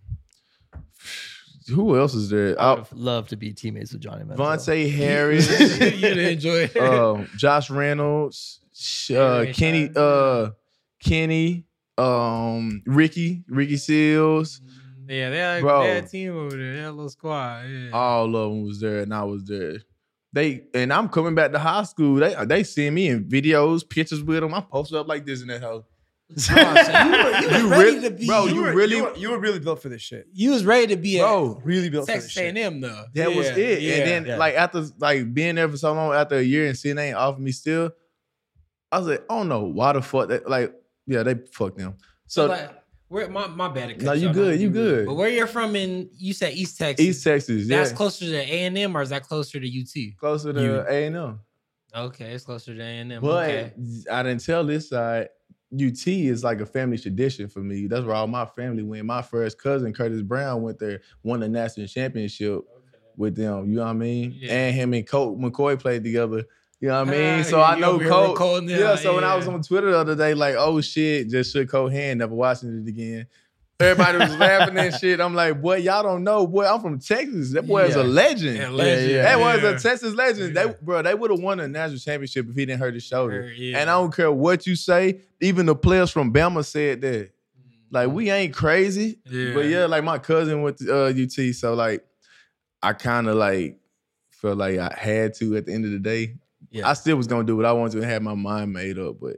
who 1.69 1.97
else 1.97 2.15
is 2.15 2.31
there? 2.31 2.61
I 2.61 2.71
would 2.71 2.79
have 2.81 2.93
loved 2.93 3.31
to 3.31 3.37
be 3.37 3.53
teammates 3.53 3.93
with 3.93 4.03
Johnny 4.03 4.25
Manziel. 4.25 4.37
Vontae 4.37 4.93
Harris. 4.97 5.49
You'd 5.81 6.19
enjoy 6.19 6.69
it. 6.73 6.77
um, 6.77 7.29
Josh 7.37 7.71
Reynolds, 7.71 8.61
uh, 9.17 9.47
Kenny, 9.53 9.91
uh, 9.95 10.51
Kenny, 11.03 11.65
um, 11.99 12.83
Ricky, 12.87 13.45
Ricky 13.49 13.77
Seals. 13.77 14.61
yeah, 15.09 15.31
they 15.31 15.39
had, 15.39 15.61
Bro. 15.63 15.83
they 15.83 15.95
had 15.95 16.05
a 16.05 16.09
team 16.09 16.37
over 16.37 16.57
there. 16.57 16.73
They 16.73 16.79
had 16.81 16.89
a 16.89 16.93
little 16.93 17.09
squad. 17.09 17.67
Yeah. 17.69 17.91
All 17.93 18.35
of 18.35 18.51
them 18.51 18.65
was 18.65 18.81
there, 18.81 19.01
and 19.01 19.15
I 19.15 19.25
was 19.25 19.45
there. 19.45 19.79
They 20.33 20.65
and 20.75 20.93
I'm 20.93 21.09
coming 21.09 21.35
back 21.35 21.53
to 21.53 21.59
high 21.59 21.83
school. 21.83 22.17
They 22.17 22.35
they 22.47 22.63
see 22.63 22.89
me 22.91 23.09
in 23.09 23.25
videos, 23.25 23.87
pictures 23.89 24.23
with 24.23 24.41
them. 24.41 24.55
I 24.55 24.61
posted 24.63 24.97
up 24.99 25.07
like 25.09 25.27
this 25.27 25.43
in 25.43 25.49
that 25.49 25.61
house. 25.61 25.85
You 26.35 26.55
were, 26.57 26.63
you 26.63 27.59
You 27.59 27.69
ready 27.71 27.85
really- 27.85 28.01
to 28.09 28.11
be, 28.15 28.27
bro, 28.27 28.47
you, 28.47 28.55
you 28.55 28.63
were, 28.63 28.73
really- 28.73 28.97
you 28.97 29.03
were, 29.05 29.17
you 29.17 29.31
were 29.31 29.39
really 29.39 29.59
built 29.59 29.83
for 29.83 29.91
this 29.91 30.01
shit. 30.01 30.27
you 30.33 30.51
was 30.53 30.65
ready 30.65 30.87
to 30.87 30.97
be 30.97 31.19
a 31.19 31.23
Bro, 31.23 31.61
Really 31.63 31.91
built 31.91 32.07
for 32.09 32.15
this 32.15 32.31
shit. 32.31 32.57
A&M 32.57 32.81
though. 32.81 33.05
that 33.15 33.35
was 33.35 33.49
it. 33.49 33.83
yeah. 33.83 33.95
and 33.97 34.09
then 34.09 34.25
yeah. 34.27 34.37
like 34.39 34.55
after 34.55 34.83
like 34.99 35.35
being 35.35 35.57
there 35.57 35.69
for 35.69 35.77
so 35.77 35.93
long, 35.93 36.15
after 36.15 36.37
a 36.37 36.43
year 36.43 36.67
and 36.69 36.79
seeing 36.79 36.97
they 36.97 37.09
ain't 37.09 37.17
offered 37.19 37.43
me 37.43 37.53
still, 37.53 37.91
I 38.91 38.99
was 38.99 39.09
like, 39.09 39.25
I 39.29 39.37
don't 39.37 39.49
know 39.49 39.65
why 39.65 39.93
the 39.93 40.01
fuck 40.01 40.29
that 40.29 40.49
like 40.49 40.75
yeah 41.07 41.23
they 41.23 41.35
fucked 41.53 41.77
them. 41.77 41.97
so 42.27 42.47
So 42.47 42.53
like, 42.53 42.82
where 43.13 43.29
my 43.29 43.47
my 43.49 43.69
bad. 43.69 43.99
to 43.99 44.05
No, 44.05 44.13
you 44.13 44.29
off, 44.29 44.35
good, 44.35 44.61
you 44.61 44.69
to 44.69 44.73
good. 44.73 45.07
But 45.07 45.15
where 45.15 45.29
you're 45.29 45.47
from 45.47 45.77
in 45.77 46.09
you 46.17 46.33
said 46.33 46.55
East 46.55 46.79
Texas. 46.79 47.05
East 47.07 47.25
Texas, 47.25 47.67
yeah, 47.67 47.77
That's 47.79 47.93
closer 47.93 48.25
to 48.25 48.37
A 48.37 48.65
and 48.65 48.77
M 48.79 48.97
or 48.97 49.03
is 49.03 49.11
that 49.11 49.23
closer 49.23 49.61
to 49.61 49.67
UT? 49.81 50.17
closer 50.19 50.53
to 50.53 50.87
A 50.89 51.07
and 51.07 51.17
M. 51.17 51.41
Okay, 51.95 52.33
it's 52.33 52.45
closer 52.45 52.75
to 52.75 52.81
A 52.83 52.85
and 52.85 53.13
M. 53.13 53.21
But 53.21 53.49
Okay. 53.51 53.73
I 54.11 54.23
didn't 54.23 54.45
tell 54.45 54.65
this 54.65 54.89
side. 54.89 55.29
UT 55.75 56.07
is 56.07 56.45
like 56.45 56.61
a 56.61 56.67
family 56.67 56.99
tradition 56.99 57.49
for 57.49 57.61
me. 57.61 57.87
That's 57.87 58.05
where 58.05 58.15
all 58.15 58.27
my 58.27 58.45
family 58.45 58.83
went. 58.83 59.05
My 59.07 59.23
first 59.23 59.59
cousin 59.59 59.93
Curtis 59.93 60.21
Brown 60.23 60.63
went 60.63 60.79
there, 60.79 61.01
won 61.23 61.41
the 61.41 61.49
national 61.49 61.87
championship 61.87 62.61
with 63.17 63.37
them. 63.37 63.71
You 63.71 63.77
know 63.77 63.83
what 63.85 63.91
I 63.91 63.95
mean? 63.95 64.37
Yeah. 64.39 64.53
And 64.53 64.75
him 64.75 64.95
and 64.95 65.07
Colt 65.07 65.39
McCoy 65.39 65.79
played 65.79 66.05
together. 66.05 66.45
You 66.83 66.89
know 66.89 67.05
what 67.05 67.15
I 67.15 67.37
mean? 67.37 67.45
So 67.45 67.59
yeah, 67.59 67.65
I 67.65 67.79
know 67.79 67.93
over 67.93 68.03
here 68.03 68.13
Colt. 68.13 68.31
recording 68.33 68.69
Yeah, 68.69 68.97
So 68.97 69.15
when 69.15 69.23
I 69.25 69.37
was 69.37 69.47
on 69.47 69.63
Twitter 69.63 69.93
the 69.93 69.99
other 69.99 70.17
day, 70.17 70.35
like, 70.35 70.57
oh 70.59 70.81
shit, 70.81 71.29
just 71.31 71.53
shook 71.53 71.69
Colt 71.71 71.93
hand, 71.93 72.19
never 72.19 72.35
watching 72.35 72.83
it 72.85 72.89
again. 72.89 73.27
Everybody 73.81 74.19
was 74.19 74.37
laughing 74.37 74.77
and 74.77 74.93
shit. 74.95 75.21
I'm 75.21 75.35
like, 75.35 75.61
boy, 75.63 75.77
y'all 75.77 76.03
don't 76.03 76.23
know, 76.25 76.47
boy. 76.47 76.67
I'm 76.67 76.81
from 76.81 76.99
Texas. 77.01 77.53
That 77.53 77.67
boy 77.67 77.85
is 77.85 77.95
a 77.97 78.03
legend. 78.05 78.57
Yeah, 78.57 78.69
legend. 78.69 79.11
yeah. 79.13 79.23
That 79.23 79.41
was 79.41 79.63
Yeah. 79.63 79.69
a 79.71 79.79
Texas 79.79 80.15
legend. 80.15 80.55
Yeah. 80.55 80.67
They, 80.67 80.75
bro, 80.83 81.03
they 81.03 81.15
would 81.15 81.31
have 81.31 81.41
won 81.41 81.59
a 81.61 81.67
national 81.69 81.99
championship 82.01 82.49
if 82.49 82.55
he 82.57 82.67
didn't 82.67 82.81
hurt 82.81 82.95
his 82.95 83.05
shoulder. 83.05 83.51
Yeah. 83.57 83.79
And 83.79 83.89
I 83.89 83.95
don't 83.95 84.15
care 84.15 84.31
what 84.31 84.67
you 84.67 84.75
say. 84.77 85.21
Even 85.41 85.67
the 85.67 85.75
players 85.77 86.11
from 86.11 86.33
Bama 86.33 86.65
said 86.65 87.01
that. 87.03 87.31
Like 87.91 88.09
we 88.11 88.31
ain't 88.31 88.55
crazy, 88.55 89.19
Yeah. 89.27 89.53
but 89.55 89.67
yeah, 89.67 89.87
like 89.87 90.03
my 90.03 90.19
cousin 90.19 90.63
went 90.63 90.79
to 90.79 90.93
uh, 91.07 91.09
UT, 91.13 91.55
so 91.55 91.75
like 91.75 92.05
I 92.83 92.93
kind 92.95 93.29
of 93.29 93.37
like 93.37 93.79
felt 94.31 94.59
like 94.59 94.79
I 94.79 94.95
had 94.99 95.35
to 95.35 95.57
at 95.57 95.67
the 95.67 95.75
end 95.75 95.85
of 95.85 95.91
the 95.93 95.99
day. 95.99 96.37
Yeah. 96.73 96.89
I 96.89 96.95
still 96.95 97.17
was 97.17 97.27
gonna 97.27 97.45
do 97.45 97.57
what 97.57 97.67
I 97.67 97.73
wanted 97.73 97.93
to 97.93 97.99
and 97.99 98.11
have 98.11 98.23
my 98.23 98.35
mind 98.35 98.73
made 98.73 98.99
up, 98.99 99.21
but 99.21 99.37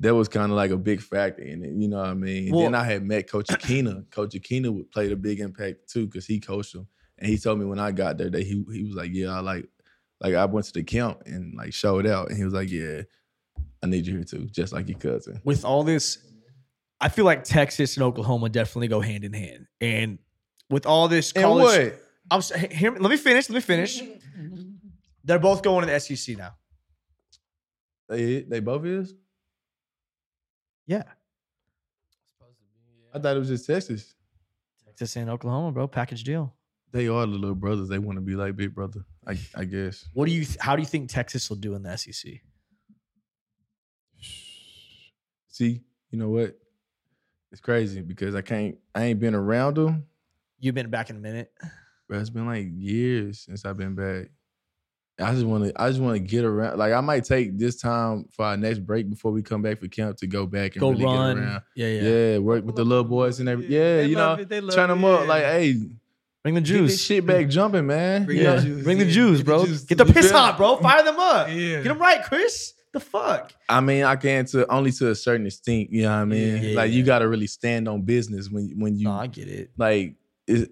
that 0.00 0.14
was 0.14 0.28
kind 0.28 0.50
of 0.52 0.56
like 0.56 0.70
a 0.70 0.76
big 0.76 1.00
factor 1.00 1.42
in 1.42 1.64
it. 1.64 1.72
You 1.72 1.88
know 1.88 1.96
what 1.98 2.06
I 2.08 2.14
mean? 2.14 2.52
Well- 2.52 2.62
then 2.62 2.74
I 2.74 2.84
had 2.84 3.02
met 3.04 3.28
Coach 3.30 3.46
Akina. 3.48 4.08
Coach 4.10 4.34
Akina 4.34 4.72
would 4.72 4.90
played 4.90 5.10
a 5.12 5.16
big 5.16 5.40
impact 5.40 5.88
too 5.90 6.06
because 6.06 6.26
he 6.26 6.38
coached 6.40 6.72
them, 6.74 6.86
and 7.18 7.28
he 7.28 7.38
told 7.38 7.58
me 7.58 7.64
when 7.64 7.78
I 7.78 7.90
got 7.90 8.18
there 8.18 8.30
that 8.30 8.42
he 8.42 8.64
he 8.72 8.84
was 8.84 8.94
like, 8.94 9.10
yeah, 9.12 9.30
I 9.30 9.40
like 9.40 9.66
like 10.20 10.34
I 10.34 10.44
went 10.44 10.66
to 10.66 10.72
the 10.72 10.82
camp 10.82 11.22
and 11.26 11.54
like 11.56 11.72
showed 11.72 12.06
out, 12.06 12.28
and 12.28 12.36
he 12.36 12.44
was 12.44 12.52
like, 12.54 12.70
yeah, 12.70 13.02
I 13.82 13.86
need 13.86 14.06
you 14.06 14.14
here 14.16 14.24
too, 14.24 14.46
just 14.46 14.72
like 14.72 14.88
your 14.88 14.98
cousin. 14.98 15.40
With 15.44 15.64
all 15.64 15.84
this, 15.84 16.18
I 17.00 17.08
feel 17.08 17.24
like 17.24 17.44
Texas 17.44 17.96
and 17.96 18.04
Oklahoma 18.04 18.48
definitely 18.48 18.88
go 18.88 19.00
hand 19.00 19.24
in 19.24 19.32
hand. 19.32 19.66
And 19.80 20.18
with 20.70 20.86
all 20.86 21.08
this 21.08 21.32
college. 21.32 21.92
I'm 22.30 22.38
s- 22.38 22.52
he- 22.54 22.74
hear 22.74 22.90
me- 22.92 22.98
let 23.00 23.10
me 23.10 23.16
finish. 23.18 23.48
Let 23.50 23.54
me 23.56 23.60
finish. 23.60 24.02
They're 25.24 25.38
both 25.38 25.62
going 25.62 25.86
to 25.86 25.92
the 25.92 25.98
SEC 26.00 26.36
now. 26.36 26.54
They 28.08 28.42
they 28.42 28.60
both 28.60 28.84
is? 28.84 29.14
Yeah, 30.86 31.04
I 33.14 33.18
thought 33.18 33.36
it 33.36 33.38
was 33.38 33.48
just 33.48 33.66
Texas. 33.66 34.14
Texas 34.84 35.16
and 35.16 35.30
Oklahoma, 35.30 35.72
bro, 35.72 35.88
package 35.88 36.24
deal. 36.24 36.54
They 36.90 37.08
are 37.08 37.26
the 37.26 37.32
little 37.32 37.54
brothers. 37.54 37.88
They 37.88 37.98
want 37.98 38.16
to 38.16 38.20
be 38.20 38.34
like 38.36 38.56
big 38.56 38.74
brother. 38.74 39.04
I 39.26 39.38
I 39.54 39.64
guess. 39.64 40.06
What 40.12 40.26
do 40.26 40.32
you? 40.32 40.44
th- 40.44 40.58
how 40.60 40.76
do 40.76 40.82
you 40.82 40.86
think 40.86 41.10
Texas 41.10 41.48
will 41.48 41.56
do 41.56 41.74
in 41.74 41.82
the 41.82 41.96
SEC? 41.96 42.32
See, 45.48 45.80
you 46.10 46.18
know 46.18 46.28
what? 46.28 46.58
It's 47.52 47.60
crazy 47.60 48.02
because 48.02 48.34
I 48.34 48.42
can't. 48.42 48.76
I 48.94 49.04
ain't 49.04 49.20
been 49.20 49.34
around 49.34 49.76
them. 49.76 50.06
You've 50.58 50.74
been 50.74 50.90
back 50.90 51.10
in 51.10 51.16
a 51.16 51.20
minute. 51.20 51.52
But 52.08 52.18
it's 52.18 52.30
been 52.30 52.46
like 52.46 52.66
years 52.70 53.40
since 53.40 53.64
I've 53.64 53.76
been 53.76 53.94
back. 53.94 54.30
I 55.20 55.32
just 55.32 55.46
want 55.46 55.64
to. 55.64 55.80
I 55.80 55.88
just 55.88 56.00
want 56.00 56.14
to 56.16 56.18
get 56.18 56.44
around. 56.44 56.76
Like 56.78 56.92
I 56.92 57.00
might 57.00 57.24
take 57.24 57.56
this 57.56 57.76
time 57.80 58.26
for 58.32 58.44
our 58.46 58.56
next 58.56 58.80
break 58.80 59.08
before 59.08 59.30
we 59.32 59.42
come 59.42 59.62
back 59.62 59.78
for 59.78 59.86
camp 59.88 60.16
to 60.18 60.26
go 60.26 60.44
back 60.46 60.72
and 60.74 60.80
Go 60.80 60.90
really 60.90 61.04
run. 61.04 61.36
get 61.36 61.44
around. 61.44 61.62
Yeah, 61.76 61.86
yeah, 61.86 62.02
Yeah, 62.32 62.38
work 62.38 62.64
with 62.64 62.74
the 62.76 62.84
little 62.84 63.04
boys 63.04 63.38
and 63.40 63.48
everything. 63.48 63.72
Yeah, 63.72 63.96
They 63.98 64.06
you 64.06 64.16
love 64.16 64.38
know, 64.38 64.42
it, 64.42 64.48
they 64.48 64.60
love 64.60 64.74
turn 64.74 64.90
it, 64.90 64.94
them 64.94 65.04
up. 65.04 65.20
yeah. 65.20 65.26
Like, 65.26 65.42
hey, 65.44 65.74
Bring 66.42 66.54
the 66.56 66.60
get 66.60 66.66
this 66.82 66.92
juice. 66.92 67.02
shit 67.04 67.24
back 67.26 67.48
jumping, 67.48 67.86
man. 67.86 68.24
Bring 68.26 68.38
You 68.38 68.44
the 68.44 68.60
juice. 68.60 68.84
Bring 68.84 68.98
the 68.98 69.04
Yeah, 69.06 69.12
juice, 69.12 69.38
get 69.38 69.44
the 69.46 69.50
bro. 69.50 69.66
juice 69.66 69.84
Get 69.84 69.98
the 69.98 70.04
piss 70.06 70.30
hot, 70.30 70.56
bro. 70.56 70.76
Fire 70.76 71.02
them 71.04 71.18
up. 71.18 71.48
Yeah. 71.48 71.54
Get 71.54 71.84
them 71.84 71.98
right, 71.98 72.22
Kris. 72.24 72.74
The 72.92 73.00
fuck? 73.00 73.52
I 73.68 73.80
mean, 73.80 74.04
I 74.04 74.14
can 74.16 74.44
to 74.46 74.66
only 74.70 74.92
to 74.92 75.10
a 75.10 75.14
certain 75.14 75.46
extent. 75.46 75.90
You 75.90 76.02
know 76.02 76.10
what 76.10 76.14
I 76.16 76.24
mean? 76.26 76.62
Yeah. 76.62 76.76
Like 76.76 76.92
you 76.92 77.02
got 77.02 77.20
to 77.20 77.28
really 77.28 77.46
stand 77.46 77.88
on 77.88 78.02
business 78.02 78.50
when 78.50 78.72
when 78.78 78.96
you 78.96 79.04
No, 79.04 79.12
I 79.12 79.26
get 79.26 79.48
it. 79.48 79.70
like 79.76 80.14
it, 80.46 80.70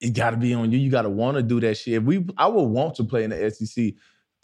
it, 0.00 0.10
got 0.10 0.30
to 0.30 0.36
be 0.36 0.54
on 0.54 0.70
you. 0.72 0.78
You 0.78 0.90
got 0.90 1.02
to 1.02 1.10
want 1.10 1.36
to 1.36 1.42
do 1.42 1.60
that 1.60 1.76
shit. 1.76 1.94
If 1.94 2.02
we, 2.02 2.26
I 2.36 2.46
would 2.46 2.62
want 2.62 2.94
to 2.96 3.04
play 3.04 3.24
in 3.24 3.30
the 3.30 3.50
SEC. 3.50 3.94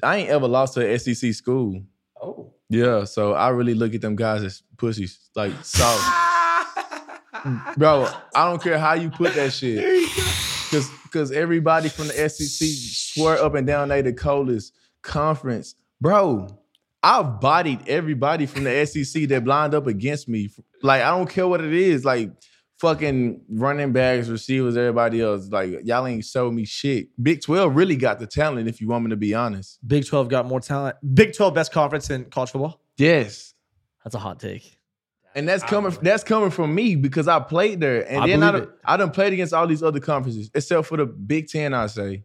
I 0.02 0.16
ain't 0.16 0.30
ever 0.30 0.48
lost 0.48 0.74
to 0.74 0.88
an 0.88 0.98
SEC 0.98 1.32
school. 1.32 1.82
Oh. 2.20 2.52
Yeah, 2.68 3.04
so 3.04 3.34
I 3.34 3.50
really 3.50 3.74
look 3.74 3.94
at 3.94 4.00
them 4.00 4.16
guys 4.16 4.42
as 4.42 4.62
pussies, 4.78 5.28
like 5.34 5.52
soft. 5.62 6.02
Bro, 7.76 8.08
I 8.34 8.48
don't 8.48 8.62
care 8.62 8.78
how 8.78 8.94
you 8.94 9.10
put 9.10 9.34
that 9.34 9.52
shit. 9.52 10.08
Cause 10.70 10.88
cause 11.12 11.30
everybody 11.32 11.90
from 11.90 12.08
the 12.08 12.14
SEC 12.30 12.66
swear 12.66 13.36
up 13.44 13.54
and 13.54 13.66
down 13.66 13.90
they 13.90 14.00
the 14.00 14.14
coldest 14.14 14.72
conference. 15.02 15.74
Bro, 16.00 16.48
I've 17.02 17.40
bodied 17.40 17.86
everybody 17.86 18.46
from 18.46 18.64
the 18.64 18.86
SEC 18.86 19.28
that 19.28 19.44
lined 19.44 19.74
up 19.74 19.86
against 19.86 20.30
me. 20.30 20.48
Like, 20.82 21.02
I 21.02 21.10
don't 21.10 21.28
care 21.28 21.46
what 21.46 21.62
it 21.62 21.74
is. 21.74 22.06
Like 22.06 22.30
fucking 22.82 23.40
running 23.48 23.92
backs, 23.92 24.26
receivers, 24.26 24.76
everybody 24.76 25.20
else. 25.20 25.48
Like, 25.48 25.82
y'all 25.84 26.04
ain't 26.04 26.24
showed 26.24 26.52
me 26.52 26.64
shit. 26.64 27.10
Big 27.22 27.40
12 27.40 27.76
really 27.76 27.94
got 27.94 28.18
the 28.18 28.26
talent, 28.26 28.68
if 28.68 28.80
you 28.80 28.88
want 28.88 29.04
me 29.04 29.10
to 29.10 29.16
be 29.16 29.34
honest. 29.34 29.78
Big 29.86 30.04
12 30.04 30.28
got 30.28 30.46
more 30.46 30.58
talent. 30.58 30.96
Big 31.14 31.32
12 31.32 31.54
best 31.54 31.70
conference 31.70 32.10
in 32.10 32.24
college 32.24 32.50
football. 32.50 32.80
Yes. 32.96 33.54
That's 34.02 34.16
a 34.16 34.18
hot 34.18 34.40
take. 34.40 34.80
And 35.36 35.48
that's 35.48 35.62
coming. 35.62 35.96
That's 36.02 36.24
coming 36.24 36.50
from 36.50 36.74
me 36.74 36.96
because 36.96 37.28
I 37.28 37.38
played 37.38 37.80
there, 37.80 38.06
and 38.06 38.24
I 38.24 38.26
then 38.26 38.42
I 38.42 38.50
believe 38.50 38.66
done, 38.66 38.76
I 38.84 38.96
done 38.98 39.10
played 39.12 39.32
against 39.32 39.54
all 39.54 39.66
these 39.66 39.82
other 39.82 40.00
conferences, 40.00 40.50
except 40.54 40.86
for 40.86 40.98
the 40.98 41.06
Big 41.06 41.48
Ten. 41.48 41.72
I 41.72 41.86
say 41.86 42.10
You 42.10 42.22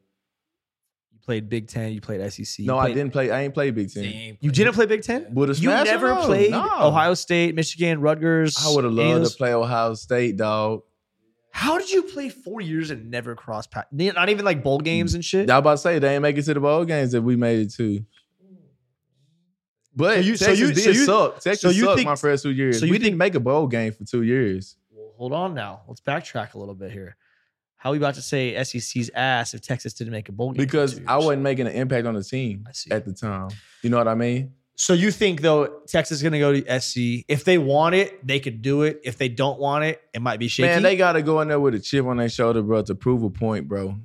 played 1.28 1.50
Big 1.50 1.68
Ten. 1.68 1.92
You 1.92 2.00
played 2.00 2.22
SEC. 2.32 2.66
No, 2.66 2.76
you 2.76 2.80
I 2.80 2.88
didn't 2.94 3.12
play. 3.12 3.30
I 3.30 3.42
ain't 3.42 3.54
play 3.54 3.70
Big 3.70 3.92
Ten. 3.94 4.04
Damn. 4.04 4.38
You 4.40 4.50
didn't 4.50 4.74
play 4.74 4.86
Big 4.86 5.04
Ten. 5.04 5.28
Would 5.34 5.50
have 5.50 5.60
You 5.60 5.70
never 5.70 6.16
played 6.16 6.54
Ohio 6.54 7.13
State, 7.13 7.54
Michigan, 7.54 8.00
Rutgers. 8.00 8.58
I 8.66 8.74
would 8.74 8.86
have 8.86 8.94
loved 8.94 9.22
those- 9.24 9.32
to 9.34 9.38
play 9.38 9.54
Ohio 9.54 9.94
State, 9.94 10.38
dog. 10.38 10.82
How 11.52 11.78
did 11.78 11.92
you 11.92 12.04
play 12.04 12.30
four 12.30 12.62
years 12.62 12.92
and 12.92 13.12
never 13.12 13.36
cross 13.36 13.68
path? 13.68 13.88
Not 13.92 14.30
even 14.30 14.46
like 14.46 14.63
bowl 14.63 14.80
games 14.80 15.16
and 15.16 15.26
shit. 15.26 15.50
I 15.50 15.56
was 15.56 15.60
about 15.60 15.72
to 15.72 15.78
say 15.80 16.00
they 16.00 16.13
ain't 16.13 16.22
make 16.22 16.38
it 16.38 16.44
to 16.44 16.54
the 16.54 16.60
bowl 16.60 16.86
games 16.86 17.12
that 17.12 17.22
we 17.22 17.36
made 17.36 17.60
it 17.60 17.74
to. 17.74 18.06
But 19.96 20.16
So 20.16 20.20
you- 20.22 20.38
so 20.38 20.46
Texas 20.46 20.60
you- 20.70 20.74
did 20.76 20.84
so 20.84 20.90
you- 20.92 21.06
suck. 21.06 21.34
Texas 21.42 21.62
so 21.62 21.70
you 21.70 21.86
sucked 21.86 21.96
think- 21.98 22.08
my 22.10 22.16
first 22.16 22.44
two 22.44 22.52
years. 22.52 22.80
so 22.80 22.86
you 22.86 22.92
we 22.92 23.00
didn't 23.00 23.18
make 23.18 23.34
a 23.36 23.40
bowl 23.40 23.68
game 23.68 23.92
for 23.92 24.06
two 24.06 24.22
years. 24.22 24.76
Well, 24.92 25.12
hold 25.18 25.34
on 25.34 25.54
now. 25.56 25.82
Let's 25.88 26.02
backtrack 26.02 26.54
a 26.54 26.60
little 26.60 26.76
bit 26.76 26.92
here. 26.92 27.18
How 27.78 27.90
are 27.90 27.94
we 27.94 27.98
about 28.00 28.16
to 28.16 28.22
say 28.22 28.62
SEC's 28.63 29.12
ass 29.13 29.54
if 29.54 29.62
Texas 29.62 29.94
didn't 29.94 30.12
make 30.12 30.30
a 30.30 30.32
bowl 30.32 30.52
game? 30.52 30.58
because 30.58 31.00
I 31.08 31.18
wasn't 31.18 31.44
making 31.44 31.68
an 31.68 31.74
impact 31.74 32.08
on 32.08 32.16
the 32.16 32.24
team 32.24 32.68
at 32.92 33.06
the 33.06 33.13
time. 33.13 33.50
You 33.84 33.92
know 33.92 33.98
what 33.98 34.08
I 34.08 34.16
mean? 34.16 34.54
So 34.76 34.94
you 34.94 35.10
think 35.12 35.42
though 35.42 35.82
Texas 35.88 36.18
is 36.18 36.22
going 36.24 36.34
to 36.34 36.40
go 36.40 36.54
to 36.54 36.80
SC? 36.80 37.24
If 37.28 37.44
they 37.46 37.58
want 37.58 37.96
it, 37.96 38.26
they 38.26 38.40
could 38.40 38.62
do 38.62 38.84
it. 38.84 39.02
If 39.04 39.18
they 39.18 39.30
don't 39.30 39.60
want 39.60 39.86
it, 39.86 40.02
it 40.13 40.22
might 40.22 40.40
be 40.40 40.48
shaky. 40.48 40.70
Man, 40.70 40.84
they 40.84 40.96
got 40.96 41.13
to 41.13 41.22
go 41.22 41.42
in 41.42 41.48
there 41.48 41.60
with 41.60 41.76
a 41.76 41.80
chip 41.80 42.06
on 42.06 42.18
their 42.18 42.30
shoulder, 42.30 42.62
bro, 42.62 42.82
to 42.84 42.96
prove 42.96 43.24
a 43.24 43.30
point, 43.30 43.68
bro. 43.68 43.96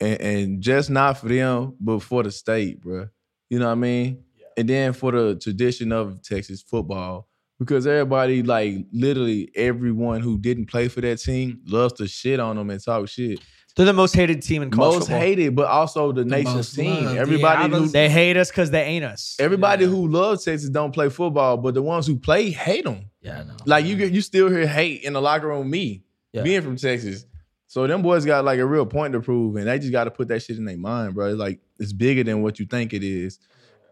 And, 0.00 0.20
and 0.20 0.62
just 0.62 0.90
not 0.90 1.18
for 1.18 1.28
them, 1.28 1.76
but 1.80 2.00
for 2.00 2.22
the 2.22 2.30
state, 2.30 2.80
bro. 2.80 3.08
You 3.50 3.58
know 3.58 3.66
what 3.66 3.72
I 3.72 3.76
mean? 3.76 4.24
And 4.56 4.68
then 4.68 4.92
for 4.92 5.12
the 5.12 5.36
tradition 5.36 5.92
of 5.92 6.22
Texas 6.22 6.62
football, 6.62 7.27
because 7.58 7.86
everybody, 7.86 8.42
like 8.42 8.86
literally 8.92 9.50
everyone 9.54 10.20
who 10.20 10.38
didn't 10.38 10.66
play 10.66 10.88
for 10.88 11.00
that 11.00 11.18
team, 11.20 11.60
loves 11.66 11.94
to 11.94 12.06
shit 12.06 12.40
on 12.40 12.56
them 12.56 12.70
and 12.70 12.82
talk 12.82 13.08
shit. 13.08 13.40
They're 13.76 13.86
the 13.86 13.92
most 13.92 14.14
hated 14.16 14.42
team 14.42 14.62
in 14.62 14.70
college 14.70 14.94
Most 14.94 14.98
football. 15.06 15.20
hated, 15.20 15.54
but 15.54 15.66
also 15.68 16.10
the, 16.10 16.24
The 16.24 16.30
nation's 16.30 16.72
team. 16.74 17.04
loved. 17.04 17.16
Everybody 17.18 17.70
Yeah, 17.72 17.78
who 17.78 17.86
They 17.86 18.08
hate 18.08 18.36
us 18.36 18.50
because 18.50 18.72
they 18.72 18.82
ain't 18.82 19.04
us. 19.04 19.36
everybody 19.38 19.84
Yeah. 19.84 19.90
who 19.90 20.08
loves 20.08 20.44
Texas 20.44 20.68
don't 20.68 20.90
play 20.92 21.08
football, 21.10 21.56
but 21.56 21.74
the 21.74 21.82
ones 21.82 22.04
who 22.06 22.16
play 22.16 22.50
hate 22.50 22.84
them. 22.84 23.04
yeah, 23.22 23.44
no. 23.44 23.54
Like 23.66 23.84
you, 23.86 23.94
get- 23.96 24.10
you 24.12 24.20
still 24.20 24.48
hear 24.50 24.66
hate 24.66 25.02
in 25.02 25.12
the 25.12 25.20
locker 25.22 25.46
room. 25.46 25.70
Me 25.70 26.02
Yeah. 26.32 26.42
being 26.42 26.62
from 26.62 26.74
Texas, 26.76 27.24
so 27.68 27.86
them 27.86 28.02
boys 28.02 28.24
got 28.24 28.44
like 28.44 28.58
a 28.58 28.66
real 28.66 28.84
point 28.84 29.12
to 29.12 29.20
prove, 29.20 29.54
and 29.56 29.68
they 29.68 29.78
just 29.78 29.92
got 29.92 30.04
to 30.04 30.10
put 30.10 30.26
that 30.28 30.42
shit 30.42 30.56
in 30.58 30.64
their 30.64 30.76
mind, 30.76 31.14
bro. 31.14 31.26
It's 31.28 31.38
like 31.38 31.60
it's 31.78 31.92
bigger 31.92 32.24
than 32.24 32.42
what 32.42 32.58
you 32.58 32.66
think 32.66 32.92
it 32.92 33.04
is. 33.04 33.38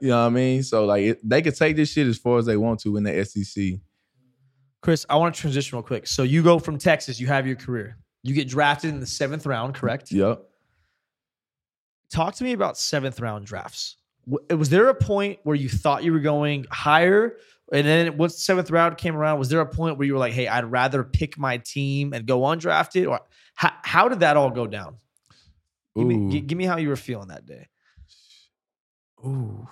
You 0.00 0.08
know 0.08 0.20
what 0.20 0.26
I 0.26 0.30
mean? 0.30 0.62
So 0.62 0.84
like 0.84 1.02
it, 1.02 1.28
they 1.28 1.42
could 1.42 1.56
take 1.56 1.76
this 1.76 1.92
shit 1.92 2.06
as 2.06 2.18
far 2.18 2.38
as 2.38 2.46
they 2.46 2.56
want 2.56 2.80
to 2.80 2.96
in 2.96 3.04
the 3.04 3.24
SEC. 3.24 3.80
Kris, 4.82 5.06
I 5.08 5.16
want 5.16 5.34
to 5.34 5.40
transition 5.40 5.76
real 5.76 5.82
quick. 5.82 6.06
So 6.06 6.22
you 6.22 6.42
go 6.42 6.58
from 6.58 6.78
Texas, 6.78 7.18
you 7.18 7.26
have 7.26 7.46
your 7.46 7.56
career. 7.56 7.96
You 8.22 8.34
get 8.34 8.48
drafted 8.48 8.90
in 8.90 9.00
the 9.00 9.06
seventh 9.06 9.46
round, 9.46 9.74
correct? 9.74 10.12
Yep. 10.12 10.42
Talk 12.10 12.34
to 12.36 12.44
me 12.44 12.52
about 12.52 12.76
seventh 12.78 13.20
round 13.20 13.46
drafts. 13.46 13.96
Was 14.50 14.70
there 14.70 14.88
a 14.88 14.94
point 14.94 15.38
where 15.44 15.56
you 15.56 15.68
thought 15.68 16.04
you 16.04 16.12
were 16.12 16.20
going 16.20 16.66
higher? 16.70 17.36
And 17.72 17.86
then 17.86 18.16
once 18.16 18.34
the 18.34 18.40
seventh 18.40 18.70
round 18.70 18.96
came 18.96 19.16
around, 19.16 19.38
was 19.38 19.48
there 19.48 19.60
a 19.60 19.66
point 19.66 19.98
where 19.98 20.06
you 20.06 20.12
were 20.12 20.18
like, 20.18 20.32
hey, 20.32 20.46
I'd 20.48 20.64
rather 20.64 21.02
pick 21.04 21.38
my 21.38 21.58
team 21.58 22.12
and 22.12 22.26
go 22.26 22.40
undrafted? 22.40 23.08
Or 23.08 23.20
how, 23.54 23.72
how 23.82 24.08
did 24.08 24.20
that 24.20 24.36
all 24.36 24.50
go 24.50 24.66
down? 24.66 24.96
Give 25.96 26.06
me, 26.06 26.40
give 26.40 26.58
me 26.58 26.64
how 26.64 26.76
you 26.76 26.88
were 26.88 26.96
feeling 26.96 27.28
that 27.28 27.46
day. 27.46 27.68
Ooh. 29.24 29.66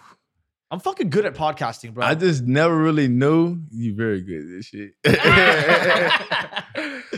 I'm 0.75 0.81
fucking 0.81 1.09
good 1.09 1.25
at 1.25 1.35
podcasting, 1.35 1.95
bro. 1.95 2.05
I 2.05 2.17
just 2.17 2.43
never 2.43 2.77
really 2.77 3.07
knew. 3.07 3.61
You 3.71 3.95
very 3.95 4.21
good 4.23 4.43
at 4.43 4.49
this 4.49 4.67
shit. 4.67 4.95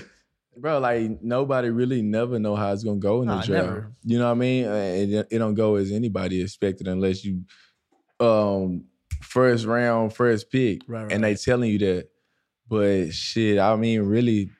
Bro, 0.58 0.80
like 0.80 1.22
nobody 1.22 1.70
really 1.70 2.02
never 2.02 2.38
know 2.38 2.54
how 2.54 2.70
it's 2.74 2.84
gonna 2.84 2.98
go 2.98 3.22
in 3.22 3.28
the 3.28 3.36
Nah, 3.36 3.42
draft. 3.42 3.66
never. 3.66 3.92
You 4.04 4.18
know 4.18 4.26
what 4.26 4.32
I 4.32 4.34
mean? 4.34 4.66
Uh, 4.66 4.74
It, 4.74 5.26
it 5.30 5.38
don't 5.38 5.54
go 5.54 5.76
as 5.76 5.90
anybody 5.90 6.42
expected 6.42 6.86
unless 6.86 7.24
you 7.24 7.44
um 8.20 8.84
first 9.22 9.64
round, 9.64 10.12
first 10.12 10.50
pick. 10.50 10.82
Right, 10.86 11.04
right, 11.04 11.12
and 11.12 11.24
they 11.24 11.34
telling 11.34 11.70
you 11.70 11.78
that. 11.78 12.08
But 12.68 13.12
shit, 13.14 13.58
I 13.58 13.74
mean, 13.76 14.02
really, 14.02 14.50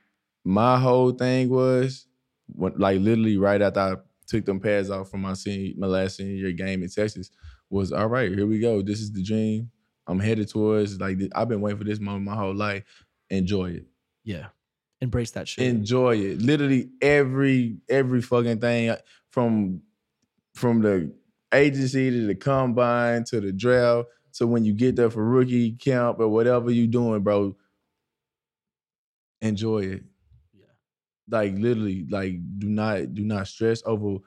my 0.42 0.78
whole 0.78 1.10
thing 1.12 1.50
was 1.50 2.06
when, 2.46 2.72
like 2.78 2.98
literally 3.00 3.36
right 3.36 3.60
after 3.60 3.80
I 3.80 3.96
took 4.26 4.46
them 4.46 4.58
pads 4.60 4.88
off 4.88 5.10
from 5.10 5.20
my 5.20 5.34
senior, 5.34 5.74
my 5.76 5.86
last 5.86 6.16
senior 6.16 6.32
year 6.34 6.52
game 6.52 6.82
in 6.82 6.88
Texas, 6.88 7.30
was 7.70 7.92
all 7.92 8.06
right. 8.08 8.30
Here 8.30 8.46
we 8.46 8.58
go. 8.58 8.82
This 8.82 9.00
is 9.00 9.12
the 9.12 9.22
dream. 9.22 9.70
I'm 10.06 10.20
headed 10.20 10.48
towards. 10.48 11.00
Like 11.00 11.18
I've 11.34 11.48
been 11.48 11.60
waiting 11.60 11.78
for 11.78 11.84
this 11.84 12.00
moment 12.00 12.24
my 12.24 12.36
whole 12.36 12.54
life. 12.54 12.84
Enjoy 13.30 13.70
it. 13.70 13.86
yeah. 14.24 14.46
Embrace 15.02 15.30
that 15.32 15.46
shit. 15.46 15.66
Enjoy 15.66 16.16
it. 16.16 16.40
Literally 16.40 16.88
every 17.02 17.76
every 17.86 18.22
fucking 18.22 18.60
thing 18.60 18.88
uh, 18.88 18.96
from 19.30 19.82
from 20.54 20.80
the 20.80 21.12
agency 21.52 22.10
to 22.10 22.26
the 22.26 22.34
combine 22.34 23.22
to 23.24 23.40
the 23.40 23.52
draft 23.52 24.08
to 24.32 24.46
when 24.46 24.64
you 24.64 24.72
get 24.72 24.96
there 24.96 25.10
for 25.10 25.22
rookie 25.22 25.72
camp 25.72 26.18
or 26.18 26.28
whatever 26.28 26.70
you 26.70 26.86
doing, 26.86 27.22
bro. 27.22 27.54
Enjoy 29.42 29.80
it. 29.80 30.04
Yeah. 30.54 30.64
Like 31.28 31.54
literally, 31.58 32.06
like 32.08 32.38
do 32.58 32.68
not 32.68 33.12
do 33.12 33.22
not 33.22 33.48
stress 33.48 33.82
over 33.84 34.18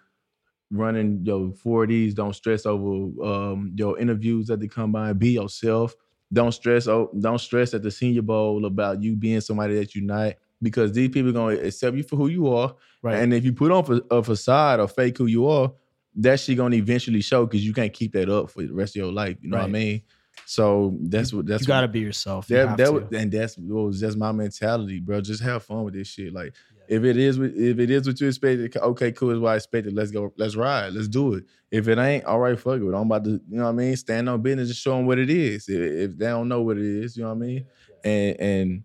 running 0.72 1.22
your 1.24 1.50
40s. 1.50 2.14
Don't 2.16 2.36
stress 2.36 2.66
over 2.66 3.26
um 3.26 3.74
your 3.76 4.00
interviews 4.00 4.50
at 4.50 4.60
the 4.60 4.68
combine. 4.68 5.18
Be 5.18 5.32
yourself. 5.32 5.96
Don't 6.32 6.52
stress 6.52 6.88
oh, 6.88 7.10
don't 7.20 7.40
stress 7.40 7.74
at 7.74 7.84
the 7.84 7.92
senior 7.92 8.22
bowl 8.22 8.66
about 8.66 9.02
you 9.02 9.16
being 9.16 9.42
somebody 9.42 9.76
that 9.76 9.96
you're 9.96 10.06
not 10.06 10.36
because 10.62 10.92
these 10.92 11.10
people 11.10 11.30
are 11.30 11.34
gonna 11.34 11.58
accept 11.58 11.96
you 11.96 12.04
for 12.04 12.16
who 12.16 12.28
you 12.28 12.48
are. 12.50 12.76
right. 13.02 13.20
And 13.20 13.34
if 13.34 13.44
you 13.44 13.54
put 13.54 13.72
on 13.72 14.02
a 14.12 14.22
facade 14.22 14.80
or 14.80 14.88
fake 14.88 15.18
who 15.18 15.26
you 15.26 15.48
are, 15.48 15.72
that 16.16 16.40
shit 16.40 16.58
gonna 16.58 16.76
eventually 16.76 17.22
show 17.22 17.46
because 17.46 17.66
you 17.66 17.74
can't 17.74 17.94
keep 17.94 18.14
that 18.14 18.30
up 18.30 18.52
for 18.52 18.62
the 18.62 18.74
rest 18.74 18.96
of 18.96 19.02
your 19.02 19.12
life. 19.12 19.38
You 19.42 19.50
know 19.50 19.58
what 19.58 19.66
I 19.66 19.70
mean? 19.70 20.02
So 20.46 20.98
that's 21.02 21.34
what 21.34 21.46
that's 21.46 21.62
you 21.62 21.68
got 21.68 21.82
to 21.82 21.88
what, 21.88 21.92
be 21.92 22.00
yourself. 22.00 22.50
You 22.50 22.58
that, 22.58 22.78
that 22.78 22.94
was, 22.94 23.04
and 23.14 23.32
that's 23.32 23.58
what 23.58 23.86
was 23.86 24.00
just 24.00 24.18
my 24.18 24.32
mentality, 24.32 25.00
bro. 25.00 25.22
Just 25.22 25.44
have 25.44 25.64
fun 25.64 25.84
with 25.84 25.94
this 25.94 26.08
shit. 26.08 26.34
Like 26.34 26.56
if 26.90 27.04
it 27.04 27.18
is 27.18 27.38
if 27.38 27.78
it 27.78 27.92
is 27.92 28.08
what 28.08 28.20
you 28.20 28.28
expected, 28.28 28.76
okay, 28.76 29.12
cool, 29.12 29.30
is 29.30 29.40
what 29.40 29.54
I 29.54 29.58
expected. 29.58 29.94
Let's 29.94 30.10
go, 30.10 30.34
let's 30.38 30.56
ride, 30.56 30.92
let's 30.94 31.08
do 31.08 31.36
it. 31.36 31.44
If 31.70 31.88
it 31.88 32.00
ain't, 32.00 32.26
all 32.26 32.40
right, 32.40 32.60
fuck 32.60 32.82
it. 32.82 32.88
I'm 32.88 33.12
about 33.12 33.24
to, 33.26 33.30
you 33.30 33.58
know 33.58 33.66
what 33.66 33.70
I 33.70 33.74
mean? 33.74 33.96
Stand 33.96 34.28
on 34.28 34.42
business 34.42 34.70
and 34.70 34.76
show 34.76 34.98
them 34.98 35.06
what 35.06 35.20
it 35.20 35.30
is. 35.30 35.70
If, 35.70 36.18
they 36.18 36.26
don't 36.26 36.48
know 36.48 36.64
what 36.64 36.78
it 36.78 36.84
is, 36.84 37.16
you 37.16 37.22
know 37.22 37.30
what 37.30 37.36
I 37.36 37.48
mean? 37.48 37.68
And 38.04 38.40
and 38.40 38.84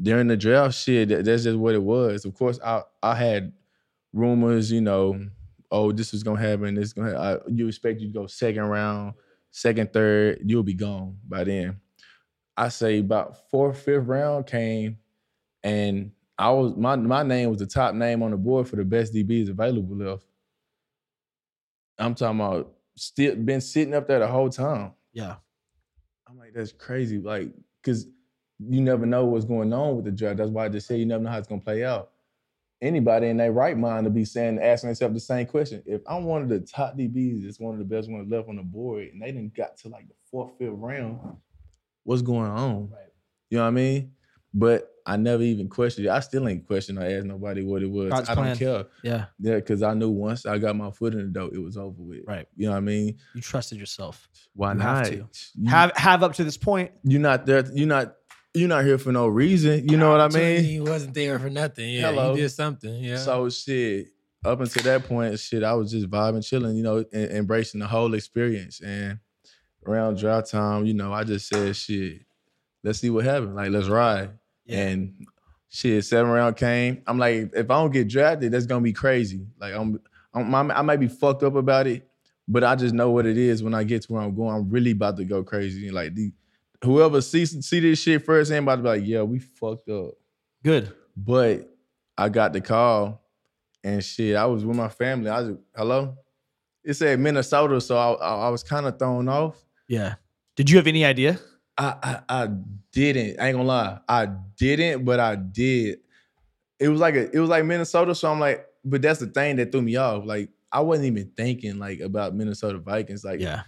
during 0.00 0.28
the 0.28 0.36
draft 0.36 0.76
shit, 0.76 1.08
that, 1.08 1.24
that's 1.24 1.42
just 1.42 1.58
what 1.58 1.74
it 1.74 1.82
was. 1.82 2.24
Of 2.24 2.34
course, 2.34 2.60
I 2.64 2.82
I 3.02 3.16
had 3.16 3.52
rumors, 4.12 4.70
you 4.70 4.80
know, 4.80 5.20
oh, 5.72 5.90
this 5.90 6.14
is 6.14 6.22
gonna 6.22 6.40
happen. 6.40 6.76
This 6.76 6.86
is 6.86 6.92
gonna. 6.92 7.18
I, 7.18 7.38
you 7.48 7.66
expect 7.66 8.00
you 8.00 8.06
to 8.06 8.14
go 8.14 8.26
second 8.28 8.62
round, 8.62 9.14
second, 9.50 9.92
third. 9.92 10.40
You'll 10.44 10.62
be 10.62 10.74
gone 10.74 11.18
by 11.28 11.42
then. 11.42 11.80
I 12.56 12.68
say 12.68 13.00
about 13.00 13.50
fourth, 13.50 13.82
fifth 13.82 14.06
round 14.06 14.46
came, 14.46 14.98
and 15.64 16.12
I 16.40 16.48
was 16.50 16.74
my 16.74 16.96
my 16.96 17.22
name 17.22 17.50
was 17.50 17.58
the 17.58 17.66
top 17.66 17.94
name 17.94 18.22
on 18.22 18.30
the 18.30 18.36
board 18.38 18.66
for 18.66 18.76
the 18.76 18.84
best 18.84 19.12
DBs 19.12 19.50
available 19.50 19.94
left. 19.94 20.24
I'm 21.98 22.14
talking 22.14 22.40
about 22.40 22.72
still 22.96 23.36
been 23.36 23.60
sitting 23.60 23.94
up 23.94 24.08
there 24.08 24.20
the 24.20 24.26
whole 24.26 24.48
time. 24.48 24.92
yeah. 25.12 25.36
I'm 26.26 26.38
like, 26.38 26.54
that's 26.54 26.72
crazy. 26.72 27.18
Like, 27.18 27.50
cause 27.82 28.06
you 28.58 28.80
never 28.80 29.04
know 29.04 29.26
what's 29.26 29.44
going 29.44 29.72
on 29.72 29.96
with 29.96 30.06
the 30.06 30.12
draft. 30.12 30.38
That's 30.38 30.50
why 30.50 30.64
I 30.64 30.68
just 30.70 30.86
say 30.86 30.96
you 30.96 31.04
never 31.04 31.22
know 31.22 31.30
how 31.30 31.38
it's 31.38 31.48
gonna 31.48 31.60
play 31.60 31.84
out. 31.84 32.10
Anybody 32.80 33.26
in 33.28 33.36
their 33.36 33.52
right 33.52 33.76
mind 33.76 34.04
to 34.04 34.10
be 34.10 34.24
saying, 34.24 34.60
asking 34.60 34.88
themselves 34.88 35.12
the 35.12 35.20
same 35.20 35.44
question. 35.44 35.82
If 35.84 36.00
I'm 36.06 36.24
one 36.24 36.40
of 36.40 36.48
the 36.48 36.60
top 36.60 36.96
DBs, 36.96 37.44
it's 37.44 37.60
one 37.60 37.74
of 37.74 37.78
the 37.78 37.84
best 37.84 38.10
ones 38.10 38.30
left 38.30 38.48
on 38.48 38.56
the 38.56 38.62
board, 38.62 39.08
and 39.12 39.20
they 39.20 39.26
didn't 39.26 39.54
got 39.54 39.76
to 39.78 39.88
like 39.88 40.08
the 40.08 40.14
fourth, 40.30 40.52
fifth 40.58 40.70
round, 40.72 41.36
what's 42.04 42.22
going 42.22 42.50
on? 42.50 42.88
Right. 42.88 43.12
You 43.50 43.58
know 43.58 43.64
what 43.64 43.68
I 43.68 43.72
mean? 43.72 44.12
But 44.54 44.89
I 45.06 45.16
never 45.16 45.42
even 45.42 45.68
questioned 45.68 46.06
it. 46.06 46.10
I 46.10 46.20
still 46.20 46.46
ain't 46.48 46.66
question 46.66 46.98
or 46.98 47.04
asked 47.04 47.26
nobody 47.26 47.62
what 47.62 47.82
it 47.82 47.90
was. 47.90 48.10
God's 48.10 48.28
I 48.28 48.34
don't 48.34 48.56
care. 48.58 48.84
Yeah. 49.02 49.26
Yeah, 49.38 49.56
because 49.56 49.82
I 49.82 49.94
knew 49.94 50.10
once 50.10 50.46
I 50.46 50.58
got 50.58 50.76
my 50.76 50.90
foot 50.90 51.14
in 51.14 51.20
the 51.20 51.26
door, 51.28 51.50
it 51.52 51.58
was 51.58 51.76
over 51.76 52.02
with. 52.02 52.20
Right. 52.26 52.46
You 52.56 52.66
know 52.66 52.72
what 52.72 52.78
I 52.78 52.80
mean? 52.80 53.18
You 53.34 53.40
trusted 53.40 53.78
yourself. 53.78 54.28
Why 54.54 54.72
You 54.74 54.80
have 54.80 54.96
not? 54.96 55.04
to. 55.06 55.28
You- 55.54 55.70
Have 55.70 55.92
have 55.96 56.22
up 56.22 56.34
to 56.34 56.44
this 56.44 56.56
point. 56.56 56.92
you're 57.02 57.20
not 57.20 57.46
there. 57.46 57.64
You're 57.72 57.86
not. 57.88 58.16
You're 58.52 58.68
not 58.68 58.84
here 58.84 58.98
for 58.98 59.12
no 59.12 59.28
reason. 59.28 59.88
You 59.88 59.96
know 59.96 60.10
what 60.10 60.20
I 60.20 60.28
mean? 60.28 60.64
He 60.64 60.80
wasn't 60.80 61.14
there 61.14 61.38
for 61.38 61.48
nothing. 61.48 61.88
Yeah, 61.88 62.10
Hello. 62.10 62.34
he 62.34 62.40
did 62.40 62.48
something. 62.50 62.94
Yeah. 62.94 63.16
So 63.18 63.48
shit. 63.48 64.08
Up 64.44 64.58
until 64.60 64.82
that 64.82 65.04
point, 65.06 65.38
shit, 65.38 65.62
I 65.62 65.74
was 65.74 65.92
just 65.92 66.10
vibing, 66.10 66.44
chilling. 66.44 66.74
You 66.76 66.82
know, 66.82 67.04
and, 67.12 67.30
embracing 67.30 67.78
the 67.78 67.86
whole 67.86 68.12
experience. 68.14 68.80
And 68.80 69.20
around 69.86 70.18
draft 70.18 70.50
time, 70.50 70.84
you 70.84 70.94
know, 70.94 71.12
I 71.12 71.22
just 71.24 71.46
said, 71.48 71.76
shit, 71.76 72.22
let's 72.82 72.98
see 72.98 73.10
what 73.10 73.24
happens. 73.24 73.54
Like, 73.54 73.70
let's 73.70 73.86
ride. 73.86 74.30
Yeah. 74.70 74.80
And 74.88 75.26
shit, 75.68 76.04
seven 76.04 76.30
round 76.30 76.56
came. 76.56 77.02
I'm 77.06 77.18
like, 77.18 77.50
if 77.54 77.70
I 77.70 77.74
don't 77.74 77.92
get 77.92 78.08
drafted, 78.08 78.52
that's 78.52 78.66
gonna 78.66 78.80
be 78.82 78.92
crazy. 78.92 79.46
Like, 79.58 79.74
I'm, 79.74 80.00
I'm, 80.34 80.54
I'm- 80.54 80.70
I 80.70 80.82
might 80.82 81.00
be 81.00 81.08
fucked 81.08 81.42
up 81.42 81.54
about 81.56 81.86
it, 81.86 82.08
but 82.48 82.64
I 82.64 82.74
just 82.76 82.94
know 82.94 83.10
what 83.10 83.26
it 83.26 83.36
is 83.38 83.62
when 83.62 83.74
I 83.74 83.84
get 83.84 84.02
to 84.02 84.12
where 84.12 84.22
I'm 84.22 84.34
going. 84.34 84.54
I'm 84.54 84.68
really 84.70 84.92
about 84.92 85.16
to 85.18 85.24
go 85.24 85.42
crazy. 85.42 85.90
Like, 85.90 86.14
the, 86.14 86.32
whoever 86.84 87.20
sees 87.20 87.66
see 87.66 87.80
this 87.80 88.00
shit 88.00 88.24
first, 88.24 88.50
ain't 88.52 88.62
about 88.62 88.76
to 88.76 88.82
be 88.82 88.88
like, 88.88 89.02
yeah, 89.04 89.22
we 89.22 89.38
fucked 89.38 89.88
up. 89.88 90.12
Good. 90.64 90.92
But 91.16 91.68
I 92.16 92.28
got 92.28 92.52
the 92.52 92.60
call 92.60 93.22
and 93.82 94.02
shit, 94.04 94.36
I 94.36 94.46
was 94.46 94.64
with 94.64 94.76
my 94.76 94.88
family. 94.88 95.30
I 95.30 95.40
was 95.40 95.56
hello. 95.76 96.16
it 96.84 96.94
said 96.94 97.18
Minnesota, 97.18 97.80
so 97.80 97.96
I, 97.96 98.12
I, 98.12 98.34
I 98.46 98.48
was 98.50 98.62
kind 98.62 98.86
of 98.86 98.98
thrown 98.98 99.28
off. 99.28 99.56
Yeah. 99.88 100.14
Did 100.56 100.68
you 100.70 100.76
have 100.76 100.86
any 100.86 101.04
idea? 101.04 101.38
I, 101.78 101.94
I 102.28 102.42
I 102.42 102.48
didn't. 102.92 103.40
I 103.40 103.48
ain't 103.48 103.56
gonna 103.56 103.68
lie. 103.68 103.98
I 104.08 104.28
didn't, 104.56 105.04
but 105.04 105.20
I 105.20 105.36
did. 105.36 106.00
It 106.78 106.88
was 106.88 107.00
like 107.00 107.14
a, 107.14 107.30
it 107.30 107.38
was 107.38 107.48
like 107.48 107.64
Minnesota, 107.64 108.14
so 108.14 108.30
I'm 108.30 108.40
like, 108.40 108.66
but 108.84 109.02
that's 109.02 109.20
the 109.20 109.26
thing 109.26 109.56
that 109.56 109.72
threw 109.72 109.82
me 109.82 109.96
off. 109.96 110.24
Like 110.24 110.50
I 110.72 110.80
wasn't 110.80 111.06
even 111.08 111.30
thinking 111.36 111.78
like 111.78 112.00
about 112.00 112.34
Minnesota 112.34 112.78
Vikings. 112.78 113.24
Like 113.24 113.40
Yeah. 113.40 113.62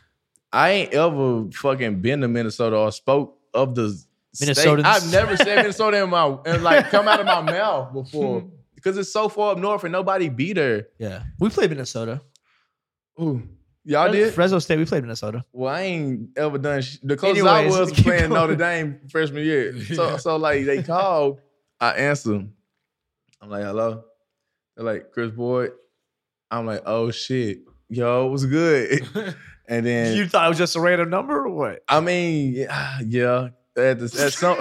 I 0.53 0.71
ain't 0.71 0.93
ever 0.93 1.51
fucking 1.51 2.01
been 2.01 2.21
to 2.21 2.29
Minnesota 2.29 2.77
or 2.77 2.93
spoke 2.93 3.39
of 3.55 3.75
the 3.75 3.99
Minnesota. 4.41 4.83
I've 4.85 5.11
never 5.11 5.37
said 5.37 5.57
Minnesota 5.57 6.03
in 6.03 6.11
my 6.11 6.37
and 6.47 6.63
like 6.63 6.91
come 6.91 7.09
out 7.09 7.21
of 7.21 7.27
my 7.27 7.41
mouth 7.41 7.93
before 7.93 8.45
because 8.75 8.99
it's 8.99 9.13
so 9.13 9.29
far 9.29 9.53
up 9.53 9.59
north 9.59 9.85
and 9.85 9.93
nobody 9.93 10.29
be 10.29 10.53
there. 10.53 10.89
Yeah. 10.99 11.23
We 11.39 11.49
played 11.49 11.71
Minnesota. 11.71 12.21
Ooh, 13.21 13.43
y'all 13.85 14.11
did. 14.13 14.33
Fresno 14.35 14.59
State, 14.59 14.79
we 14.79 14.85
played 14.85 15.03
Minnesota. 15.03 15.45
Well, 15.53 15.75
I 15.75 15.81
ain't 15.83 16.31
ever 16.39 16.59
done. 16.59 16.83
Sh- 16.83 16.99
the 17.03 17.17
closest 17.17 17.47
I 17.47 17.61
Anyways, 17.61 17.79
was 17.79 17.91
was 17.91 17.93
keep 17.97 18.05
playing 18.07 18.29
going. 18.29 18.41
Notre 18.41 18.57
Dame 18.57 19.01
freshman 19.11 19.45
year. 19.45 19.85
So, 19.85 20.07
Yeah. 20.11 20.17
so 20.17 20.37
like 20.37 20.65
they 20.67 20.83
called, 20.83 21.41
I 21.81 21.93
answer. 21.93 22.45
I'm 23.41 23.51
like, 23.51 23.65
hello. 23.65 24.05
They're 24.77 24.85
like, 24.87 25.13
Kris 25.13 25.31
Boyd. 25.33 25.73
I'm 26.51 26.67
like, 26.67 26.83
oh 26.87 27.11
shit, 27.11 27.61
yo, 27.89 28.27
what's 28.27 28.45
good? 28.45 29.07
And 29.69 29.87
then 29.87 30.17
You 30.17 30.27
thought 30.27 30.47
it 30.47 30.49
was 30.51 30.59
just 30.59 30.75
a 30.77 30.81
random 30.81 31.09
number 31.09 31.47
or 31.47 31.49
what? 31.49 31.83
I 31.89 32.01
mean, 32.01 32.53
yeah, 32.53 32.99
yeah. 33.07 33.49
At, 33.77 34.01
the, 34.01 34.05
at 34.27 34.33
some, 34.35 34.59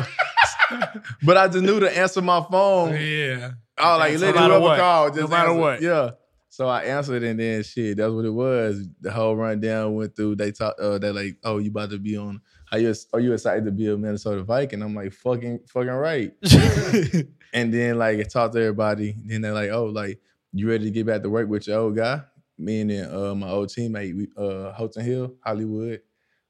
but 1.23 1.35
I 1.37 1.47
just 1.47 1.63
knew 1.65 1.79
to 1.81 1.97
answer 1.97 2.21
my 2.21 2.45
phone. 2.49 2.93
yeah. 2.93 3.51
I 3.77 3.97
was 3.97 3.99
like, 3.99 4.13
No 4.13 4.19
let 4.19 4.35
whoever 4.35 4.59
what. 4.61 4.79
call, 4.79 5.09
No 5.09 5.15
just 5.15 5.29
matter 5.29 5.49
answer. 5.49 5.59
what. 5.59 5.81
Yeah. 5.81 6.11
So 6.51 6.67
I 6.67 6.83
answered 6.83 7.23
and 7.23 7.39
then 7.39 7.63
shit, 7.63 7.95
that's 7.95 8.11
what 8.11 8.25
it 8.25 8.29
was. 8.29 8.85
The 8.99 9.09
whole 9.09 9.37
rundown 9.37 9.95
went 9.95 10.17
through. 10.17 10.35
They 10.35 10.51
talked. 10.51 10.81
Uh, 10.81 10.97
they 10.97 11.09
like, 11.09 11.37
oh, 11.45 11.59
you 11.59 11.69
about 11.69 11.91
to 11.91 11.97
be 11.97 12.17
on? 12.17 12.41
Are 12.73 12.77
you 12.77 12.93
are 13.13 13.21
you 13.21 13.31
excited 13.31 13.63
to 13.63 13.71
be 13.71 13.87
a 13.87 13.95
Minnesota 13.95 14.43
Viking? 14.43 14.81
I'm 14.81 14.93
like, 14.93 15.13
fucking 15.13 15.61
fucking 15.67 15.89
right. 15.89 16.33
And 17.53 17.73
then 17.73 17.97
like 17.97 18.19
I 18.19 18.23
talked 18.23 18.53
to 18.53 18.59
everybody. 18.59 19.15
Then 19.25 19.41
they're 19.41 19.53
like, 19.53 19.71
oh, 19.71 19.85
like 19.85 20.19
you 20.51 20.69
ready 20.69 20.85
to 20.85 20.91
get 20.91 21.05
back 21.05 21.21
to 21.23 21.29
work 21.29 21.49
with 21.49 21.67
your 21.67 21.79
old 21.79 21.95
guy? 21.95 22.21
Me 22.57 22.81
and 22.81 22.89
then 22.89 23.15
uh, 23.15 23.33
my 23.33 23.49
old 23.49 23.69
teammate, 23.69 24.15
we 24.15 24.27
uh 24.37 24.73
Holton 24.73 25.05
Hill, 25.05 25.35
Hollywood. 25.43 26.01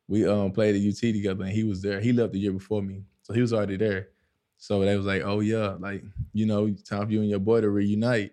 We 0.08 0.28
um 0.28 0.52
played 0.52 0.76
at 0.76 0.82
UT 0.82 1.00
together, 1.00 1.44
and 1.44 1.54
he 1.54 1.64
was 1.64 1.82
there. 1.82 2.00
He 2.02 2.12
left 2.12 2.34
the 2.34 2.40
year 2.40 2.52
before 2.52 2.82
me, 2.82 3.04
so 3.22 3.34
he 3.34 3.42
was 3.42 3.54
already 3.54 3.78
there. 3.78 4.10
So 4.58 4.80
they 4.82 4.98
was 4.98 5.06
like, 5.06 5.22
oh 5.24 5.40
yeah, 5.42 5.76
like 5.80 6.04
you 6.34 6.48
know, 6.48 6.70
time 6.72 7.06
for 7.06 7.12
you 7.12 7.22
and 7.22 7.30
your 7.30 7.40
boy 7.40 7.62
to 7.62 7.70
reunite. 7.70 8.32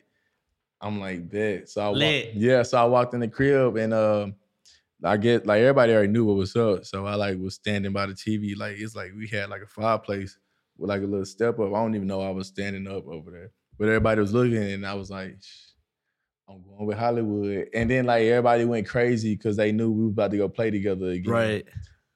I'm 0.81 1.01
like, 1.01 1.29
bet. 1.29 1.69
So 1.69 1.81
I 1.83 1.89
walked, 1.89 2.35
yeah. 2.35 2.63
So 2.63 2.79
I 2.79 2.85
walked 2.85 3.15
in 3.15 3.21
the 3.21 3.29
crib 3.29 3.77
and 3.77 3.95
um. 3.95 4.35
I 5.05 5.17
get 5.17 5.47
like 5.47 5.61
everybody 5.61 5.93
already 5.93 6.09
knew 6.09 6.25
what 6.25 6.37
was 6.37 6.57
up, 6.57 6.85
so 6.85 7.07
I 7.07 7.15
like 7.15 7.39
was 7.39 7.55
standing 7.55 7.93
by 7.93 8.07
the 8.07 8.15
TV. 8.15 8.57
Like 8.57 8.79
it's 8.79 8.97
like 8.97 9.13
we 9.17 9.29
had 9.29 9.49
like 9.49 9.63
a 9.63 9.67
fireplace 9.69 10.37
with 10.77 10.89
like 10.89 11.03
a 11.03 11.07
little 11.07 11.25
step 11.25 11.59
up. 11.61 11.69
I 11.69 11.79
don't 11.79 11.95
even 11.95 12.09
know 12.09 12.21
I 12.21 12.31
was 12.31 12.49
standing 12.49 12.89
up 12.89 13.07
over 13.07 13.31
there, 13.31 13.53
but 13.79 13.87
everybody 13.87 14.21
was 14.21 14.33
looking, 14.33 14.57
and 14.57 14.85
I 14.85 14.95
was 14.95 15.09
like, 15.09 15.37
Shh, 15.41 15.71
"I'm 16.49 16.65
going 16.65 16.87
with 16.87 16.99
Hollywood." 16.99 17.69
And 17.75 17.89
then 17.89 18.07
like 18.07 18.25
everybody 18.25 18.65
went 18.65 18.89
crazy 18.89 19.37
because 19.37 19.57
they 19.57 19.71
knew 19.71 19.93
we 19.93 20.05
was 20.05 20.13
about 20.13 20.33
to 20.33 20.37
go 20.37 20.49
play 20.49 20.73
together 20.73 21.11
again. 21.11 21.33
right. 21.33 21.65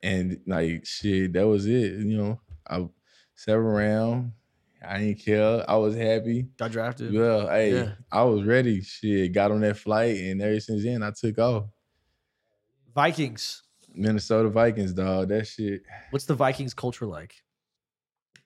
And 0.03 0.41
like 0.49 0.85
shit, 0.85 1.35
that 1.35 1.47
was 1.47 1.67
it. 1.67 1.93
You 1.93 2.17
know, 2.17 2.41
I 2.69 2.89
seven 3.37 3.65
round. 3.65 4.33
I 4.85 4.99
didn't 4.99 5.21
care. 5.25 5.65
I 5.71 5.77
was 5.77 5.95
happy. 5.95 6.49
Got 6.59 6.73
drafted. 6.73 7.13
Well, 7.15 7.49
hey, 7.49 7.73
Yeah. 7.75 7.93
I 8.11 8.23
was 8.25 8.45
ready. 8.45 8.81
Shit, 8.83 9.33
got 9.33 9.51
on 9.53 9.61
that 9.61 9.77
flight, 9.77 10.17
and 10.17 10.43
ever 10.43 10.59
since 10.61 10.83
then, 10.85 11.03
I 11.03 11.11
took 11.13 11.39
off. 11.39 11.65
Vikings. 12.95 13.63
Minnesota 13.95 14.49
Vikings, 14.49 14.93
dog. 14.93 15.29
That 15.29 15.47
shit, 15.47 15.83
What's 16.11 16.25
the 16.25 16.35
Vikings 16.35 16.75
culture 16.75 17.07
like? 17.07 17.35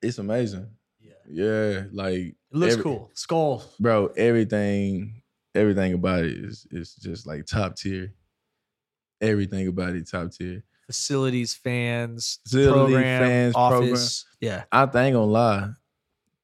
it's 0.02 0.18
amazing. 0.18 0.68
Yeah. 1.00 1.12
Yeah, 1.28 1.82
like 1.92 2.14
It 2.18 2.36
looks 2.52 2.72
Every- 2.74 2.82
cool. 2.84 3.10
Skull. 3.14 3.64
bro, 3.80 4.06
everything, 4.16 5.22
everything 5.54 5.94
about 5.94 6.24
it 6.24 6.32
is 6.36 6.66
is 6.70 6.94
just 6.96 7.26
like 7.26 7.46
top 7.46 7.76
tier. 7.76 8.12
Everything 9.20 9.66
about 9.68 9.96
it 9.96 10.08
top 10.10 10.30
tier. 10.32 10.62
Facilities, 10.86 11.54
fans, 11.54 12.38
Facility, 12.44 12.70
program, 12.92 13.22
fans, 13.22 13.54
program. 13.54 13.82
office. 13.92 14.24
Yeah. 14.40 14.64
I 14.70 14.86
think 14.86 14.96
ain't 15.06 15.14
gonna 15.14 15.24
lie, 15.26 15.70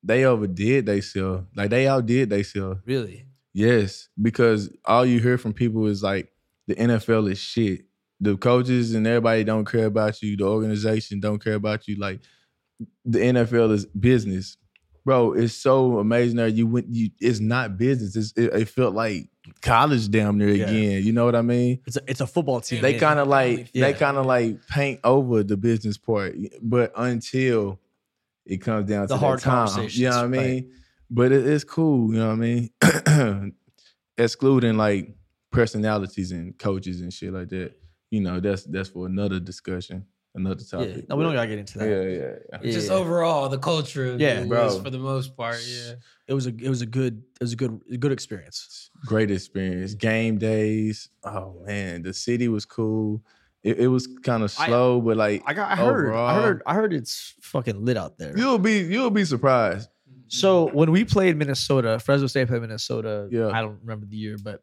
they 0.03 0.24
overdid 0.24 0.86
they 0.86 1.00
sell. 1.00 1.46
Like 1.55 1.70
they 1.70 1.86
outdid 1.86 2.30
they 2.30 2.42
sell. 2.42 2.80
Really. 2.84 3.26
Yes, 3.55 4.09
because 4.20 4.70
all 4.84 5.05
you 5.05 5.20
hear 5.20 5.36
from 5.38 5.53
people 5.53 5.86
is 5.86 6.03
like 6.03 6.32
the 6.66 6.74
NFL 6.74 7.30
is 7.30 7.38
shit. 7.38 7.82
The 8.20 8.36
coaches 8.36 8.94
and 8.94 9.07
everybody 9.07 9.44
don't 9.44 9.64
care 9.64 9.86
about 9.86 10.22
you. 10.22 10.36
The 10.36 10.44
organization 10.44 11.20
don't 11.20 11.42
care 11.42 11.55
about 11.55 11.86
you. 11.88 11.96
Like 11.96 12.20
the 13.05 13.18
NFL 13.18 13.72
is 13.72 13.84
business, 13.86 14.57
bro. 15.05 15.32
It's 15.34 15.55
so 15.55 15.98
amazing 15.98 16.36
that 16.36 16.53
you 16.53 16.66
went. 16.66 16.86
You 16.88 17.11
it's 17.20 17.40
not 17.40 17.76
business. 17.76 18.16
It's, 18.16 18.32
it, 18.36 18.55
it 18.55 18.68
felt 18.68 18.94
like 18.94 19.28
college 19.61 20.09
damn 20.09 20.38
near 20.38 20.50
Yeah. 20.50 20.64
again. 20.68 21.05
You 21.05 21.12
know 21.12 21.24
what 21.24 21.34
I 21.34 21.42
mean? 21.42 21.80
It's 21.86 21.96
a, 21.96 22.00
it's 22.07 22.20
a 22.20 22.26
football 22.26 22.61
team. 22.61 22.80
They 22.80 22.94
kind 22.98 23.18
of 23.18 23.26
like 23.28 23.70
Yeah. 23.74 23.86
they 23.86 23.94
kind 23.98 24.16
of 24.16 24.24
like 24.24 24.66
paint 24.68 25.00
over 25.05 25.42
the 25.42 25.57
business 25.57 25.98
part, 25.98 26.36
but 26.62 26.92
until 26.96 27.80
it 28.47 28.59
comes 28.59 28.88
down 28.88 29.07
The 29.07 29.14
to 29.14 29.16
hard 29.18 29.38
that 29.40 29.43
time, 29.45 29.66
conversations, 29.68 29.99
you 29.99 30.09
know 30.09 30.16
what 30.16 30.18
I 30.20 30.22
right. 30.24 30.51
mean? 30.51 30.72
But 31.11 31.32
it, 31.32 31.47
it's 31.47 31.64
cool, 31.64 32.12
you 32.12 32.18
know 32.18 32.28
what 32.28 32.32
I 32.32 32.36
mean? 32.36 33.53
Excluding 34.18 34.76
like 34.76 35.14
personalities 35.51 36.32
and 36.32 36.57
coaches 36.59 37.01
and 37.01 37.12
shit 37.12 37.32
like 37.32 37.49
that, 37.49 37.72
you 38.11 38.20
know, 38.20 38.40
that's 38.40 38.64
that's 38.64 38.88
for 38.90 39.07
another 39.07 39.40
discussion, 39.40 40.05
another 40.34 40.61
Yeah. 40.62 40.78
topic. 40.78 41.09
No, 41.09 41.16
we 41.16 41.24
don't 41.24 41.32
gotta 41.34 41.47
get 41.49 41.59
into 41.59 41.78
that. 41.78 41.88
Yeah, 41.88 42.03
yeah, 42.03 42.34
yeah. 42.53 42.59
Yeah. 42.62 42.72
Just 42.72 42.90
overall, 42.90 43.49
the 43.49 43.59
culture, 43.59 44.16
Yeah, 44.18 44.40
yeah, 44.40 44.45
bro. 44.45 44.78
for 44.80 44.90
the 44.90 44.99
most 44.99 45.36
part, 45.36 45.61
yeah. 45.66 45.95
It 46.28 46.34
was 46.34 46.47
a 46.47 46.51
it 46.51 46.68
was 46.68 46.82
a 46.82 46.86
good 46.86 47.22
it 47.40 47.45
was 47.45 47.53
a 47.53 47.57
good 47.57 47.80
a 47.90 47.97
good 47.97 48.12
experience. 48.12 48.90
Great 49.07 49.30
experience. 49.30 49.95
Game 49.95 50.38
days. 50.38 51.09
Oh 51.24 51.62
man, 51.66 52.03
the 52.03 52.12
city 52.12 52.49
was 52.49 52.64
cool. 52.64 53.22
It, 53.62 53.78
it 53.80 53.86
was 53.88 54.06
kind 54.22 54.42
of 54.42 54.52
I- 54.58 54.66
slow, 54.66 55.00
but 55.00 55.16
like 55.16 55.42
I 55.46 55.54
got 55.54 55.70
I 55.70 55.76
heard 55.76 56.12
I 56.14 56.34
heard 56.42 56.62
I 56.66 56.74
heard 56.74 56.92
it's 56.92 57.34
fucking 57.42 57.84
lit 57.84 57.96
out 57.96 58.18
there. 58.18 58.36
you'll 58.36 58.58
be 58.58 58.78
you'll 58.80 59.10
be 59.10 59.24
surprised. 59.24 59.88
So 60.28 60.68
when 60.72 60.90
we 60.90 61.04
played 61.04 61.36
Minnesota, 61.36 61.98
Fresno 61.98 62.26
State 62.26 62.48
played 62.48 62.62
Minnesota. 62.62 63.28
Yeah. 63.30 63.48
I 63.48 63.60
don't 63.60 63.78
remember 63.82 64.06
the 64.06 64.16
year, 64.16 64.36
but 64.42 64.62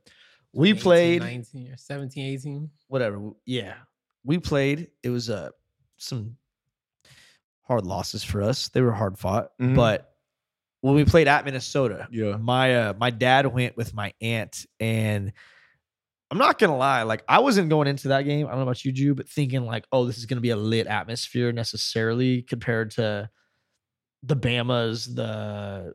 we 0.51 0.69
18, 0.71 0.81
played 0.81 1.21
19 1.21 1.71
or 1.73 1.77
17, 1.77 2.25
18. 2.33 2.69
whatever. 2.87 3.31
Yeah, 3.45 3.75
we 4.23 4.39
played. 4.39 4.89
It 5.03 5.09
was 5.11 5.29
uh, 5.29 5.51
some 5.97 6.37
hard 7.61 7.85
losses 7.85 8.23
for 8.23 8.41
us. 8.41 8.69
They 8.69 8.81
were 8.81 8.91
hard 8.91 9.17
fought, 9.19 9.51
Mhm. 9.61 9.75
but 9.75 10.11
when 10.81 10.95
we 10.95 11.05
played 11.05 11.27
at 11.27 11.45
Minnesota, 11.45 12.07
Yeah. 12.11 12.37
my 12.37 12.75
uh, 12.75 12.93
my 12.97 13.11
dad 13.11 13.45
went 13.47 13.77
with 13.77 13.93
my 13.93 14.13
aunt, 14.21 14.65
and 14.79 15.33
I'm 16.31 16.37
not 16.37 16.59
gonna 16.59 16.77
lie, 16.77 17.03
like 17.03 17.23
I 17.27 17.39
wasn't 17.39 17.69
going 17.69 17.87
into 17.87 18.09
that 18.09 18.23
game. 18.23 18.45
I 18.45 18.51
don't 18.51 18.59
know 18.59 18.63
about 18.63 18.85
you, 18.85 18.91
Jew, 18.91 19.15
but 19.15 19.27
thinking 19.27 19.65
like, 19.65 19.85
oh, 19.91 20.05
this 20.05 20.17
is 20.17 20.25
gonna 20.25 20.41
be 20.41 20.51
a 20.51 20.55
lit 20.55 20.87
atmosphere 20.87 21.51
necessarily 21.51 22.43
compared 22.43 22.91
to 22.91 23.29
the 24.23 24.35
Bamas, 24.35 25.15
the 25.15 25.93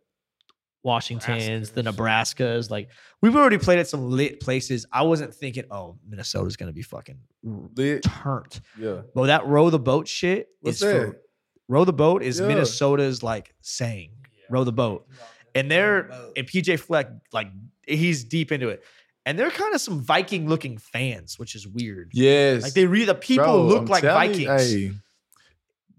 Washingtons, 0.82 1.70
the 1.70 1.82
Nebraskas. 1.82 2.70
Like 2.70 2.90
we've 3.22 3.36
already 3.36 3.58
played 3.58 3.78
at 3.78 3.88
some 3.88 4.10
lit 4.10 4.40
places. 4.40 4.86
I 4.92 5.02
wasn't 5.02 5.32
thinking, 5.34 5.64
oh, 5.70 5.98
Minnesota's 6.06 6.56
gonna 6.56 6.72
be 6.72 6.82
fucking 6.82 7.18
Lit. 7.44 8.02
turned. 8.02 8.60
Yeah. 8.78 9.02
But 9.14 9.26
that 9.26 9.46
row 9.46 9.70
the 9.70 9.78
boat 9.78 10.08
shit 10.08 10.48
What's 10.60 10.82
is 10.82 10.90
for 10.90 11.20
row 11.68 11.84
the 11.84 11.92
boat 11.92 12.22
is 12.22 12.40
Yeah. 12.40 12.48
Minnesota's 12.48 13.22
like 13.22 13.54
saying 13.60 14.10
row 14.50 14.64
the 14.64 14.72
boat. 14.72 15.06
And 15.54 15.70
they're 15.70 16.10
and 16.36 16.46
PJ 16.46 16.80
Fleck, 16.80 17.08
like 17.32 17.48
he's 17.86 18.24
deep 18.24 18.50
into 18.50 18.68
it. 18.68 18.82
And 19.26 19.38
they're 19.38 19.50
kind 19.50 19.74
of 19.74 19.80
some 19.80 20.00
Viking 20.00 20.48
looking 20.48 20.76
fans, 20.78 21.38
which 21.38 21.54
is 21.54 21.66
weird. 21.66 22.10
Yes. 22.12 22.62
Like 22.62 22.74
they 22.74 22.86
read 22.86 23.08
the 23.08 23.14
people 23.14 23.44
Bro, 23.44 23.62
look 23.66 23.78
I'm 23.82 23.86
like 23.86 24.02
telling 24.02 24.34
you, 24.34 24.46
Vikings. 24.46 24.72
hey, 24.72 24.92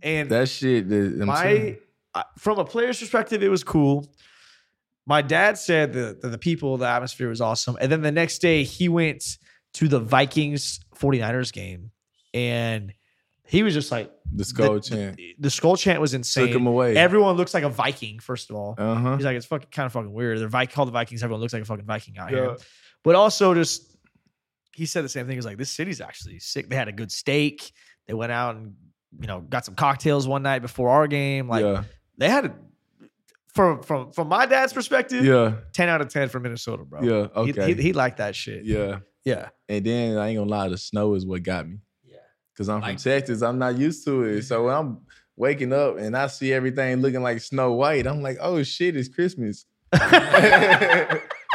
and 0.04 0.30
that 0.30 0.48
shit. 0.50 0.86
I'm 0.86 1.26
my 1.26 1.78
from 2.38 2.60
a 2.60 2.66
player's 2.66 3.00
perspective, 3.00 3.42
it 3.44 3.50
was 3.50 3.64
cool. 3.64 4.08
My 5.08 5.22
dad 5.22 5.58
said 5.58 5.94
that 5.94 6.22
the, 6.22 6.30
the 6.30 6.38
people, 6.38 6.78
the 6.78 6.88
atmosphere 6.88 7.30
was 7.30 7.42
awesome. 7.42 7.78
And 7.82 7.92
then 7.92 8.02
the 8.02 8.12
next 8.12 8.40
day, 8.40 8.64
he 8.64 8.90
went 8.90 9.38
to 9.74 9.88
the 9.88 10.00
Vikings 10.00 10.80
49ers 10.96 11.52
game 11.52 11.92
and 12.34 12.94
he 13.48 13.62
was 13.64 13.74
just 13.74 13.92
like, 13.92 14.12
the 14.34 14.44
skull 14.44 14.74
the, 14.76 14.82
chant 14.82 15.18
The, 15.18 15.36
the 15.38 15.50
skull 15.52 15.78
chant 15.78 16.02
was 16.02 16.14
insane. 16.16 16.48
took 16.48 16.56
him 16.56 16.66
away. 16.68 16.96
Everyone 16.98 17.36
looks 17.36 17.54
like 17.54 17.64
a 17.64 17.70
Viking, 17.70 18.18
first 18.20 18.50
of 18.50 18.56
all. 18.56 18.74
uh 18.78 18.96
huh. 18.96 19.16
He's 19.18 19.26
like, 19.26 19.36
it's 19.38 19.46
fucking 19.46 19.70
kind 19.72 19.86
of 19.86 19.94
fucking 19.94 20.12
weird. 20.12 20.40
They're 20.40 20.48
Vi- 20.48 20.66
called 20.68 20.88
the 20.88 20.94
Vikings. 20.94 21.22
Everyone 21.24 21.42
looks 21.42 21.54
like 21.54 21.62
a 21.62 21.66
fucking 21.66 21.86
Viking 21.86 22.18
out 22.18 22.32
Yeah. 22.32 22.38
here. 22.38 22.58
But 23.06 23.16
also, 23.16 23.54
just 23.54 23.96
he 24.74 24.86
said 24.86 25.06
the 25.06 25.10
same 25.10 25.26
thing. 25.28 25.38
He's 25.38 25.46
like, 25.46 25.58
this 25.58 25.72
city's 25.72 26.02
actually 26.02 26.40
sick. 26.40 26.68
They 26.70 26.76
had 26.76 26.90
a 26.90 26.92
good 26.92 27.12
steak. 27.12 27.72
They 28.08 28.14
went 28.14 28.34
out 28.34 28.56
and 28.58 28.74
you 29.22 29.28
know 29.28 29.40
got 29.40 29.64
some 29.64 29.76
cocktails 29.76 30.28
one 30.28 30.44
night 30.44 30.60
before 30.62 30.90
our 30.90 31.08
game. 31.08 31.48
Like 31.48 31.64
yeah. 31.64 31.84
they 32.18 32.28
had 32.30 32.46
a, 32.48 32.56
from 33.54 33.82
from 33.84 34.12
from 34.12 34.28
my 34.28 34.46
dad's 34.46 34.74
perspective, 34.74 35.24
Yeah. 35.24 35.54
ten 35.72 35.88
out 35.88 36.02
of 36.02 36.10
ten 36.10 36.28
for 36.28 36.40
Minnesota, 36.42 36.84
bro. 36.84 37.02
Yeah. 37.02 37.44
He- 37.46 37.52
Okay. 37.54 37.74
he, 37.74 37.82
he 37.82 37.94
liked 37.94 38.18
that 38.18 38.36
shit. 38.36 38.66
yeah. 38.66 39.00
Yeah. 39.24 39.50
And 39.70 39.86
then 39.86 40.18
I 40.18 40.28
ain't 40.30 40.38
gonna 40.40 40.50
lie, 40.50 40.68
the 40.68 40.78
snow 40.78 41.14
is 41.16 41.26
what 41.26 41.42
got 41.44 41.68
me. 41.68 41.78
Yeah. 42.04 42.18
Cause 42.58 42.68
I'm 42.70 42.82
Like- 42.82 43.00
from 43.00 43.12
Texas, 43.12 43.42
I'm 43.42 43.58
not 43.58 43.78
used 43.78 44.04
to 44.06 44.24
it. 44.24 44.42
So 44.44 44.66
when 44.66 44.76
I'm 44.76 45.00
waking 45.38 45.72
up 45.74 45.98
and 45.98 46.16
I 46.18 46.28
see 46.28 46.52
everything 46.54 46.98
looking 47.02 47.22
like 47.24 47.40
Snow 47.42 47.72
White, 47.74 48.06
I'm 48.08 48.22
like, 48.22 48.38
oh 48.42 48.62
shit, 48.64 48.96
it's 48.98 49.08
Christmas. 49.10 49.66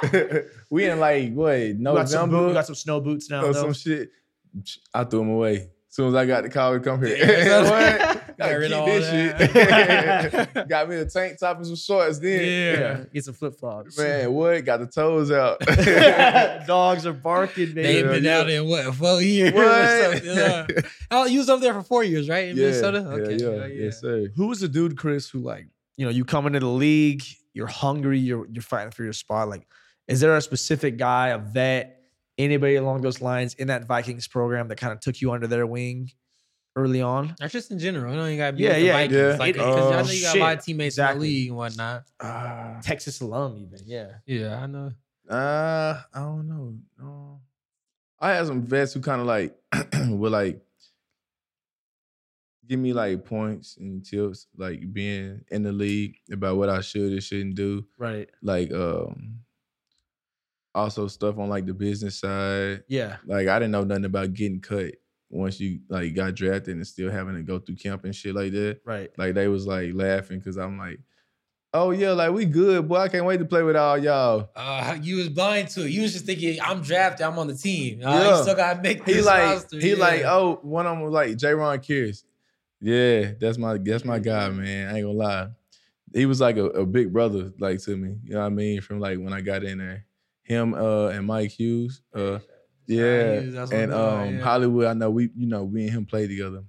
we 0.70 0.86
in 0.88 0.98
like 1.01 1.32
what 1.34 1.59
You 1.61 1.74
got, 1.84 2.09
some 2.09 2.30
boot, 2.30 2.36
November 2.36 2.55
got 2.55 2.66
some 2.66 2.74
snow 2.74 3.01
boots 3.01 3.28
now. 3.30 3.44
or 3.44 3.53
though. 3.53 3.62
some 3.62 3.72
shit. 3.72 4.11
I 4.94 5.05
threw 5.05 5.20
them 5.20 5.30
away. 5.30 5.57
As 5.90 5.96
soon 5.96 6.09
as 6.09 6.14
I 6.14 6.24
got 6.24 6.44
the 6.44 6.48
car, 6.51 6.72
we 6.72 6.78
come 6.80 7.03
here. 7.05 7.16
Yeah. 7.16 7.62
what? 8.09 8.38
Got 8.38 8.48
rid 8.53 8.70
of 8.72 8.78
all 8.80 8.86
this 8.86 9.11
that. 9.11 10.55
shit. 10.55 10.68
got 10.68 10.88
me 10.88 10.96
a 10.96 11.05
tank 11.05 11.38
top 11.38 11.57
and 11.57 11.66
some 11.66 11.74
shorts 11.76 12.20
then. 12.20 12.44
Yeah. 12.44 13.05
Get 13.12 13.24
some 13.24 13.34
flip 13.34 13.57
flops. 13.59 13.98
Man, 13.98 14.32
what? 14.32 14.64
Got 14.64 14.80
the 14.80 14.86
toes 14.86 15.32
out. 15.32 15.59
Dogs 16.66 17.07
are 17.07 17.12
barking, 17.12 17.74
They 17.74 17.82
baby. 17.82 17.98
ain't 17.98 18.09
been 18.09 18.24
yeah. 18.24 18.38
out 18.38 18.48
in 18.51 18.68
what 18.68 18.94
four 18.94 19.20
years 19.20 19.53
What? 19.53 19.66
or 19.66 20.12
something. 20.16 20.38
Uh, 20.38 20.66
oh, 21.11 21.26
you 21.26 21.38
was 21.40 21.51
over 21.51 21.61
there 21.61 21.74
for 21.74 21.82
four 21.82 22.05
years, 22.05 22.28
right? 22.28 22.48
In 22.48 22.57
yeah, 22.57 22.66
Minnesota. 22.66 22.98
yeah, 23.01 23.14
Okay. 23.14 23.36
yeah, 23.36 23.46
Oh, 23.48 23.66
yeah. 23.66 23.84
yes, 23.84 24.01
sir. 24.01 24.28
Who 24.36 24.46
was 24.46 24.61
the 24.61 24.68
dude, 24.68 24.96
Kris, 24.96 25.28
who 25.28 25.40
like, 25.40 25.66
you 25.96 26.07
know, 26.07 26.11
you 26.12 26.24
come 26.24 26.46
into 26.46 26.61
the 26.61 26.66
league, 26.66 27.22
you're 27.53 27.66
hungry, 27.66 28.18
you're 28.20 28.46
you're 28.51 28.62
fighting 28.62 28.92
for 28.92 29.03
your 29.03 29.12
spot. 29.12 29.48
Like, 29.48 29.66
is 30.11 30.20
there 30.20 30.36
a 30.36 30.40
specific 30.42 30.96
guy, 30.98 31.28
a 31.28 31.38
vet, 31.38 32.02
anybody 32.36 32.74
along 32.76 33.00
those 33.02 33.20
lines 33.20 33.54
in 33.54 33.68
that 33.68 33.86
Vikings 33.86 34.26
program 34.28 34.68
that 34.68 34.76
kind 34.76 34.92
of 34.92 35.00
took 35.00 35.20
you 35.20 35.32
under 35.32 35.46
their 35.46 35.66
wing 35.66 36.11
early 36.76 37.00
on? 37.02 37.34
That's 37.38 37.52
just 37.52 37.70
in 37.70 37.78
general. 37.78 38.12
You 38.12 38.18
know, 38.20 38.26
you 38.26 38.36
gotta 38.36 38.56
be 38.56 38.62
Yeah, 38.64 38.76
yeah, 38.76 38.78
the 38.78 38.84
yeah, 38.84 38.92
Vikings. 38.92 39.16
yeah. 39.16 39.36
Like, 39.38 39.48
It- 39.50 39.52
because 39.58 39.92
I 39.92 39.98
uh, 39.98 40.02
know 40.02 40.11
you 40.11 40.22
got 40.22 40.32
shit, 40.32 40.40
a 40.40 40.44
lot 40.44 40.58
of 40.58 40.64
teammates 40.64 40.98
in 40.98 41.06
the 41.06 41.14
league 41.14 41.48
and 41.48 41.56
whatnot. 41.56 42.04
Uh, 42.18 42.80
Texas 42.82 43.20
alum, 43.20 43.56
even. 43.58 43.80
Yeah. 43.86 44.08
Yeah, 44.26 44.61
I 44.62 44.66
know. 44.66 44.92
uh, 45.28 46.02
I 46.12 46.18
don't 46.18 46.48
know. 46.48 46.74
No. 46.98 47.40
I 48.18 48.32
had 48.32 48.46
some 48.46 48.62
vets 48.62 48.92
who 48.94 49.00
kind 49.00 49.20
of 49.20 49.26
like 49.26 49.56
were 50.11 50.28
like 50.30 50.61
give 52.68 52.78
me 52.78 52.92
like 52.92 53.24
points 53.24 53.76
and 53.78 54.04
tips, 54.04 54.46
like 54.56 54.92
being 54.92 55.42
in 55.50 55.62
the 55.62 55.72
league 55.72 56.16
about 56.30 56.56
what 56.56 56.68
I 56.68 56.80
should 56.82 57.12
and 57.12 57.22
shouldn't 57.22 57.56
do. 57.56 57.84
Right. 57.98 58.28
Like 58.42 58.72
um 58.72 59.40
also 60.75 61.09
stuff 61.09 61.39
on 61.39 61.49
like 61.49 61.66
the 61.66 61.75
business 61.75 62.16
side. 62.21 62.85
Yeah. 62.89 63.16
Like 63.27 63.49
I 63.49 63.59
didn't 63.59 63.73
know 63.73 63.85
nothing 63.85 64.05
about 64.05 64.35
getting 64.35 64.61
cut 64.61 64.95
once 65.29 65.61
you 65.61 65.81
like 65.89 66.14
got 66.14 66.35
drafted 66.35 66.77
and 66.77 66.87
still 66.87 67.11
having 67.11 67.35
to 67.35 67.43
go 67.43 67.59
through 67.59 67.77
camp 67.77 68.05
and 68.05 68.14
shit 68.14 68.35
like 68.35 68.53
that. 68.53 68.81
Right. 68.85 69.11
Like 69.16 69.35
they 69.35 69.49
was 69.49 69.66
like 69.66 69.93
laughing 69.95 70.39
because 70.39 70.57
I'm 70.57 70.79
like, 70.79 71.01
oh 71.73 71.91
yeah, 71.93 72.12
like 72.12 72.33
we 72.33 72.45
good, 72.45 72.89
boy. 72.89 72.97
I 72.97 73.09
can't 73.09 73.25
wait 73.25 73.39
to 73.39 73.45
play 73.45 73.62
with 73.62 73.77
all 73.77 73.97
y'all. 73.99 74.51
Uh, 74.57 74.97
you 75.01 75.16
was 75.16 75.29
blind 75.29 75.68
to 75.71 75.85
it. 75.85 75.91
You 75.91 76.03
was 76.03 76.12
just 76.12 76.27
thinking, 76.27 76.59
I'm 76.61 76.83
drafted. 76.83 77.27
I'm 77.27 77.39
on 77.39 77.47
the 77.47 77.55
team. 77.55 78.01
Uh, 78.05 78.11
Yeah. 78.11 78.37
You 78.37 78.43
still 78.43 78.57
gotta 78.57 78.83
make 78.83 79.05
He 79.05 79.14
this 79.14 79.27
like 79.27 79.43
roster. 79.43 79.79
he 79.79 79.91
yeah. 79.91 79.97
like 79.97 80.23
oh 80.23 80.59
one 80.62 80.87
of 80.87 80.93
them 80.93 81.03
was 81.03 81.12
like 81.12 81.31
Jayron 81.37 81.79
Kearse. 81.79 82.25
Yeah, 82.81 83.33
that's 83.39 83.59
my 83.59 83.77
that's 83.79 84.05
my 84.05 84.18
guy, 84.18 84.49
man. 84.49 84.89
I 84.89 84.99
ain't 84.99 85.07
gonna 85.07 85.18
lie. 85.18 85.49
He 86.12 86.27
was 86.27 86.41
like 86.41 86.57
a, 86.57 86.64
a 86.64 86.87
big 86.87 87.12
brother 87.12 87.53
like 87.61 87.81
to 87.83 87.97
me. 87.97 88.16
You 88.25 88.35
know 88.35 88.41
what 88.41 88.47
I 88.47 88.49
mean? 88.49 88.81
From 88.81 88.99
like 89.01 89.18
when 89.18 89.33
I 89.33 89.41
got 89.43 89.62
in 89.62 89.79
there. 89.79 90.07
Him 90.51 90.74
uh 90.74 91.09
and 91.09 91.26
Mike 91.26 91.51
Hughes. 91.53 92.03
Uh 92.14 92.40
yeah. 92.86 93.40
Hughes, 93.40 93.70
And 93.72 93.92
um 93.92 94.34
yeah. 94.36 94.40
Hollywood, 94.42 94.86
I 94.86 94.94
know 94.94 95.11
we 95.11 95.30
you 95.36 95.46
know, 95.46 95.62
we 95.64 95.82
and 95.84 95.90
him 95.92 96.07
played 96.07 96.28
together. 96.28 96.64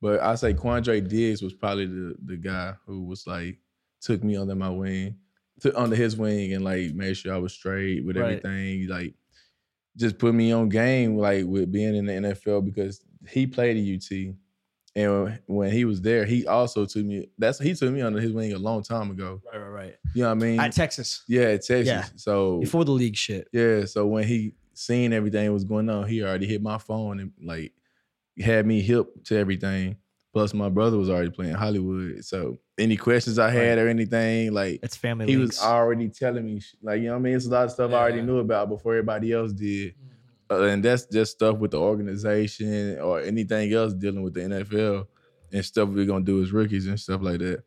But 0.00 0.20
I 0.20 0.34
say 0.36 0.54
Quandre 0.54 1.06
Diggs 1.08 1.42
was 1.42 1.52
probably 1.54 1.86
the 1.86 2.14
the 2.24 2.36
guy 2.36 2.74
who 2.86 3.04
was 3.04 3.26
like 3.26 3.58
took 4.00 4.22
me 4.22 4.36
under 4.36 4.54
my 4.54 4.68
wing, 4.70 5.16
took 5.60 5.74
under 5.76 5.96
his 5.96 6.16
wing 6.16 6.52
and 6.52 6.62
like 6.64 6.94
made 6.94 7.16
sure 7.16 7.34
I 7.34 7.38
was 7.38 7.52
straight 7.52 8.04
with 8.04 8.16
Right. 8.16 8.38
everything. 8.44 8.86
Like 8.88 9.14
just 9.96 10.18
put 10.18 10.34
me 10.34 10.52
on 10.52 10.68
game 10.68 11.16
like 11.16 11.44
with 11.46 11.72
being 11.72 11.94
in 11.96 12.06
the 12.06 12.12
NFL 12.12 12.64
because 12.64 13.04
he 13.28 13.46
played 13.46 13.76
at 13.76 13.94
UT. 13.96 14.34
And 14.96 15.40
when 15.46 15.72
he 15.72 15.84
was 15.84 16.00
there, 16.02 16.24
he 16.24 16.46
also 16.46 16.86
took 16.86 17.04
me. 17.04 17.28
That's 17.36 17.58
he 17.58 17.74
took 17.74 17.92
me 17.92 18.00
under 18.00 18.20
his 18.20 18.32
wing 18.32 18.52
a 18.52 18.58
long 18.58 18.82
time 18.82 19.10
ago. 19.10 19.42
Right. 19.52 19.58
Right. 19.58 19.68
Right. 19.68 19.96
You 20.14 20.22
know 20.22 20.28
what 20.28 20.36
I 20.44 20.46
mean? 20.46 20.60
At 20.60 20.72
Texas. 20.72 21.24
yeah, 21.26 21.42
at 21.42 21.62
Texas. 21.64 21.86
Yeah. 21.86 22.04
So 22.16 22.60
Before 22.60 22.84
the 22.84 22.92
league 22.92 23.16
shit. 23.16 23.48
yeah, 23.52 23.86
so 23.86 24.06
when 24.06 24.22
he 24.24 24.54
seen 24.74 25.12
everything 25.12 25.52
was 25.52 25.64
going 25.64 25.88
on, 25.90 26.06
he 26.06 26.22
already 26.22 26.46
hit 26.46 26.62
my 26.62 26.78
phone 26.78 27.18
and 27.20 27.32
like 27.42 27.72
had 28.40 28.66
me 28.66 28.80
hip 28.82 29.08
to 29.24 29.36
everything. 29.36 29.96
Plus, 30.32 30.52
my 30.54 30.68
brother 30.68 30.96
was 30.98 31.10
already 31.10 31.30
playing 31.30 31.54
Hollywood. 31.54 32.24
So 32.24 32.58
any 32.78 32.96
questions 32.96 33.38
I 33.38 33.50
had 33.50 33.78
or 33.78 33.88
anything, 33.88 34.52
like 34.52 34.80
It's 34.82 34.96
family 34.96 35.26
he 35.26 35.36
links. 35.36 35.58
was 35.60 35.64
already 35.64 36.08
telling 36.08 36.44
me, 36.44 36.60
like 36.82 37.00
you 37.00 37.06
know 37.06 37.12
what 37.14 37.18
I 37.18 37.22
mean. 37.22 37.34
It's 37.36 37.46
a 37.46 37.50
lot 37.50 37.64
of 37.66 37.70
stuff 37.72 37.92
I 37.92 37.94
already 37.94 38.22
knew 38.22 38.38
about 38.38 38.68
before 38.68 38.94
everybody 38.94 39.32
else 39.32 39.52
did, 39.52 39.94
Mm-hmm. 39.94 40.13
Uh, 40.50 40.62
and 40.64 40.84
that's 40.84 41.06
just 41.06 41.32
stuff 41.32 41.58
with 41.58 41.70
the 41.72 41.80
organization 41.80 42.98
or 43.00 43.20
anything 43.20 43.72
else 43.72 43.94
dealing 43.94 44.22
with 44.22 44.34
the 44.34 44.40
NFL 44.40 45.06
and 45.52 45.64
stuff 45.64 45.88
we're 45.88 46.04
gonna 46.04 46.24
do 46.24 46.42
as 46.42 46.52
rookies 46.52 46.86
and 46.86 46.98
stuff 46.98 47.22
like 47.22 47.38
that. 47.38 47.62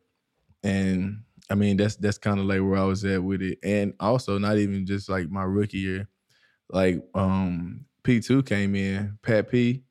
And 0.62 1.22
I 1.50 1.54
mean, 1.54 1.76
that's 1.76 1.96
that's 1.96 2.18
kind 2.18 2.38
of 2.38 2.46
like 2.46 2.60
where 2.60 2.76
I 2.76 2.84
was 2.84 3.04
at 3.04 3.22
with 3.22 3.42
it, 3.42 3.58
and 3.62 3.94
also 3.98 4.38
not 4.38 4.58
even 4.58 4.86
just 4.86 5.08
like 5.08 5.30
my 5.30 5.44
rookie 5.44 5.78
year, 5.78 6.08
like 6.70 7.02
um 7.14 7.86
P 8.02 8.20
two 8.20 8.42
came 8.42 8.74
in, 8.74 9.18
Pat 9.22 9.50
P. 9.50 9.82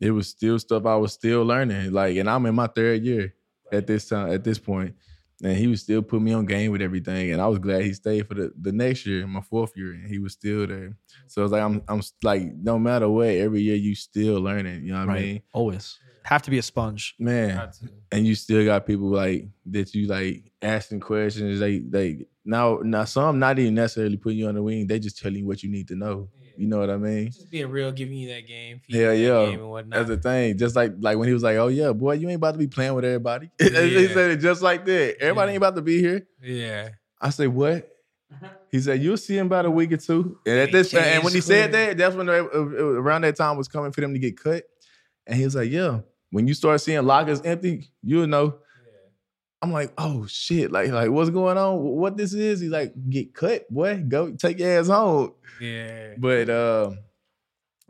It 0.00 0.12
was 0.12 0.28
still 0.28 0.58
stuff 0.58 0.86
I 0.86 0.96
was 0.96 1.12
still 1.12 1.42
learning, 1.42 1.92
like, 1.92 2.16
and 2.16 2.30
I'm 2.30 2.46
in 2.46 2.54
my 2.54 2.68
third 2.68 3.02
year 3.02 3.34
at 3.72 3.86
this 3.86 4.08
time 4.08 4.30
at 4.32 4.44
this 4.44 4.58
point, 4.58 4.94
and 5.42 5.56
he 5.56 5.66
was 5.68 5.82
still 5.82 6.02
putting 6.02 6.24
me 6.24 6.32
on 6.32 6.46
game 6.46 6.72
with 6.72 6.82
everything, 6.82 7.32
and 7.32 7.40
I 7.40 7.46
was 7.46 7.58
glad 7.58 7.82
he 7.82 7.92
stayed 7.92 8.26
for 8.26 8.34
the 8.34 8.52
the 8.60 8.72
next 8.72 9.06
year, 9.06 9.26
my 9.26 9.40
fourth 9.40 9.76
year, 9.76 9.92
and 9.92 10.06
he 10.08 10.18
was 10.18 10.32
still 10.32 10.66
there. 10.66 10.96
So 11.26 11.42
it's 11.42 11.52
like 11.52 11.62
I'm 11.62 11.82
I'm 11.88 12.02
like 12.22 12.42
no 12.54 12.78
matter 12.78 13.08
what, 13.08 13.28
every 13.28 13.62
year 13.62 13.76
you 13.76 13.94
still 13.94 14.40
learning. 14.40 14.84
You 14.84 14.92
know 14.92 15.06
what 15.06 15.16
I 15.16 15.20
mean, 15.20 15.42
Always. 15.52 15.98
Have 16.24 16.42
to 16.42 16.50
be 16.50 16.58
a 16.58 16.62
sponge. 16.62 17.14
man? 17.18 17.70
And 18.12 18.26
you 18.26 18.34
still 18.34 18.62
got 18.64 18.86
people 18.86 19.08
like 19.08 19.48
that 19.66 19.94
you 19.94 20.06
like 20.06 20.50
asking 20.60 21.00
questions. 21.00 21.58
They 21.58 21.78
they 21.78 22.26
now 22.44 22.80
now 22.82 23.04
some 23.04 23.38
not 23.38 23.58
even 23.58 23.74
necessarily 23.74 24.16
putting 24.18 24.38
you 24.38 24.48
on 24.48 24.54
the 24.54 24.62
wing. 24.62 24.86
They 24.86 24.98
just 24.98 25.18
telling 25.18 25.38
you 25.38 25.46
what 25.46 25.62
you 25.62 25.70
need 25.70 25.88
to 25.88 25.94
know. 25.94 26.28
You 26.58 26.66
know 26.66 26.80
what 26.80 26.90
I 26.90 26.96
mean? 26.96 27.26
Just 27.26 27.50
being 27.52 27.70
real, 27.70 27.92
giving 27.92 28.16
you 28.16 28.28
that 28.30 28.46
game. 28.48 28.80
feeding 28.84 29.00
Hell 29.00 29.14
you 29.14 29.28
that 29.28 29.50
yeah. 29.50 29.56
Game. 29.56 29.90
That's 29.90 30.08
the 30.08 30.16
thing. 30.16 30.58
Just 30.58 30.74
like 30.74 30.92
like 30.98 31.16
when 31.16 31.28
he 31.28 31.32
was 31.34 31.44
like, 31.44 31.56
"Oh 31.56 31.68
yeah, 31.68 31.92
boy, 31.92 32.14
you 32.14 32.28
ain't 32.28 32.36
about 32.36 32.52
to 32.52 32.58
be 32.58 32.66
playing 32.66 32.94
with 32.94 33.04
everybody." 33.04 33.48
he 33.58 33.68
said 34.08 34.32
it 34.32 34.38
just 34.38 34.60
like 34.60 34.84
that. 34.86 35.16
Everybody 35.20 35.50
Yeah. 35.50 35.54
ain't 35.54 35.56
about 35.58 35.76
to 35.76 35.82
be 35.82 36.00
here. 36.00 36.26
yeah. 36.42 36.88
I 37.20 37.30
say 37.30 37.46
what? 37.46 37.88
He 38.70 38.80
said 38.80 39.00
you'll 39.02 39.16
see 39.16 39.38
him 39.38 39.46
about 39.46 39.66
a 39.66 39.70
week 39.70 39.92
or 39.92 39.96
two. 39.96 40.38
And 40.44 40.58
at 40.58 40.72
this 40.72 40.92
and 40.92 41.24
when 41.24 41.32
he 41.32 41.38
Change 41.38 41.44
said 41.44 41.72
that, 41.72 41.96
that's 41.96 42.14
when 42.14 42.26
they, 42.26 42.38
uh, 42.38 42.44
uh, 42.44 42.84
around 43.00 43.22
that 43.22 43.36
time 43.36 43.56
was 43.56 43.68
coming 43.68 43.92
for 43.92 44.00
them 44.02 44.12
to 44.12 44.18
get 44.18 44.38
cut. 44.38 44.64
And 45.26 45.36
he 45.38 45.44
was 45.44 45.54
like, 45.54 45.70
"Yeah, 45.70 46.00
when 46.30 46.46
you 46.48 46.54
start 46.54 46.80
seeing 46.80 47.04
lockers 47.04 47.40
empty, 47.42 47.90
you'll 48.02 48.26
know." 48.26 48.58
I'm 49.60 49.72
like, 49.72 49.92
oh 49.98 50.26
shit, 50.26 50.70
like, 50.70 50.90
like 50.90 51.10
what's 51.10 51.30
going 51.30 51.58
on? 51.58 51.78
What 51.78 52.16
this 52.16 52.32
is? 52.32 52.60
He's 52.60 52.70
like, 52.70 52.92
get 53.10 53.34
cut, 53.34 53.68
boy. 53.68 54.04
Go 54.06 54.32
take 54.32 54.60
your 54.60 54.78
ass 54.78 54.86
home. 54.86 55.32
Yeah. 55.60 56.14
But 56.16 56.48
uh, 56.48 56.92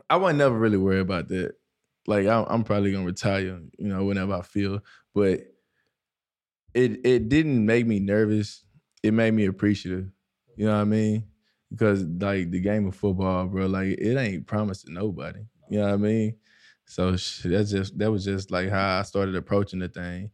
I 0.09 0.17
wasn't 0.17 0.39
never 0.39 0.57
really 0.57 0.77
worried 0.77 1.01
about 1.01 1.27
that. 1.27 1.53
Like, 2.07 2.25
I'm, 2.25 2.45
I'm 2.49 2.63
probably 2.63 2.91
gonna 2.91 3.05
retire, 3.05 3.61
you 3.77 3.87
know, 3.87 4.03
whenever 4.05 4.33
I 4.33 4.41
feel. 4.41 4.79
But 5.13 5.41
it 6.73 7.05
it 7.05 7.29
didn't 7.29 7.65
make 7.65 7.85
me 7.85 7.99
nervous. 7.99 8.63
It 9.03 9.13
made 9.13 9.33
me 9.33 9.45
appreciative. 9.45 10.09
You 10.55 10.65
know 10.65 10.73
what 10.73 10.81
I 10.81 10.85
mean? 10.85 11.25
Because 11.69 12.03
like 12.03 12.49
the 12.51 12.59
game 12.59 12.87
of 12.87 12.95
football, 12.95 13.45
bro, 13.45 13.67
like 13.67 13.89
it 13.89 14.17
ain't 14.17 14.47
promised 14.47 14.85
to 14.85 14.91
nobody. 14.91 15.41
You 15.69 15.79
know 15.79 15.85
what 15.85 15.93
I 15.93 15.97
mean? 15.97 16.35
So 16.85 17.11
that's 17.11 17.69
just 17.71 17.97
that 17.99 18.11
was 18.11 18.25
just 18.25 18.49
like 18.49 18.69
how 18.69 18.99
I 18.99 19.03
started 19.03 19.35
approaching 19.35 19.79
the 19.79 19.87
thing. 19.87 20.31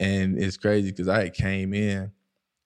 And 0.00 0.38
it's 0.38 0.56
crazy 0.56 0.90
because 0.90 1.08
I 1.08 1.24
had 1.24 1.34
came 1.34 1.74
in, 1.74 2.12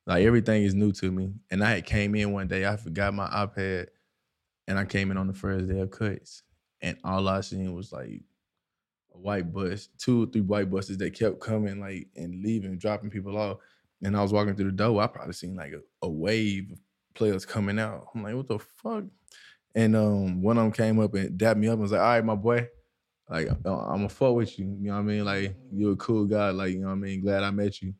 like 0.06 0.24
everything 0.24 0.64
is 0.64 0.74
new 0.74 0.92
to 0.92 1.10
me. 1.10 1.34
And 1.50 1.64
I 1.64 1.76
had 1.76 1.86
came 1.86 2.14
in 2.14 2.32
one 2.32 2.48
day, 2.48 2.66
I 2.66 2.76
forgot 2.76 3.14
my 3.14 3.28
iPad, 3.28 3.88
and 4.66 4.78
I 4.78 4.84
came 4.84 5.10
in 5.10 5.16
on 5.16 5.26
the 5.26 5.32
first 5.32 5.68
day 5.68 5.80
of 5.80 5.90
cuts. 5.90 6.42
And 6.80 6.98
all 7.04 7.28
I 7.28 7.40
seen 7.40 7.74
was 7.74 7.92
like 7.92 8.22
a 9.14 9.18
white 9.18 9.52
bus, 9.52 9.88
two 9.98 10.24
or 10.24 10.26
three 10.26 10.40
white 10.40 10.70
buses 10.70 10.98
that 10.98 11.14
kept 11.14 11.40
coming, 11.40 11.80
like 11.80 12.08
and 12.16 12.42
leaving, 12.42 12.78
dropping 12.78 13.10
people 13.10 13.38
off. 13.38 13.58
And 14.02 14.16
I 14.16 14.22
was 14.22 14.32
walking 14.32 14.56
through 14.56 14.70
the 14.70 14.76
door, 14.76 15.00
I 15.00 15.06
probably 15.06 15.32
seen 15.32 15.54
like 15.54 15.72
a, 15.72 15.80
a 16.04 16.08
wave 16.08 16.72
of 16.72 16.78
players 17.14 17.46
coming 17.46 17.78
out. 17.78 18.08
I'm 18.14 18.22
like, 18.22 18.34
what 18.34 18.48
the 18.48 18.58
fuck? 18.58 19.04
And 19.74 19.96
um, 19.96 20.42
one 20.42 20.58
of 20.58 20.64
them 20.64 20.72
came 20.72 20.98
up 20.98 21.14
and 21.14 21.38
dapped 21.38 21.58
me 21.58 21.68
up 21.68 21.74
and 21.74 21.82
was 21.82 21.92
like, 21.92 22.00
all 22.00 22.06
right, 22.06 22.24
my 22.24 22.34
boy, 22.34 22.68
like 23.28 23.48
uh, 23.48 23.54
I'm 23.86 23.96
gonna 23.98 24.08
fuck 24.08 24.34
with 24.34 24.58
you. 24.58 24.66
You 24.80 24.88
know 24.88 24.94
what 24.94 24.98
I 25.00 25.02
mean? 25.02 25.24
Like 25.24 25.54
you're 25.72 25.92
a 25.92 25.96
cool 25.96 26.26
guy. 26.26 26.50
Like 26.50 26.72
you 26.72 26.80
know 26.80 26.86
what 26.88 26.92
I 26.92 26.96
mean? 26.96 27.20
Glad 27.20 27.42
I 27.42 27.50
met 27.50 27.80
you. 27.82 27.94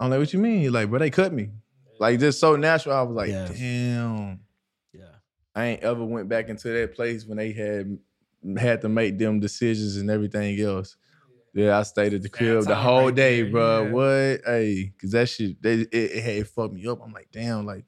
I'm 0.00 0.10
like, 0.10 0.18
what 0.20 0.32
you 0.32 0.38
mean? 0.38 0.60
He's 0.60 0.70
like, 0.70 0.88
bro, 0.88 0.98
they 0.98 1.10
cut 1.10 1.32
me. 1.32 1.50
Like 1.98 2.20
just 2.20 2.38
so 2.40 2.56
natural. 2.56 2.94
I 2.96 3.02
was 3.02 3.16
like, 3.16 3.30
Yeah. 3.30 3.48
damn. 3.48 4.40
Yeah. 4.92 5.02
I 5.54 5.64
ain't 5.66 5.82
ever 5.82 6.04
went 6.04 6.28
back 6.28 6.48
into 6.48 6.68
that 6.68 6.94
place 6.94 7.24
when 7.24 7.38
they 7.38 7.52
had 7.52 7.98
had 8.58 8.82
to 8.82 8.88
make 8.88 9.18
them 9.18 9.40
decisions 9.40 9.96
and 9.96 10.10
everything 10.10 10.60
else. 10.60 10.96
Yeah, 11.54 11.78
I 11.78 11.82
stayed 11.84 12.12
at 12.12 12.20
the 12.22 12.28
crib 12.28 12.64
the 12.64 12.74
whole 12.74 13.06
right 13.06 13.14
day, 13.14 13.40
there, 13.42 13.50
bro. 13.50 13.84
yeah. 13.84 13.90
What? 13.90 14.40
Hey, 14.44 14.92
cause 15.00 15.10
that 15.12 15.26
shit, 15.26 15.60
they, 15.62 15.74
it, 15.76 15.88
it 15.90 16.22
had 16.22 16.48
fucked 16.48 16.74
me 16.74 16.86
up. 16.86 17.00
I'm 17.02 17.12
like, 17.14 17.28
damn, 17.32 17.64
like 17.64 17.86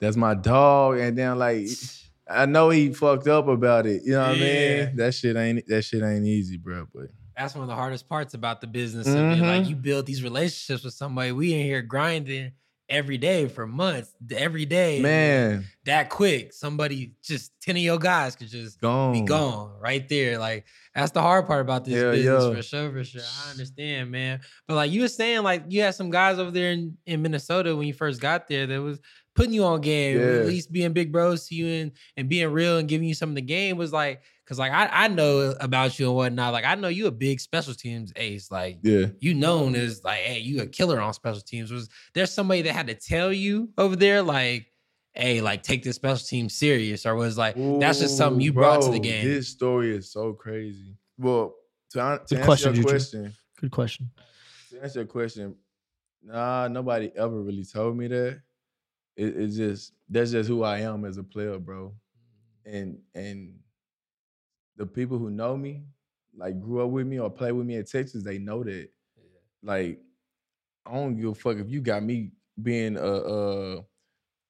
that's 0.00 0.16
my 0.16 0.32
dog, 0.34 0.96
and 0.98 1.16
then 1.18 1.38
like 1.38 1.66
I 2.30 2.46
know 2.46 2.70
he 2.70 2.92
fucked 2.92 3.26
up 3.26 3.48
about 3.48 3.86
it. 3.86 4.02
You 4.04 4.12
know 4.12 4.20
what 4.20 4.36
I 4.36 4.40
mean? 4.40 4.96
That 4.96 5.14
shit 5.14 5.36
ain't 5.36 5.66
that 5.66 5.82
shit 5.82 6.02
ain't 6.02 6.24
easy, 6.24 6.56
bro. 6.56 6.86
But 6.94 7.08
That's 7.36 7.54
one 7.54 7.62
of 7.62 7.68
the 7.68 7.74
hardest 7.74 8.08
parts 8.08 8.34
about 8.34 8.60
the 8.60 8.66
business. 8.66 9.06
Of 9.06 9.16
it. 9.16 9.18
Like 9.18 9.38
mm-hmm. 9.38 9.70
you 9.70 9.76
build 9.76 10.06
these 10.06 10.22
relationships 10.22 10.84
with 10.84 10.94
somebody. 10.94 11.32
We 11.32 11.54
in 11.54 11.64
here 11.64 11.82
grinding 11.82 12.52
every 12.90 13.16
day 13.16 13.46
for 13.46 13.66
months, 13.66 14.12
every 14.36 14.66
day. 14.66 15.00
man, 15.00 15.64
that 15.84 16.10
quick, 16.10 16.52
somebody 16.52 17.14
just 17.22 17.52
ten 17.62 17.76
of 17.76 17.82
your 17.82 17.98
guys 17.98 18.36
could 18.36 18.48
just 18.48 18.80
gone. 18.80 19.12
be 19.12 19.22
gone 19.22 19.72
right 19.80 20.08
there. 20.08 20.38
Like 20.38 20.66
that's 20.94 21.12
the 21.12 21.22
hard 21.22 21.46
part 21.46 21.60
about 21.60 21.84
this 21.84 21.94
Hell 21.94 22.12
business 22.12 22.44
yeah. 22.44 22.54
for 22.54 22.62
sure, 22.62 22.92
for 22.92 23.04
sure. 23.04 23.22
I 23.46 23.50
understand, 23.52 24.10
man. 24.10 24.40
But 24.66 24.74
like 24.74 24.90
you 24.90 25.02
were 25.02 25.08
saying, 25.08 25.42
like 25.42 25.64
you 25.68 25.82
had 25.82 25.94
some 25.94 26.10
guys 26.10 26.38
over 26.38 26.50
there 26.50 26.72
in, 26.72 26.98
in 27.06 27.22
Minnesota 27.22 27.74
when 27.74 27.86
you 27.86 27.94
first 27.94 28.20
got 28.20 28.48
there 28.48 28.66
that 28.66 28.82
was 28.82 29.00
putting 29.40 29.54
you 29.54 29.64
on 29.64 29.80
game, 29.80 30.18
Yeah. 30.18 30.40
at 30.40 30.46
least 30.46 30.70
being 30.72 30.92
big 30.92 31.10
bros 31.12 31.46
to 31.48 31.54
you 31.54 31.66
and, 31.66 31.92
and 32.16 32.28
being 32.28 32.48
real 32.52 32.78
and 32.78 32.88
giving 32.88 33.08
you 33.08 33.14
some 33.14 33.28
of 33.30 33.34
the 33.34 33.42
game 33.42 33.76
was 33.76 33.92
like, 33.92 34.22
cause 34.46 34.58
like 34.58 34.72
I, 34.72 34.88
I 35.04 35.08
know 35.08 35.54
about 35.60 35.98
you 35.98 36.06
and 36.08 36.14
whatnot. 36.16 36.52
Like 36.52 36.64
I 36.64 36.74
know 36.74 36.88
you 36.88 37.06
a 37.06 37.10
big 37.10 37.40
special 37.40 37.72
teams 37.74 38.12
ace. 38.16 38.50
Like 38.50 38.78
Yeah. 38.82 39.06
you 39.20 39.34
known 39.34 39.74
as 39.74 40.02
like, 40.04 40.18
hey, 40.18 40.40
you 40.40 40.60
a 40.62 40.66
killer 40.66 41.00
on 41.00 41.14
special 41.14 41.40
teams. 41.40 41.70
Was 41.72 41.88
there 42.14 42.26
somebody 42.26 42.62
that 42.62 42.72
had 42.74 42.86
to 42.88 42.94
tell 42.94 43.32
you 43.32 43.70
over 43.78 43.94
there, 43.96 44.22
like, 44.22 44.66
hey, 45.14 45.40
like 45.40 45.62
take 45.62 45.82
this 45.82 45.96
special 45.96 46.24
team 46.26 46.48
serious, 46.48 47.06
or 47.06 47.14
was 47.14 47.36
like 47.38 47.54
that's 47.80 48.00
just 48.00 48.16
something 48.16 48.40
Ooh, 48.40 48.44
you 48.44 48.52
brought 48.52 48.82
to 48.82 48.90
the 48.90 49.00
game? 49.00 49.24
This 49.24 49.48
story 49.48 49.96
is 49.96 50.10
so 50.12 50.32
crazy. 50.32 50.96
Well, 51.18 51.54
to, 51.90 52.00
an- 52.00 52.18
to 52.18 52.24
Good 52.26 52.34
answer 52.38 52.44
question, 52.44 52.74
your 52.74 52.82
Juju. 52.82 52.88
question, 52.88 53.34
Good 53.60 53.70
question. 53.70 54.10
to 54.70 54.82
answer 54.82 54.98
your 55.00 55.06
question, 55.06 55.54
nah, 56.24 56.68
nobody 56.68 57.10
ever 57.16 57.40
really 57.40 57.64
told 57.64 57.96
me 57.96 58.06
that. 58.08 58.40
It, 59.20 59.36
it's 59.36 59.56
just 59.56 59.92
that's 60.08 60.30
just 60.32 60.48
who 60.48 60.62
I 60.62 60.78
am 60.80 61.04
as 61.04 61.18
a 61.18 61.22
player, 61.22 61.58
bro. 61.58 61.94
And 62.64 62.98
and 63.14 63.54
the 64.76 64.86
people 64.86 65.18
who 65.18 65.30
know 65.30 65.56
me, 65.56 65.84
like 66.34 66.58
grew 66.60 66.82
up 66.82 66.90
with 66.90 67.06
me 67.06 67.18
or 67.20 67.28
play 67.28 67.52
with 67.52 67.66
me 67.66 67.74
in 67.76 67.84
Texas, 67.84 68.22
they 68.24 68.38
know 68.38 68.64
that. 68.64 68.88
Like, 69.62 70.00
I 70.86 70.94
don't 70.94 71.16
give 71.20 71.30
a 71.30 71.34
fuck 71.34 71.58
if 71.58 71.68
you 71.68 71.82
got 71.82 72.02
me 72.02 72.32
being 72.62 72.96
a 72.96 73.00
uh 73.02 73.82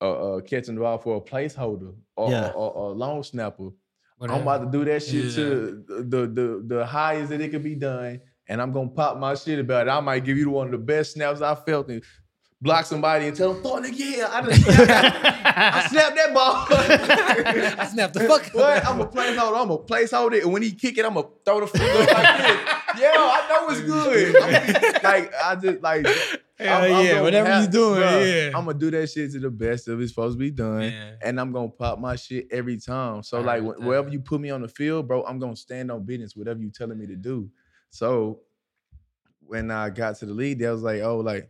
uh, 0.03 0.37
uh 0.37 0.41
catching 0.43 0.77
the 0.77 0.81
ball 0.81 0.99
for 0.99 1.17
a 1.17 1.21
placeholder 1.21 1.95
or, 2.17 2.31
Yeah. 2.31 2.53
or, 2.55 2.71
or 2.73 2.91
a 2.93 2.95
long 2.95 3.23
snapper. 3.25 3.71
I'm 4.23 4.43
about 4.43 4.65
to 4.65 4.71
do 4.79 4.85
that 4.85 5.03
shit 5.03 5.25
Yeah. 5.25 5.35
to 5.35 5.85
the, 5.89 6.27
the 6.29 6.65
the 6.67 6.87
highest 6.87 7.31
that 7.31 7.41
it 7.41 7.49
could 7.51 7.65
be 7.65 7.75
done, 7.75 8.21
and 8.49 8.63
I'm 8.63 8.71
gonna 8.73 8.91
pop 8.91 9.19
my 9.19 9.35
shit 9.35 9.59
about 9.59 9.89
it. 9.89 9.91
I 9.91 9.99
might 10.01 10.25
give 10.25 10.39
you 10.39 10.51
one 10.51 10.67
of 10.67 10.73
the 10.73 10.79
best 10.79 11.15
snaps 11.15 11.41
I 11.41 11.55
felt 11.57 11.89
and 11.89 12.03
block 12.61 12.85
somebody 12.85 13.27
and 13.27 13.37
tell 13.37 13.55
them, 13.55 13.63
"Throw 13.63 13.77
it 13.79 13.87
again." 13.87 14.27
I 14.31 14.43
just 14.43 14.69
I 14.69 15.87
snapped 15.91 16.17
that 16.17 16.35
ball. 16.35 16.67
I 16.69 17.87
snapped 17.91 18.15
the 18.15 18.21
fuck 18.21 18.47
What? 18.53 18.87
I'm 18.87 19.01
a 19.01 19.07
placeholder. 19.07 19.63
I'm 19.63 19.71
a 19.71 19.79
placeholder, 19.79 20.43
and 20.43 20.53
when 20.53 20.63
he 20.63 20.73
kick 20.73 20.99
it, 20.99 21.05
I'm 21.05 21.15
gonna 21.15 21.29
throw 21.45 21.61
the 21.61 21.67
finger 21.67 21.99
like 21.99 22.39
this. 22.39 22.75
Yeah, 22.99 23.13
I 23.15 23.47
know 23.49 23.69
it's 23.71 23.81
good. 23.83 24.37
I'm, 24.37 25.03
like 25.05 25.33
I 25.35 25.55
just 25.57 25.81
like. 25.81 26.07
Hell 26.59 27.05
yeah, 27.05 27.23
whatever 27.23 27.63
you 27.63 27.69
doing, 27.69 28.01
yeah. 28.01 28.47
I'm 28.49 28.67
gonna 28.67 28.75
do 28.75 28.91
that 28.91 29.09
shit 29.09 29.31
to 29.33 29.39
the 29.39 29.49
best 29.49 29.89
of 29.89 29.99
it's 30.01 30.11
supposed 30.11 30.35
to 30.35 30.39
be 30.39 30.51
done 30.51 30.81
Man. 30.81 31.17
and 31.23 31.41
I'm 31.41 31.53
gonna 31.53 31.71
pop 31.71 31.99
my 31.99 32.17
shit 32.17 32.49
every 32.51 32.77
time. 32.79 33.23
So 33.23 33.39
I 33.39 33.43
like 33.43 33.63
heard 33.63 33.77
wh- 33.79 33.87
wherever 33.87 34.11
you 34.11 34.21
put 34.21 34.43
me 34.43 34.51
on 34.51 34.61
the 34.61 34.69
field, 34.69 35.09
bro, 35.09 35.25
I'm 35.25 35.39
gonna 35.39 35.57
stand 35.57 35.91
on 35.91 36.05
business, 36.05 36.37
whatever 36.37 36.61
you 36.61 36.69
telling 36.71 36.99
me 36.99 37.07
to 37.07 37.17
do. 37.17 37.49
So 37.89 38.41
when 39.47 39.71
I 39.71 39.89
got 39.89 40.17
to 40.19 40.27
the 40.27 40.35
league, 40.35 40.59
they 40.59 40.69
was 40.69 40.83
like, 40.83 41.01
oh, 41.01 41.19
like 41.19 41.49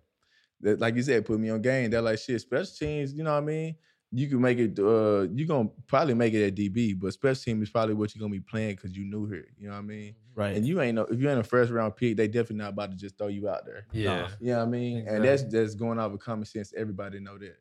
that, 0.62 0.80
like 0.80 0.96
you 0.96 1.02
said, 1.02 1.24
put 1.24 1.38
me 1.40 1.50
on 1.50 1.62
game. 1.62 1.90
They're 1.90 2.02
like, 2.02 2.18
shit, 2.18 2.40
special 2.40 2.72
teams, 2.78 3.12
you 3.12 3.24
know 3.24 3.32
what 3.32 3.42
I 3.42 3.46
mean? 3.46 3.76
You 4.12 4.28
can 4.28 4.40
make 4.40 4.58
it. 4.58 4.76
Uh, 4.78 5.28
you're 5.32 5.46
gonna 5.46 5.68
probably 5.86 6.14
make 6.14 6.34
it 6.34 6.44
at 6.44 6.56
DB, 6.56 6.98
but 6.98 7.12
special 7.12 7.40
team 7.40 7.62
is 7.62 7.70
probably 7.70 7.94
what 7.94 8.12
you're 8.12 8.20
gonna 8.20 8.32
be 8.32 8.40
playing 8.40 8.74
because 8.74 8.96
you 8.96 9.04
new 9.04 9.26
here. 9.26 9.46
You 9.56 9.68
know 9.68 9.74
what 9.74 9.78
I 9.78 9.82
mean? 9.82 10.14
Right. 10.34 10.56
And 10.56 10.66
you 10.66 10.80
ain't 10.80 10.96
no. 10.96 11.02
If 11.02 11.20
you 11.20 11.30
ain't 11.30 11.38
a 11.38 11.44
first 11.44 11.70
round 11.70 11.94
pick, 11.94 12.16
they 12.16 12.26
definitely 12.26 12.56
not 12.56 12.70
about 12.70 12.90
to 12.90 12.96
just 12.96 13.16
throw 13.16 13.28
you 13.28 13.48
out 13.48 13.64
there. 13.64 13.86
Yeah. 13.92 14.28
You 14.40 14.48
know 14.48 14.58
what 14.58 14.62
I 14.64 14.70
mean? 14.70 15.06
And 15.06 15.24
that's 15.24 15.44
that's 15.44 15.76
going 15.76 16.00
off 16.00 16.12
of 16.12 16.18
common 16.18 16.44
sense. 16.44 16.72
Everybody 16.76 17.20
know 17.20 17.38
that. 17.38 17.58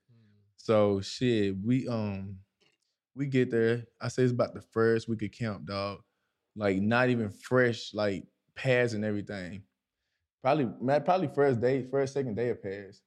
So 0.58 1.02
shit, 1.02 1.56
we 1.64 1.88
um 1.88 2.38
we 3.16 3.28
get 3.28 3.52
there. 3.52 3.86
I 4.02 4.08
say 4.08 4.24
it's 4.24 4.32
about 4.32 4.56
the 4.56 4.62
first 4.62 5.08
week 5.08 5.22
of 5.22 5.32
camp, 5.32 5.66
dog. 5.66 6.00
Like 6.56 6.82
not 6.82 7.10
even 7.10 7.30
fresh, 7.30 7.94
like 7.94 8.26
pads 8.56 8.94
and 8.94 9.06
everything. 9.06 9.64
Probably 10.42 10.70
man, 10.82 11.04
probably 11.04 11.28
first 11.28 11.60
day, 11.62 11.86
first 11.90 12.14
second 12.14 12.36
day 12.36 12.50
of 12.50 12.62
pads. 12.64 13.02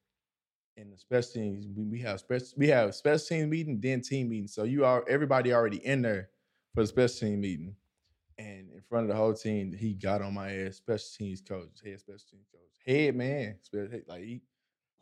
And 0.77 0.93
the 0.93 0.97
special 0.99 1.33
teams, 1.33 1.67
we, 1.75 1.85
we 1.85 2.01
have 2.01 2.21
special 2.21 2.49
we 2.57 2.69
have 2.69 2.95
special 2.95 3.27
team 3.27 3.51
meeting, 3.51 3.81
then 3.81 4.01
team 4.01 4.29
meeting. 4.31 4.49
So 4.49 4.65
you 4.65 4.85
are 4.85 5.05
everybody 5.09 5.53
already 5.53 5.85
in 5.85 6.03
there 6.03 6.31
for 6.75 6.83
the 6.83 6.87
special 6.87 7.29
team 7.29 7.41
meeting. 7.41 7.75
And 8.39 8.71
in 8.73 8.81
front 8.89 9.05
of 9.05 9.09
the 9.09 9.15
whole 9.17 9.35
team, 9.35 9.73
he 9.73 9.95
got 9.95 10.23
on 10.23 10.35
my 10.35 10.51
ass, 10.53 10.77
special 10.77 11.09
teams 11.19 11.41
coach, 11.43 11.69
head 11.85 12.01
special 12.01 12.21
teams 12.31 12.47
coach, 12.51 12.71
head 12.87 13.15
man, 13.15 13.57
like 14.07 14.23
he 14.23 14.43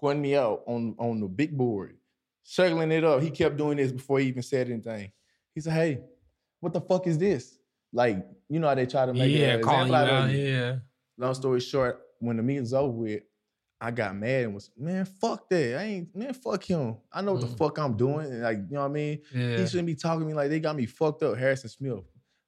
pointing 0.00 0.22
me 0.22 0.36
out 0.36 0.62
on 0.66 0.94
on 0.98 1.20
the 1.20 1.28
big 1.28 1.56
board, 1.56 1.96
circling 2.42 2.90
it 2.92 3.04
up. 3.04 3.22
He 3.22 3.30
kept 3.30 3.56
doing 3.56 3.76
this 3.76 3.92
before 3.92 4.18
he 4.18 4.26
even 4.26 4.42
said 4.42 4.68
anything. 4.68 5.12
He 5.54 5.60
said, 5.60 5.72
"Hey, 5.74 6.00
what 6.58 6.72
the 6.72 6.80
fuck 6.80 7.06
is 7.06 7.18
this?" 7.18 7.58
Like 7.92 8.26
you 8.48 8.58
know 8.58 8.68
how 8.68 8.74
they 8.74 8.86
try 8.86 9.06
to 9.06 9.14
make 9.14 9.30
Yeah, 9.32 9.54
an 9.54 9.62
calling 9.62 9.88
you 9.88 9.94
out 9.94 10.08
out. 10.08 10.24
of 10.28 10.34
you. 10.34 10.48
Yeah. 10.48 10.76
Long 11.16 11.34
story 11.34 11.60
short, 11.60 12.00
when 12.20 12.36
the 12.36 12.42
meeting's 12.42 12.72
over 12.72 12.92
with, 12.92 13.22
I 13.80 13.90
got 13.90 14.14
mad 14.14 14.44
and 14.44 14.54
was, 14.54 14.70
man, 14.76 15.04
fuck 15.06 15.48
that. 15.48 15.78
I 15.80 15.82
ain't, 15.84 16.14
man, 16.14 16.34
fuck 16.34 16.62
him. 16.62 16.96
I 17.12 17.22
know 17.22 17.32
what 17.32 17.42
Mm. 17.44 17.50
the 17.50 17.56
fuck 17.56 17.78
I'm 17.78 17.96
doing. 17.96 18.26
And 18.26 18.42
like, 18.42 18.58
you 18.58 18.74
know 18.74 18.80
what 18.80 18.86
I 18.90 18.92
mean? 18.92 19.20
Yeah. 19.34 19.56
He 19.58 19.66
shouldn't 19.66 19.86
be 19.86 19.94
talking 19.94 20.20
to 20.20 20.26
me 20.26 20.34
like 20.34 20.50
they 20.50 20.60
got 20.60 20.76
me 20.76 20.84
fucked 20.86 21.22
up. 21.22 21.36
Harrison 21.38 21.70
Smith. 21.70 22.04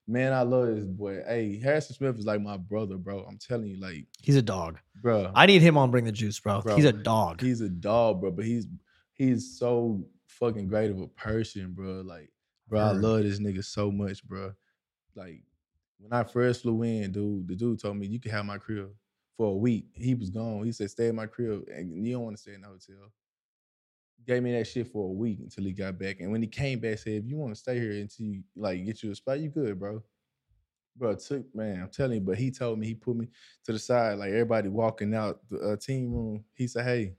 Man, 0.07 0.33
I 0.33 0.43
love 0.43 0.67
this 0.75 0.85
boy. 0.85 1.23
Hey, 1.27 1.59
Harrison 1.59 1.95
Smith 1.97 2.19
is 2.19 2.27
like 2.27 2.43
my 2.43 2.57
brother, 2.59 2.97
bro. 2.99 3.21
I'm 3.27 3.39
telling 3.39 3.69
you, 3.69 3.77
like, 3.81 4.07
He's 4.21 4.37
a 4.37 4.43
dog. 4.43 4.79
bro. 5.01 5.31
I 5.35 5.47
need 5.47 5.63
him 5.63 5.79
on 5.79 5.91
Bring 5.91 6.05
the 6.05 6.13
Juice, 6.13 6.39
bro. 6.41 6.61
Bro, 6.61 6.77
He's 6.77 6.85
a 6.85 6.93
dog. 6.93 7.41
He's 7.41 7.61
a 7.63 7.69
dog, 7.71 8.21
bro. 8.21 8.31
But 8.33 8.45
he's 8.45 8.67
he's 9.15 9.59
so 9.59 10.05
fucking 10.27 10.67
great 10.67 10.91
of 10.91 11.01
a 11.01 11.07
person, 11.07 11.73
bro. 11.73 12.03
Like, 12.05 12.31
bro, 12.69 12.81
I 12.81 12.93
love 12.93 13.23
this 13.23 13.39
nigga 13.39 13.65
so 13.65 13.91
much, 13.93 14.23
bro. 14.25 14.53
Like, 15.15 15.45
when 15.99 16.13
I 16.13 16.25
first 16.25 16.63
flew 16.63 16.83
in, 16.83 17.13
dude, 17.13 17.47
the 17.49 17.55
dude 17.55 17.81
told 17.81 17.97
me 17.97 18.07
you 18.09 18.19
can 18.21 18.33
have 18.33 18.45
my 18.45 18.59
crib 18.59 18.91
for 19.37 19.47
a 19.47 19.57
week. 19.57 19.87
He 19.93 20.15
was 20.15 20.31
gone. 20.31 20.65
He 20.65 20.73
said, 20.73 20.91
stay 20.91 21.09
in 21.09 21.17
my 21.17 21.27
crib, 21.27 21.65
and 21.75 22.07
you 22.07 22.15
don't 22.15 22.25
want 22.25 22.37
to 22.37 22.43
stay 22.43 22.55
in 22.55 22.63
the 22.63 22.69
hotel. 22.69 23.13
Gave 24.27 24.43
me 24.43 24.53
that 24.53 24.67
shit 24.67 24.87
for 24.93 25.09
a 25.09 25.13
week 25.13 25.41
until 25.41 25.65
he 25.65 25.73
got 25.73 25.99
back. 25.99 26.21
And 26.21 26.31
when 26.31 26.43
he 26.43 26.49
came 26.49 26.79
back, 26.79 26.99
said, 26.99 27.15
if 27.15 27.27
you 27.27 27.37
want 27.37 27.55
to 27.55 27.59
stay 27.59 27.79
here 27.79 27.93
until 27.93 28.27
you 28.27 28.43
like 28.55 28.85
get 28.85 29.03
you 29.03 29.11
a 29.11 29.15
spot, 29.15 29.41
you 29.41 29.49
good, 29.49 29.79
bro. 29.79 30.03
Bro, 30.95 31.17
took 31.17 31.55
man, 31.55 31.81
I'm 31.81 31.89
telling 31.89 32.19
you, 32.19 32.21
but 32.21 32.37
he 32.37 32.51
told 32.51 32.79
me 32.79 32.87
he 32.87 32.95
put 32.95 33.17
me 33.17 33.27
to 33.65 33.73
the 33.73 33.79
side, 33.79 34.19
like 34.19 34.29
everybody 34.29 34.69
walking 34.69 35.15
out 35.15 35.41
the 35.49 35.59
uh, 35.59 35.77
team 35.77 36.13
room. 36.13 36.45
He 36.55 36.67
said, 36.67 36.85
"Hey, 36.85 37.15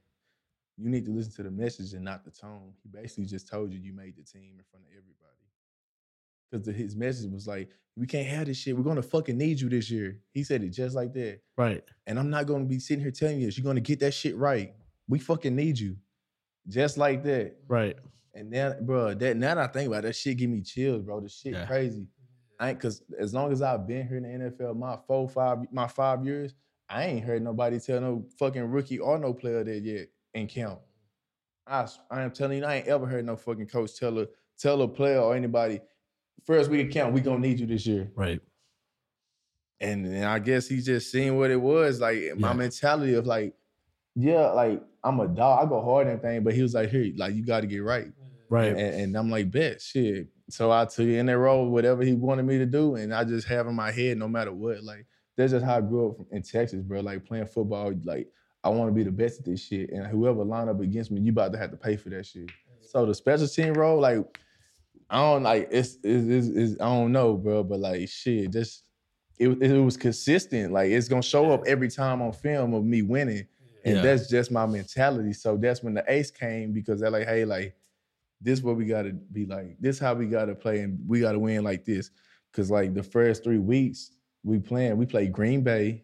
you 0.77 0.89
need 0.89 1.05
to 1.05 1.11
listen 1.11 1.33
to 1.33 1.43
the 1.43 1.51
message 1.51 1.93
and 1.93 2.05
not 2.05 2.23
the 2.23 2.29
tone." 2.29 2.73
He 2.83 2.89
basically 2.89 3.25
just 3.25 3.47
told 3.47 3.73
you 3.73 3.79
you 3.79 3.91
made 3.91 4.15
the 4.15 4.21
team 4.21 4.53
in 4.59 4.63
front 4.69 4.85
of 4.85 4.91
everybody. 4.91 5.42
Because 6.53 6.75
his 6.75 6.95
message 6.95 7.31
was 7.31 7.47
like, 7.47 7.69
"We 7.95 8.05
can't 8.05 8.27
have 8.27 8.45
this 8.45 8.57
shit. 8.57 8.77
We're 8.77 8.83
gonna 8.83 9.01
fucking 9.01 9.37
need 9.37 9.59
you 9.59 9.69
this 9.69 9.89
year." 9.89 10.19
He 10.31 10.43
said 10.43 10.63
it 10.63 10.69
just 10.69 10.95
like 10.95 11.13
that. 11.13 11.39
right. 11.57 11.83
And 12.07 12.19
I'm 12.19 12.29
not 12.29 12.45
gonna 12.47 12.65
be 12.65 12.79
sitting 12.79 13.01
here 13.01 13.11
telling 13.11 13.39
you 13.39 13.47
this. 13.47 13.57
You're 13.57 13.65
gonna 13.65 13.81
get 13.81 13.99
that 14.01 14.13
shit 14.13 14.35
right. 14.37 14.73
We 15.07 15.19
fucking 15.19 15.55
need 15.55 15.79
you, 15.79 15.97
just 16.67 16.97
like 16.97 17.23
that. 17.23 17.55
Right. 17.67 17.97
And 18.35 18.49
now, 18.49 18.73
bro, 18.81 19.13
that 19.13 19.37
now 19.37 19.55
that 19.55 19.69
I 19.69 19.71
think 19.71 19.87
about 19.87 19.99
it, 19.99 20.07
that 20.07 20.15
shit 20.15 20.37
give 20.37 20.49
me 20.49 20.61
chills, 20.61 21.01
bro. 21.03 21.19
The 21.21 21.29
shit 21.29 21.53
Yeah. 21.53 21.65
crazy. 21.65 22.07
I 22.59 22.69
ain't 22.69 22.79
cause 22.79 23.03
as 23.19 23.33
long 23.33 23.51
as 23.51 23.61
I've 23.61 23.85
been 23.87 24.07
here 24.07 24.17
in 24.17 24.23
the 24.23 24.29
NFL, 24.49 24.75
my 24.75 24.97
four, 25.07 25.27
five, 25.27 25.59
my 25.71 25.87
five 25.87 26.23
years, 26.25 26.53
I 26.87 27.05
ain't 27.05 27.25
heard 27.25 27.41
nobody 27.41 27.79
tell 27.79 27.99
no 27.99 28.25
fucking 28.39 28.63
rookie 28.63 28.99
or 28.99 29.17
no 29.17 29.33
player 29.33 29.63
that 29.63 29.81
yet 29.81 30.07
in 30.33 30.47
camp. 30.47 30.79
I 31.65 31.87
am 32.11 32.31
telling 32.31 32.59
you, 32.59 32.65
I 32.65 32.75
ain't 32.75 32.87
ever 32.87 33.05
heard 33.05 33.25
no 33.25 33.35
fucking 33.35 33.67
coach 33.67 33.97
tell 33.97 34.19
a 34.19 34.27
tell 34.57 34.81
a 34.81 34.87
player 34.87 35.19
or 35.19 35.35
anybody, 35.35 35.79
first 36.45 36.69
week 36.69 36.87
of 36.87 36.93
camp, 36.93 37.13
we 37.13 37.21
gonna 37.21 37.39
need 37.39 37.59
you 37.59 37.65
this 37.65 37.85
year. 37.85 38.11
Right. 38.15 38.41
And, 39.79 40.05
and 40.05 40.25
I 40.25 40.39
guess 40.39 40.67
he 40.67 40.81
just 40.81 41.11
seeing 41.11 41.37
what 41.37 41.51
it 41.51 41.59
was, 41.59 41.99
like 41.99 42.17
my 42.37 42.49
Yeah. 42.49 42.53
mentality 42.53 43.13
of 43.15 43.25
like, 43.25 43.53
yeah, 44.15 44.47
like 44.51 44.81
I'm 45.03 45.19
a 45.19 45.27
dog, 45.27 45.65
I 45.65 45.69
go 45.69 45.81
hard 45.81 46.07
and 46.07 46.17
everything, 46.17 46.43
but 46.43 46.53
he 46.53 46.61
was 46.61 46.73
like, 46.73 46.89
here, 46.89 47.11
like 47.17 47.35
you 47.35 47.45
got 47.45 47.61
to 47.61 47.67
get 47.67 47.83
right. 47.83 48.07
Right. 48.49 48.69
And, 48.69 48.79
and 48.79 49.17
I'm 49.17 49.29
like, 49.29 49.51
bet, 49.51 49.81
shit. 49.81 50.27
So 50.49 50.71
I 50.71 50.85
took 50.85 51.07
in 51.07 51.25
that 51.25 51.37
role, 51.37 51.67
whatever 51.69 52.03
he 52.03 52.13
wanted 52.13 52.43
me 52.43 52.57
to 52.59 52.65
do, 52.65 52.95
and 52.95 53.13
I 53.13 53.23
just 53.23 53.47
have 53.47 53.67
in 53.67 53.75
my 53.75 53.91
head, 53.91 54.17
no 54.17 54.27
matter 54.27 54.53
what. 54.53 54.83
Like 54.83 55.05
that's 55.35 55.51
just 55.51 55.65
how 55.65 55.77
I 55.77 55.81
grew 55.81 56.09
up 56.11 56.27
in 56.31 56.43
Texas, 56.43 56.81
bro. 56.81 56.99
Like 57.01 57.25
playing 57.25 57.47
football, 57.47 57.93
like 58.03 58.27
I 58.63 58.69
want 58.69 58.89
to 58.89 58.93
be 58.93 59.03
the 59.03 59.11
best 59.11 59.39
at 59.39 59.45
this 59.45 59.65
shit, 59.65 59.89
and 59.89 60.05
whoever 60.05 60.43
line 60.43 60.69
up 60.69 60.79
against 60.79 61.11
me, 61.11 61.21
you 61.21 61.31
about 61.31 61.51
to 61.53 61.57
have 61.57 61.71
to 61.71 61.77
pay 61.77 61.95
for 61.97 62.09
that 62.09 62.25
shit. 62.25 62.49
So 62.81 63.05
the 63.05 63.15
special 63.15 63.47
team 63.47 63.73
role, 63.73 63.99
like 63.99 64.37
I 65.09 65.17
don't 65.19 65.43
like 65.43 65.67
it's 65.71 65.97
it's, 66.03 66.27
it's, 66.27 66.47
it's 66.47 66.81
I 66.81 66.85
don't 66.85 67.11
know, 67.11 67.35
bro, 67.35 67.63
but 67.63 67.79
like 67.79 68.09
shit, 68.09 68.51
just 68.51 68.83
it, 69.39 69.49
it 69.61 69.79
was 69.79 69.97
consistent. 69.97 70.71
Like 70.71 70.91
it's 70.91 71.07
gonna 71.07 71.21
show 71.21 71.51
up 71.51 71.63
every 71.65 71.89
time 71.89 72.21
on 72.21 72.31
film 72.33 72.73
of 72.73 72.83
me 72.85 73.01
winning. 73.01 73.47
And 73.85 73.95
Yeah. 73.95 74.01
that's 74.01 74.29
just 74.29 74.51
my 74.51 74.65
mentality. 74.65 75.33
So 75.33 75.57
that's 75.57 75.83
when 75.83 75.93
the 75.93 76.05
ace 76.07 76.31
came 76.31 76.71
because 76.71 77.01
they're 77.01 77.09
like, 77.09 77.27
hey, 77.27 77.43
like, 77.43 77.75
this 78.39 78.61
what 78.61 78.77
we 78.77 78.85
gotta 78.85 79.11
be 79.11 79.45
like. 79.45 79.77
This 79.79 79.99
how 79.99 80.13
we 80.13 80.27
gotta 80.27 80.55
play, 80.55 80.81
and 80.81 80.99
we 81.07 81.19
gotta 81.19 81.39
win 81.39 81.63
like 81.63 81.83
this. 81.85 82.11
Cause 82.53 82.69
like 82.69 82.93
the 82.93 83.03
first 83.03 83.43
three 83.43 83.57
weeks 83.57 84.11
we 84.43 84.59
playing, 84.59 84.97
we 84.97 85.05
played 85.05 85.31
Green 85.31 85.61
Bay, 85.61 86.03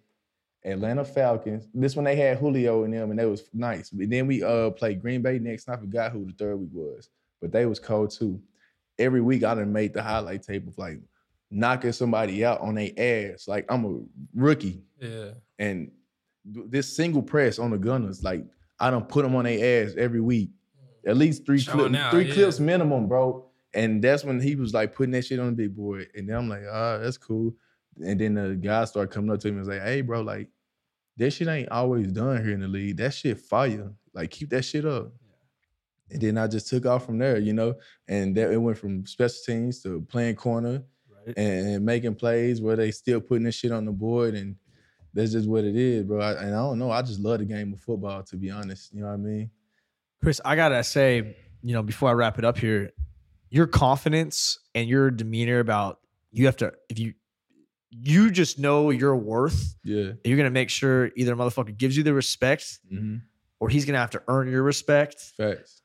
Atlanta 0.66 1.06
Falcons. 1.06 1.68
This 1.74 1.96
one 1.96 2.06
they 2.06 2.16
had 2.16 2.38
Julio 2.38 2.84
in 2.84 2.92
them, 2.92 3.12
and 3.12 3.20
that 3.20 3.30
was 3.30 3.44
nice. 3.54 3.90
But 3.90 4.10
then 4.10 4.28
we 4.28 4.44
uh 4.44 4.72
played 4.72 5.02
Green 5.02 5.22
Bay 5.22 5.40
next. 5.40 5.68
And 5.68 5.76
I 5.78 5.80
forgot 5.80 6.12
who 6.12 6.26
the 6.26 6.34
third 6.34 6.58
week 6.58 6.70
was, 6.74 7.10
but 7.40 7.52
they 7.52 7.66
was 7.66 7.80
cold 7.80 8.12
too. 8.12 8.42
Every 9.00 9.22
week 9.22 9.44
I 9.44 9.56
done 9.56 9.74
made 9.74 9.94
the 9.94 10.04
highlight 10.04 10.44
tape 10.44 10.68
of 10.68 10.78
like 10.78 11.00
knocking 11.50 11.92
somebody 11.92 12.46
out 12.46 12.62
on 12.62 12.76
their 12.76 12.92
ass. 12.98 13.48
Like 13.48 13.66
I'm 13.70 13.86
a 13.86 14.00
rookie, 14.36 14.84
Yeah. 15.00 15.32
and 15.58 15.92
this 16.46 16.96
single 16.96 17.24
press 17.24 17.60
on 17.60 17.72
the 17.72 17.78
Gunners, 17.78 18.24
like 18.24 18.46
I 18.80 18.92
don't 18.92 19.08
put 19.10 19.24
them 19.24 19.36
on 19.36 19.46
their 19.46 19.86
ass 19.86 19.94
every 19.98 20.22
week, 20.22 20.52
at 21.06 21.18
least 21.18 21.46
three 21.46 21.64
clips, 21.64 21.98
three 22.12 22.28
yeah. 22.28 22.34
clips 22.34 22.60
minimum, 22.60 23.08
bro. 23.08 23.46
And 23.74 24.04
that's 24.04 24.24
when 24.24 24.40
he 24.40 24.56
was 24.56 24.74
like 24.74 24.96
putting 24.96 25.12
that 25.12 25.26
shit 25.26 25.40
on 25.40 25.48
the 25.48 25.52
big 25.54 25.76
board, 25.76 26.08
and 26.16 26.28
then 26.28 26.36
I'm 26.36 26.50
like, 26.50 26.64
ah, 26.70 26.98
that's 26.98 27.18
cool. 27.18 27.56
And 28.02 28.20
then 28.20 28.34
the 28.36 28.56
guy 28.56 28.86
started 28.86 29.14
coming 29.14 29.32
up 29.32 29.40
to 29.42 29.48
me 29.48 29.52
and 29.52 29.60
was 29.60 29.68
like, 29.68 29.82
hey, 29.82 30.02
bro, 30.02 30.22
like 30.22 30.50
that 31.18 31.32
shit 31.32 31.48
ain't 31.48 31.70
always 31.70 32.12
done 32.12 32.44
here 32.44 32.54
in 32.54 32.62
the 32.62 32.68
league. 32.68 32.98
That 32.98 33.14
shit 33.14 33.38
fire. 33.40 33.92
Like 34.14 34.32
keep 34.32 34.50
that 34.50 34.64
shit 34.64 34.86
up. 34.86 35.12
And 36.12 36.22
then 36.22 36.38
I 36.38 36.48
just 36.48 36.68
took 36.68 36.86
off 36.86 37.06
from 37.06 37.18
there, 37.20 37.38
you 37.38 37.54
know, 37.54 37.76
and 38.08 38.36
that 38.36 38.52
it 38.52 38.58
went 38.58 38.78
from 38.78 39.06
special 39.06 39.38
teams 39.46 39.82
to 39.84 40.02
playing 40.10 40.36
corner 40.36 40.84
Right. 41.26 41.38
and, 41.38 41.68
and 41.68 41.86
making 41.86 42.16
plays 42.16 42.62
where 42.62 42.76
they 42.76 42.92
still 42.92 43.20
putting 43.22 43.44
this 43.44 43.56
shit 43.56 43.72
on 43.72 43.86
the 43.86 43.92
board, 43.92 44.36
and 44.36 44.56
that's 45.14 45.34
just 45.34 45.48
what 45.50 45.64
it 45.66 45.76
is, 45.76 46.04
bro. 46.06 46.20
I, 46.22 46.32
and 46.42 46.56
I 46.56 46.60
don't 46.60 46.80
know, 46.80 46.92
I 46.92 47.02
just 47.02 47.20
love 47.20 47.40
the 47.40 47.46
game 47.46 47.74
of 47.74 47.80
football, 47.82 48.24
to 48.24 48.38
be 48.38 48.50
honest. 48.50 48.94
You 48.94 49.02
know 49.02 49.08
what 49.08 49.14
I 49.14 49.18
mean? 49.18 49.52
Kris, 50.24 50.40
I 50.46 50.56
gotta 50.56 50.84
say, 50.84 51.36
you 51.62 51.74
know, 51.74 51.84
before 51.84 52.10
I 52.10 52.14
wrap 52.14 52.40
it 52.40 52.46
up 52.46 52.58
here, 52.58 52.92
your 53.50 53.68
confidence 53.68 54.60
and 54.76 54.88
your 54.88 55.12
demeanor 55.12 55.60
about 55.60 56.00
you 56.32 56.46
have 56.46 56.58
to 56.58 56.74
if 56.90 57.00
you 57.00 57.14
you 57.92 58.30
just 58.32 58.60
know 58.60 58.92
your 58.92 59.16
worth, 59.16 59.76
Yeah. 59.84 60.12
you're 60.24 60.38
gonna 60.38 60.52
make 60.52 60.70
sure 60.70 61.12
either 61.16 61.34
a 61.34 61.36
motherfucker 61.36 61.76
gives 61.78 61.98
you 61.98 62.04
the 62.04 62.14
respect 62.14 62.80
Mm-hmm. 62.94 63.18
or 63.60 63.68
he's 63.70 63.86
gonna 63.86 63.98
have 63.98 64.12
to 64.12 64.22
earn 64.28 64.48
your 64.50 64.64
respect. 64.64 65.20
Facts. 65.36 65.82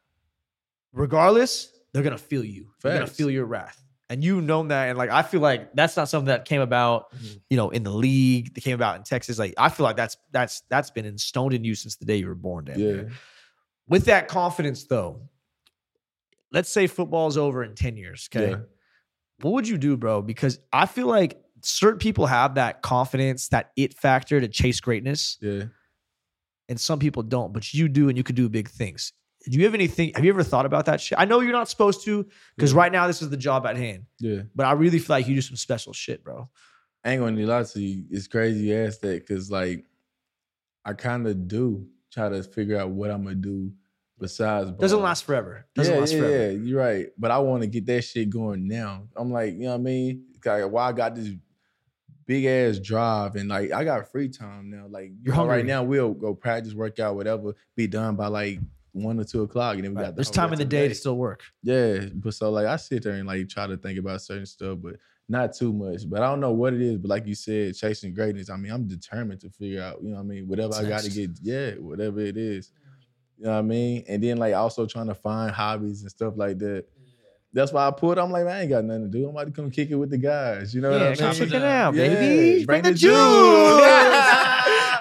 Regardless, 0.95 1.71
they're 1.93 2.03
gonna 2.03 2.17
feel 2.17 2.45
you. 2.45 2.71
They're 2.83 2.95
gonna 2.95 3.07
feel 3.07 3.31
your 3.31 3.45
wrath. 3.45 3.81
And 4.11 4.23
you've 4.23 4.45
known 4.45 4.69
that. 4.69 4.89
And 4.91 4.97
like 4.99 5.11
I 5.11 5.23
feel 5.23 5.41
like 5.41 5.75
that's 5.75 5.97
not 5.97 6.09
something 6.09 6.27
that 6.29 6.45
came 6.45 6.61
about, 6.61 7.13
Mhm. 7.15 7.41
you 7.51 7.57
know, 7.57 7.71
in 7.71 7.83
the 7.83 7.91
league. 7.91 8.55
That 8.55 8.61
came 8.63 8.75
about 8.75 8.97
in 8.97 9.03
Texas. 9.03 9.39
Like 9.39 9.55
I 9.59 9.69
feel 9.69 9.85
like 9.85 9.97
that's 9.97 10.17
that's 10.31 10.61
that's 10.71 10.91
been 10.91 11.05
instoned 11.05 11.53
in 11.55 11.65
you 11.65 11.75
since 11.75 11.97
the 11.97 12.05
day 12.05 12.17
you 12.17 12.29
were 12.29 12.35
born, 12.35 12.67
damn 12.67 12.79
Yeah. 12.79 13.03
With 13.89 14.05
that 14.07 14.29
confidence, 14.29 14.85
though, 14.85 15.29
let's 16.53 16.71
say 16.71 16.87
football's 16.87 17.37
over 17.37 17.65
in 17.65 17.75
10 17.75 17.97
years. 17.97 18.29
Okay. 18.35 18.51
Yeah. 18.53 18.57
What 19.41 19.53
would 19.53 19.69
you 19.69 19.79
do, 19.79 19.97
bro? 19.97 20.23
Because 20.23 20.59
I 20.73 20.87
feel 20.87 21.07
like 21.07 21.43
certain 21.63 21.99
people 21.99 22.27
have 22.27 22.55
that 22.55 22.83
confidence, 22.83 23.49
that 23.49 23.73
it 23.77 23.95
factor 23.95 24.41
to 24.41 24.49
chase 24.49 24.81
greatness, 24.81 25.39
Yeah. 25.41 25.65
and 26.69 26.79
some 26.81 26.99
people 26.99 27.23
don't, 27.25 27.53
but 27.53 27.75
you 27.75 27.89
do, 27.89 28.09
and 28.09 28.17
you 28.17 28.23
could 28.25 28.37
do 28.37 28.49
big 28.49 28.69
things. 28.69 29.13
Do 29.49 29.59
you 29.59 29.65
have 29.65 29.75
anything? 29.75 30.13
Have 30.15 30.25
you 30.25 30.31
ever 30.31 30.43
thought 30.43 30.67
about 30.67 30.87
that 30.87 31.01
shit? 31.01 31.19
I 31.19 31.25
know 31.25 31.41
you're 31.41 31.53
not 31.53 31.69
supposed 31.69 32.05
to, 32.05 32.27
because 32.57 32.73
right 32.73 32.91
now 32.91 33.07
this 33.07 33.23
is 33.23 33.31
the 33.31 33.37
job 33.37 33.67
at 33.67 33.77
hand. 33.77 34.07
Yeah. 34.19 34.43
But 34.55 34.67
I 34.67 34.73
really 34.73 34.99
feel 34.99 35.17
like 35.17 35.29
you 35.29 35.35
do 35.35 35.43
some 35.43 35.57
special 35.57 35.93
shit, 35.93 36.25
bro. 36.25 36.49
I 37.05 37.13
ain't 37.13 37.21
gonna 37.21 37.47
lie 37.47 37.63
to 37.63 37.81
you. 37.81 38.05
It's 38.11 38.27
crazy 38.27 38.69
you 38.69 38.77
ask 38.77 39.01
that 39.01 39.21
because 39.21 39.51
like 39.51 39.85
I 40.85 40.95
kind 40.95 41.27
of 41.27 41.47
do 41.47 41.87
try 42.11 42.31
to 42.31 42.43
figure 42.43 42.79
out 42.79 42.91
what 42.91 43.11
I'm 43.11 43.25
gonna 43.25 43.37
do 43.37 43.73
besides 44.19 44.71
Doesn't 44.73 45.03
last 45.03 45.25
forever. 45.25 45.67
Doesn't 45.75 45.95
yeah, 45.95 46.01
last 46.01 46.13
yeah, 46.13 46.19
forever. 46.21 46.53
yeah, 46.53 46.59
you're 46.59 46.81
right. 46.81 47.07
But 47.19 47.31
I 47.31 47.39
want 47.39 47.63
to 47.63 47.67
get 47.67 47.85
that 47.87 48.03
shit 48.03 48.31
going 48.31 48.67
now. 48.67 49.03
I'm 49.17 49.31
like, 49.31 49.53
you 49.55 49.61
know 49.61 49.71
what 49.71 49.75
I 49.75 49.79
mean? 49.79 50.25
Like, 50.45 50.71
why 50.71 50.89
I 50.89 50.93
got 50.93 51.15
this 51.15 51.31
big 52.27 52.47
ass 52.47 52.79
drive 52.79 53.37
and 53.37 53.49
like 53.49 53.73
I 53.73 53.85
got 53.85 54.11
free 54.11 54.29
time 54.29 54.71
now. 54.71 54.87
Like 54.89 55.09
you 55.09 55.19
You're 55.25 55.37
know, 55.37 55.47
right 55.47 55.65
now, 55.65 55.83
we'll 55.83 56.15
go 56.15 56.35
practice, 56.35 56.75
work 56.75 56.99
out, 56.99 57.17
whatever, 57.17 57.55
be 57.77 57.87
done 57.87 58.17
by 58.17 58.29
like 58.29 58.61
one 58.95 59.21
or 59.21 59.25
two 59.25 59.43
o'clock, 59.43 59.75
and 59.75 59.85
then 59.85 59.95
we 59.95 60.01
got 60.01 60.11
the 60.11 60.13
There's 60.17 60.31
time 60.31 60.53
in 60.53 60.59
the 60.59 60.63
of 60.65 60.71
day 60.71 60.89
to 60.89 60.95
still 60.95 61.17
work. 61.17 61.43
yeah, 61.63 62.07
but 62.15 62.33
so 62.33 62.51
like 62.51 62.67
I 62.67 62.77
sit 62.77 63.03
there 63.03 63.13
and 63.15 63.27
like 63.27 63.49
try 63.49 63.67
to 63.67 63.77
think 63.77 63.99
about 63.99 64.23
certain 64.23 64.47
stuff, 64.47 64.79
but 64.81 64.97
not 65.29 65.53
too 65.55 65.73
much. 65.73 66.09
But 66.09 66.23
I 66.23 66.27
don't 66.27 66.41
know 66.41 66.53
what 66.53 66.75
it 66.75 66.81
is. 66.81 66.97
But 66.99 67.11
like 67.11 67.27
you 67.27 67.35
said, 67.35 67.75
chasing 67.75 68.15
greatness. 68.15 68.51
I 68.51 68.57
mean, 68.57 68.71
I'm 68.73 68.87
determined 68.87 69.41
to 69.43 69.51
figure 69.51 69.83
out. 69.83 70.03
You 70.03 70.11
know 70.11 70.17
what 70.17 70.21
I 70.23 70.25
mean? 70.25 70.47
Whatever 70.49 70.75
I 70.75 70.85
got 70.85 71.01
to 71.03 71.11
get. 71.11 71.31
Yeah, 71.43 71.73
whatever 71.73 72.21
it 72.21 72.37
is. 72.37 72.71
You 73.39 73.47
know 73.47 73.53
what 73.53 73.59
I 73.59 73.63
mean? 73.63 74.05
And 74.09 74.23
then 74.23 74.37
like 74.37 74.55
also 74.55 74.87
trying 74.87 75.09
to 75.09 75.15
find 75.15 75.51
hobbies 75.51 76.03
and 76.03 76.11
stuff 76.11 76.35
like 76.37 76.59
that. 76.59 76.85
That's 77.53 77.73
why 77.73 77.87
I 77.87 77.91
put. 77.93 78.19
I'm 78.19 78.31
like, 78.33 78.45
man, 78.45 78.55
I 78.57 78.61
ain't 78.63 78.71
got 78.71 78.85
nothing 78.85 79.05
to 79.05 79.09
do. 79.19 79.25
I'm 79.25 79.31
about 79.31 79.47
to 79.47 79.53
come 79.53 79.71
kick 79.71 79.91
it 79.91 79.95
with 79.95 80.11
the 80.11 80.19
guys. 80.19 80.75
You 80.75 80.81
know 80.83 80.91
Yeah, 80.91 81.11
what 81.11 81.23
I 81.23 81.33
check 81.33 81.49
mean? 81.51 81.57
it 81.57 81.63
out, 81.65 81.95
Yeah, 81.95 82.09
baby. 82.09 82.65
bring 82.65 82.83
the 82.83 82.91
the 82.91 82.95
juice. 82.97 83.15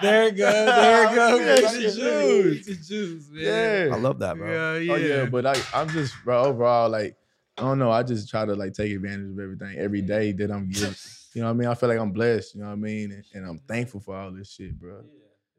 There 0.04 0.24
it 0.28 0.38
goes. 0.38 0.54
There 0.54 1.04
it 1.12 1.16
goes. 1.16 1.40
Yeah, 1.40 1.56
Bring 1.70 1.82
the 1.82 1.92
shit. 1.92 1.94
juice. 1.96 2.66
The 2.66 2.76
juice, 2.76 3.30
man. 3.32 3.44
Yeah. 3.90 3.96
I 3.96 3.98
love 4.00 4.20
that, 4.20 4.38
bro. 4.38 4.48
Yeah, 4.52 4.60
oh, 4.60 4.78
yeah. 4.78 4.94
Oh 4.94 4.96
yeah, 5.24 5.26
but 5.26 5.46
I, 5.46 5.56
I'm 5.74 5.90
just 5.90 6.14
bro. 6.24 6.44
Overall, 6.44 6.90
like 6.90 7.16
I 7.58 7.62
don't 7.62 7.80
know. 7.80 7.92
I 7.92 8.04
just 8.04 8.30
try 8.30 8.46
to 8.46 8.56
like 8.56 8.74
take 8.74 8.92
advantage 8.94 9.32
of 9.32 9.40
everything 9.40 9.78
every 9.78 10.02
day 10.02 10.32
that 10.34 10.52
I'm 10.52 10.70
given. 10.70 10.96
You 11.34 11.42
know 11.42 11.48
what 11.48 11.54
I 11.54 11.58
mean? 11.58 11.68
I 11.68 11.74
feel 11.74 11.90
like 11.90 12.00
I'm 12.00 12.12
blessed. 12.12 12.56
You 12.56 12.62
know 12.62 12.68
what 12.68 12.74
I 12.74 12.78
mean? 12.78 13.12
And, 13.12 13.24
and 13.34 13.46
I'm 13.48 13.60
thankful 13.60 14.00
for 14.00 14.16
all 14.16 14.32
this 14.32 14.52
shit, 14.52 14.80
bro. 14.80 15.02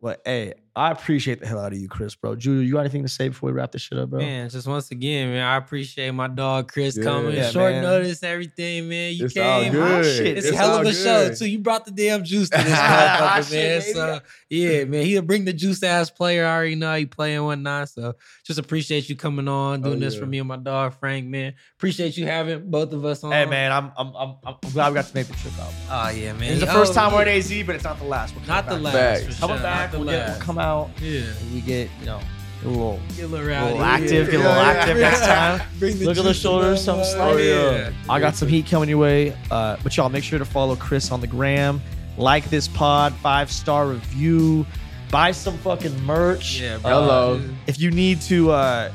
Well, 0.01 0.17
hey, 0.25 0.55
I 0.77 0.91
appreciate 0.91 1.39
the 1.39 1.47
hell 1.47 1.61
out 1.61 1.73
of 1.73 1.79
you, 1.79 1.87
Kris, 1.89 2.17
bro. 2.17 2.35
Juju, 2.35 2.61
you 2.65 2.73
got 2.75 2.81
anything 2.81 3.03
to 3.05 3.09
say 3.09 3.29
before 3.29 3.49
we 3.49 3.53
wrap 3.53 3.71
this 3.71 3.83
shit 3.83 3.97
up, 3.97 4.11
bro? 4.11 4.19
Man, 4.19 4.49
just 4.51 4.67
once 4.67 4.91
again, 4.91 5.31
man, 5.31 5.47
I 5.47 5.57
appreciate 5.57 6.11
my 6.11 6.27
dog 6.27 6.73
Kris 6.73 6.97
Yeah. 6.97 7.05
coming. 7.05 7.37
Yeah, 7.37 7.51
Short 7.51 7.75
man. 7.75 7.83
notice, 7.85 8.23
everything, 8.25 8.89
man. 8.89 9.15
You 9.15 9.27
It's 9.27 9.37
all 9.37 9.63
came. 9.63 9.73
good. 9.73 10.05
shit. 10.05 10.27
It's, 10.39 10.47
It's 10.49 10.55
a 10.55 10.59
hell 10.59 10.75
of 10.75 10.81
all 10.81 10.87
a 10.89 10.93
show 10.93 11.33
too. 11.33 11.47
You 11.49 11.61
brought 11.61 11.85
the 11.85 11.93
damn 11.93 12.25
juice 12.25 12.49
to 12.51 12.59
this 12.59 12.67
motherfucker, 12.73 13.53
man. 13.53 13.81
baby. 13.81 13.93
So 13.93 14.21
yeah, 14.51 14.85
man, 14.85 15.07
he'll 15.07 15.23
bring 15.23 15.45
the 15.45 15.53
juice 15.53 15.81
ass 15.85 16.11
player. 16.11 16.45
I 16.45 16.57
already 16.57 16.75
know 16.75 16.89
how 16.89 16.95
you 16.97 17.07
play 17.07 17.37
and 17.37 17.45
whatnot. 17.45 17.91
So 17.91 18.17
just 18.45 18.59
appreciate 18.59 19.09
you 19.09 19.15
coming 19.15 19.47
on, 19.47 19.81
doing 19.83 19.97
oh, 19.99 20.01
this 20.01 20.15
yeah. 20.15 20.21
for 20.21 20.27
me 20.27 20.39
and 20.41 20.49
my 20.49 20.57
dog 20.57 20.95
Frank, 20.95 21.27
man. 21.29 21.55
Appreciate 21.79 22.17
you 22.17 22.27
having 22.27 22.69
both 22.69 22.93
of 22.93 23.05
us 23.05 23.23
on. 23.23 23.31
Hey, 23.31 23.47
man, 23.47 23.71
I'm, 23.71 23.93
I'm, 23.97 24.13
I'm, 24.17 24.35
I'm 24.45 24.55
glad 24.73 24.89
we 24.89 24.95
got 24.95 25.05
to 25.07 25.15
make 25.15 25.29
the 25.29 25.35
trip 25.35 25.55
out. 25.61 25.73
Oh 25.89 26.09
yeah, 26.11 26.33
man. 26.33 26.55
It's 26.55 26.61
the 26.63 26.69
Oh, 26.69 26.73
first 26.75 26.95
time 26.95 27.13
yeah. 27.13 27.17
we're 27.19 27.23
at 27.23 27.29
AZ, 27.29 27.63
but 27.65 27.77
it's 27.77 27.85
not 27.85 27.99
the 28.01 28.05
last. 28.07 28.35
We'll 28.35 28.45
Not 28.49 28.67
the 28.67 28.75
back. 28.75 28.83
last. 28.83 29.23
Facts. 29.23 29.35
for 29.37 29.41
Coming 29.47 29.63
back, 29.63 29.93
the 29.93 29.99
we'll, 29.99 30.09
get, 30.09 30.19
we'll 30.19 30.27
last. 30.31 30.41
come 30.41 30.59
out. 30.59 30.64
Yeah. 31.01 31.23
we 31.53 31.61
get, 31.61 31.89
you 32.01 32.07
know, 32.07 32.21
a 32.65 32.69
little, 32.69 33.01
Get 33.17 33.25
a 33.25 33.27
little 33.29 33.47
a 33.47 33.51
rowdy. 33.51 33.67
little 33.73 33.83
active, 33.85 34.31
get 34.31 34.35
a 34.37 34.39
little 34.39 34.53
Yeah. 34.53 34.63
active 34.63 34.97
next 34.99 35.21
time. 35.21 35.61
Bring 35.79 35.99
Look 35.99 36.17
at 36.17 36.25
the 36.25 36.33
shoulders, 36.35 36.87
along, 36.89 37.05
some 37.05 37.21
uh, 37.21 37.35
slack. 37.35 37.39
yeah. 37.45 37.91
I 38.09 38.21
got 38.21 38.37
some 38.37 38.49
heat 38.49 38.67
coming 38.67 38.89
your 38.89 38.99
way. 38.99 39.37
Uh, 39.51 39.77
but 39.83 39.97
y'all 39.97 40.09
make 40.09 40.25
sure 40.25 40.39
to 40.39 40.45
follow 40.45 40.75
Kris 40.77 41.11
on 41.13 41.21
the 41.21 41.27
gram. 41.27 41.83
Like 42.17 42.49
this 42.49 42.69
pod, 42.69 43.13
five 43.17 43.51
star 43.51 43.89
review. 43.89 44.65
Buy 45.11 45.33
some 45.33 45.59
fucking 45.59 46.01
merch. 46.05 46.61
Yeah, 46.61 46.77
Uh, 46.77 46.79
bro. 46.79 46.91
Hello. 46.91 47.43
if 47.67 47.79
you 47.81 47.91
need 47.91 48.21
to 48.23 48.51
uh, 48.53 48.91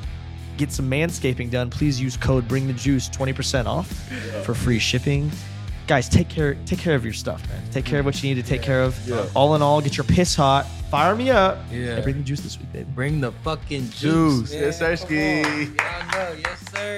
get 0.57 0.71
some 0.71 0.89
manscaping 0.89 1.49
done, 1.51 1.69
please 1.69 1.99
use 2.01 2.17
code 2.17 2.47
Bring 2.47 2.65
the 2.67 2.73
Juice 2.73 3.07
twenty 3.09 3.33
percent 3.33 3.67
off 3.67 3.87
for 4.45 4.53
free 4.53 4.79
shipping. 4.79 5.31
Guys, 5.87 6.07
take 6.09 6.27
care 6.29 6.55
take 6.65 6.79
care 6.79 6.95
of 6.95 7.03
your 7.03 7.13
stuff, 7.13 7.47
man. 7.49 7.61
Take 7.71 7.85
care 7.85 7.99
of 7.99 8.05
what 8.05 8.21
you 8.23 8.33
need 8.33 8.41
to 8.41 8.47
take 8.47 8.61
care 8.61 8.81
of. 8.81 8.97
Yeah. 9.07 9.25
All 9.35 9.53
in 9.55 9.61
all, 9.61 9.79
get 9.81 9.95
your 9.97 10.03
piss 10.05 10.33
hot. 10.35 10.65
Fire 10.89 11.15
me 11.15 11.29
up. 11.29 11.59
Yeah. 11.71 11.95
And 11.95 12.03
bring 12.03 12.17
the 12.17 12.23
juice 12.23 12.39
this 12.41 12.57
week, 12.57 12.73
baby. 12.73 12.87
Bring 12.95 13.21
the 13.21 13.31
fucking 13.31 13.89
Juice. 13.91 14.49
juice. 14.51 14.53
Yes, 14.53 14.81
man. 14.81 14.97
sirski. 14.97 15.77
Come 15.77 16.01
on. 16.01 16.11
Know. 16.11 16.35
Yes, 16.43 16.71
sir. 16.71 16.97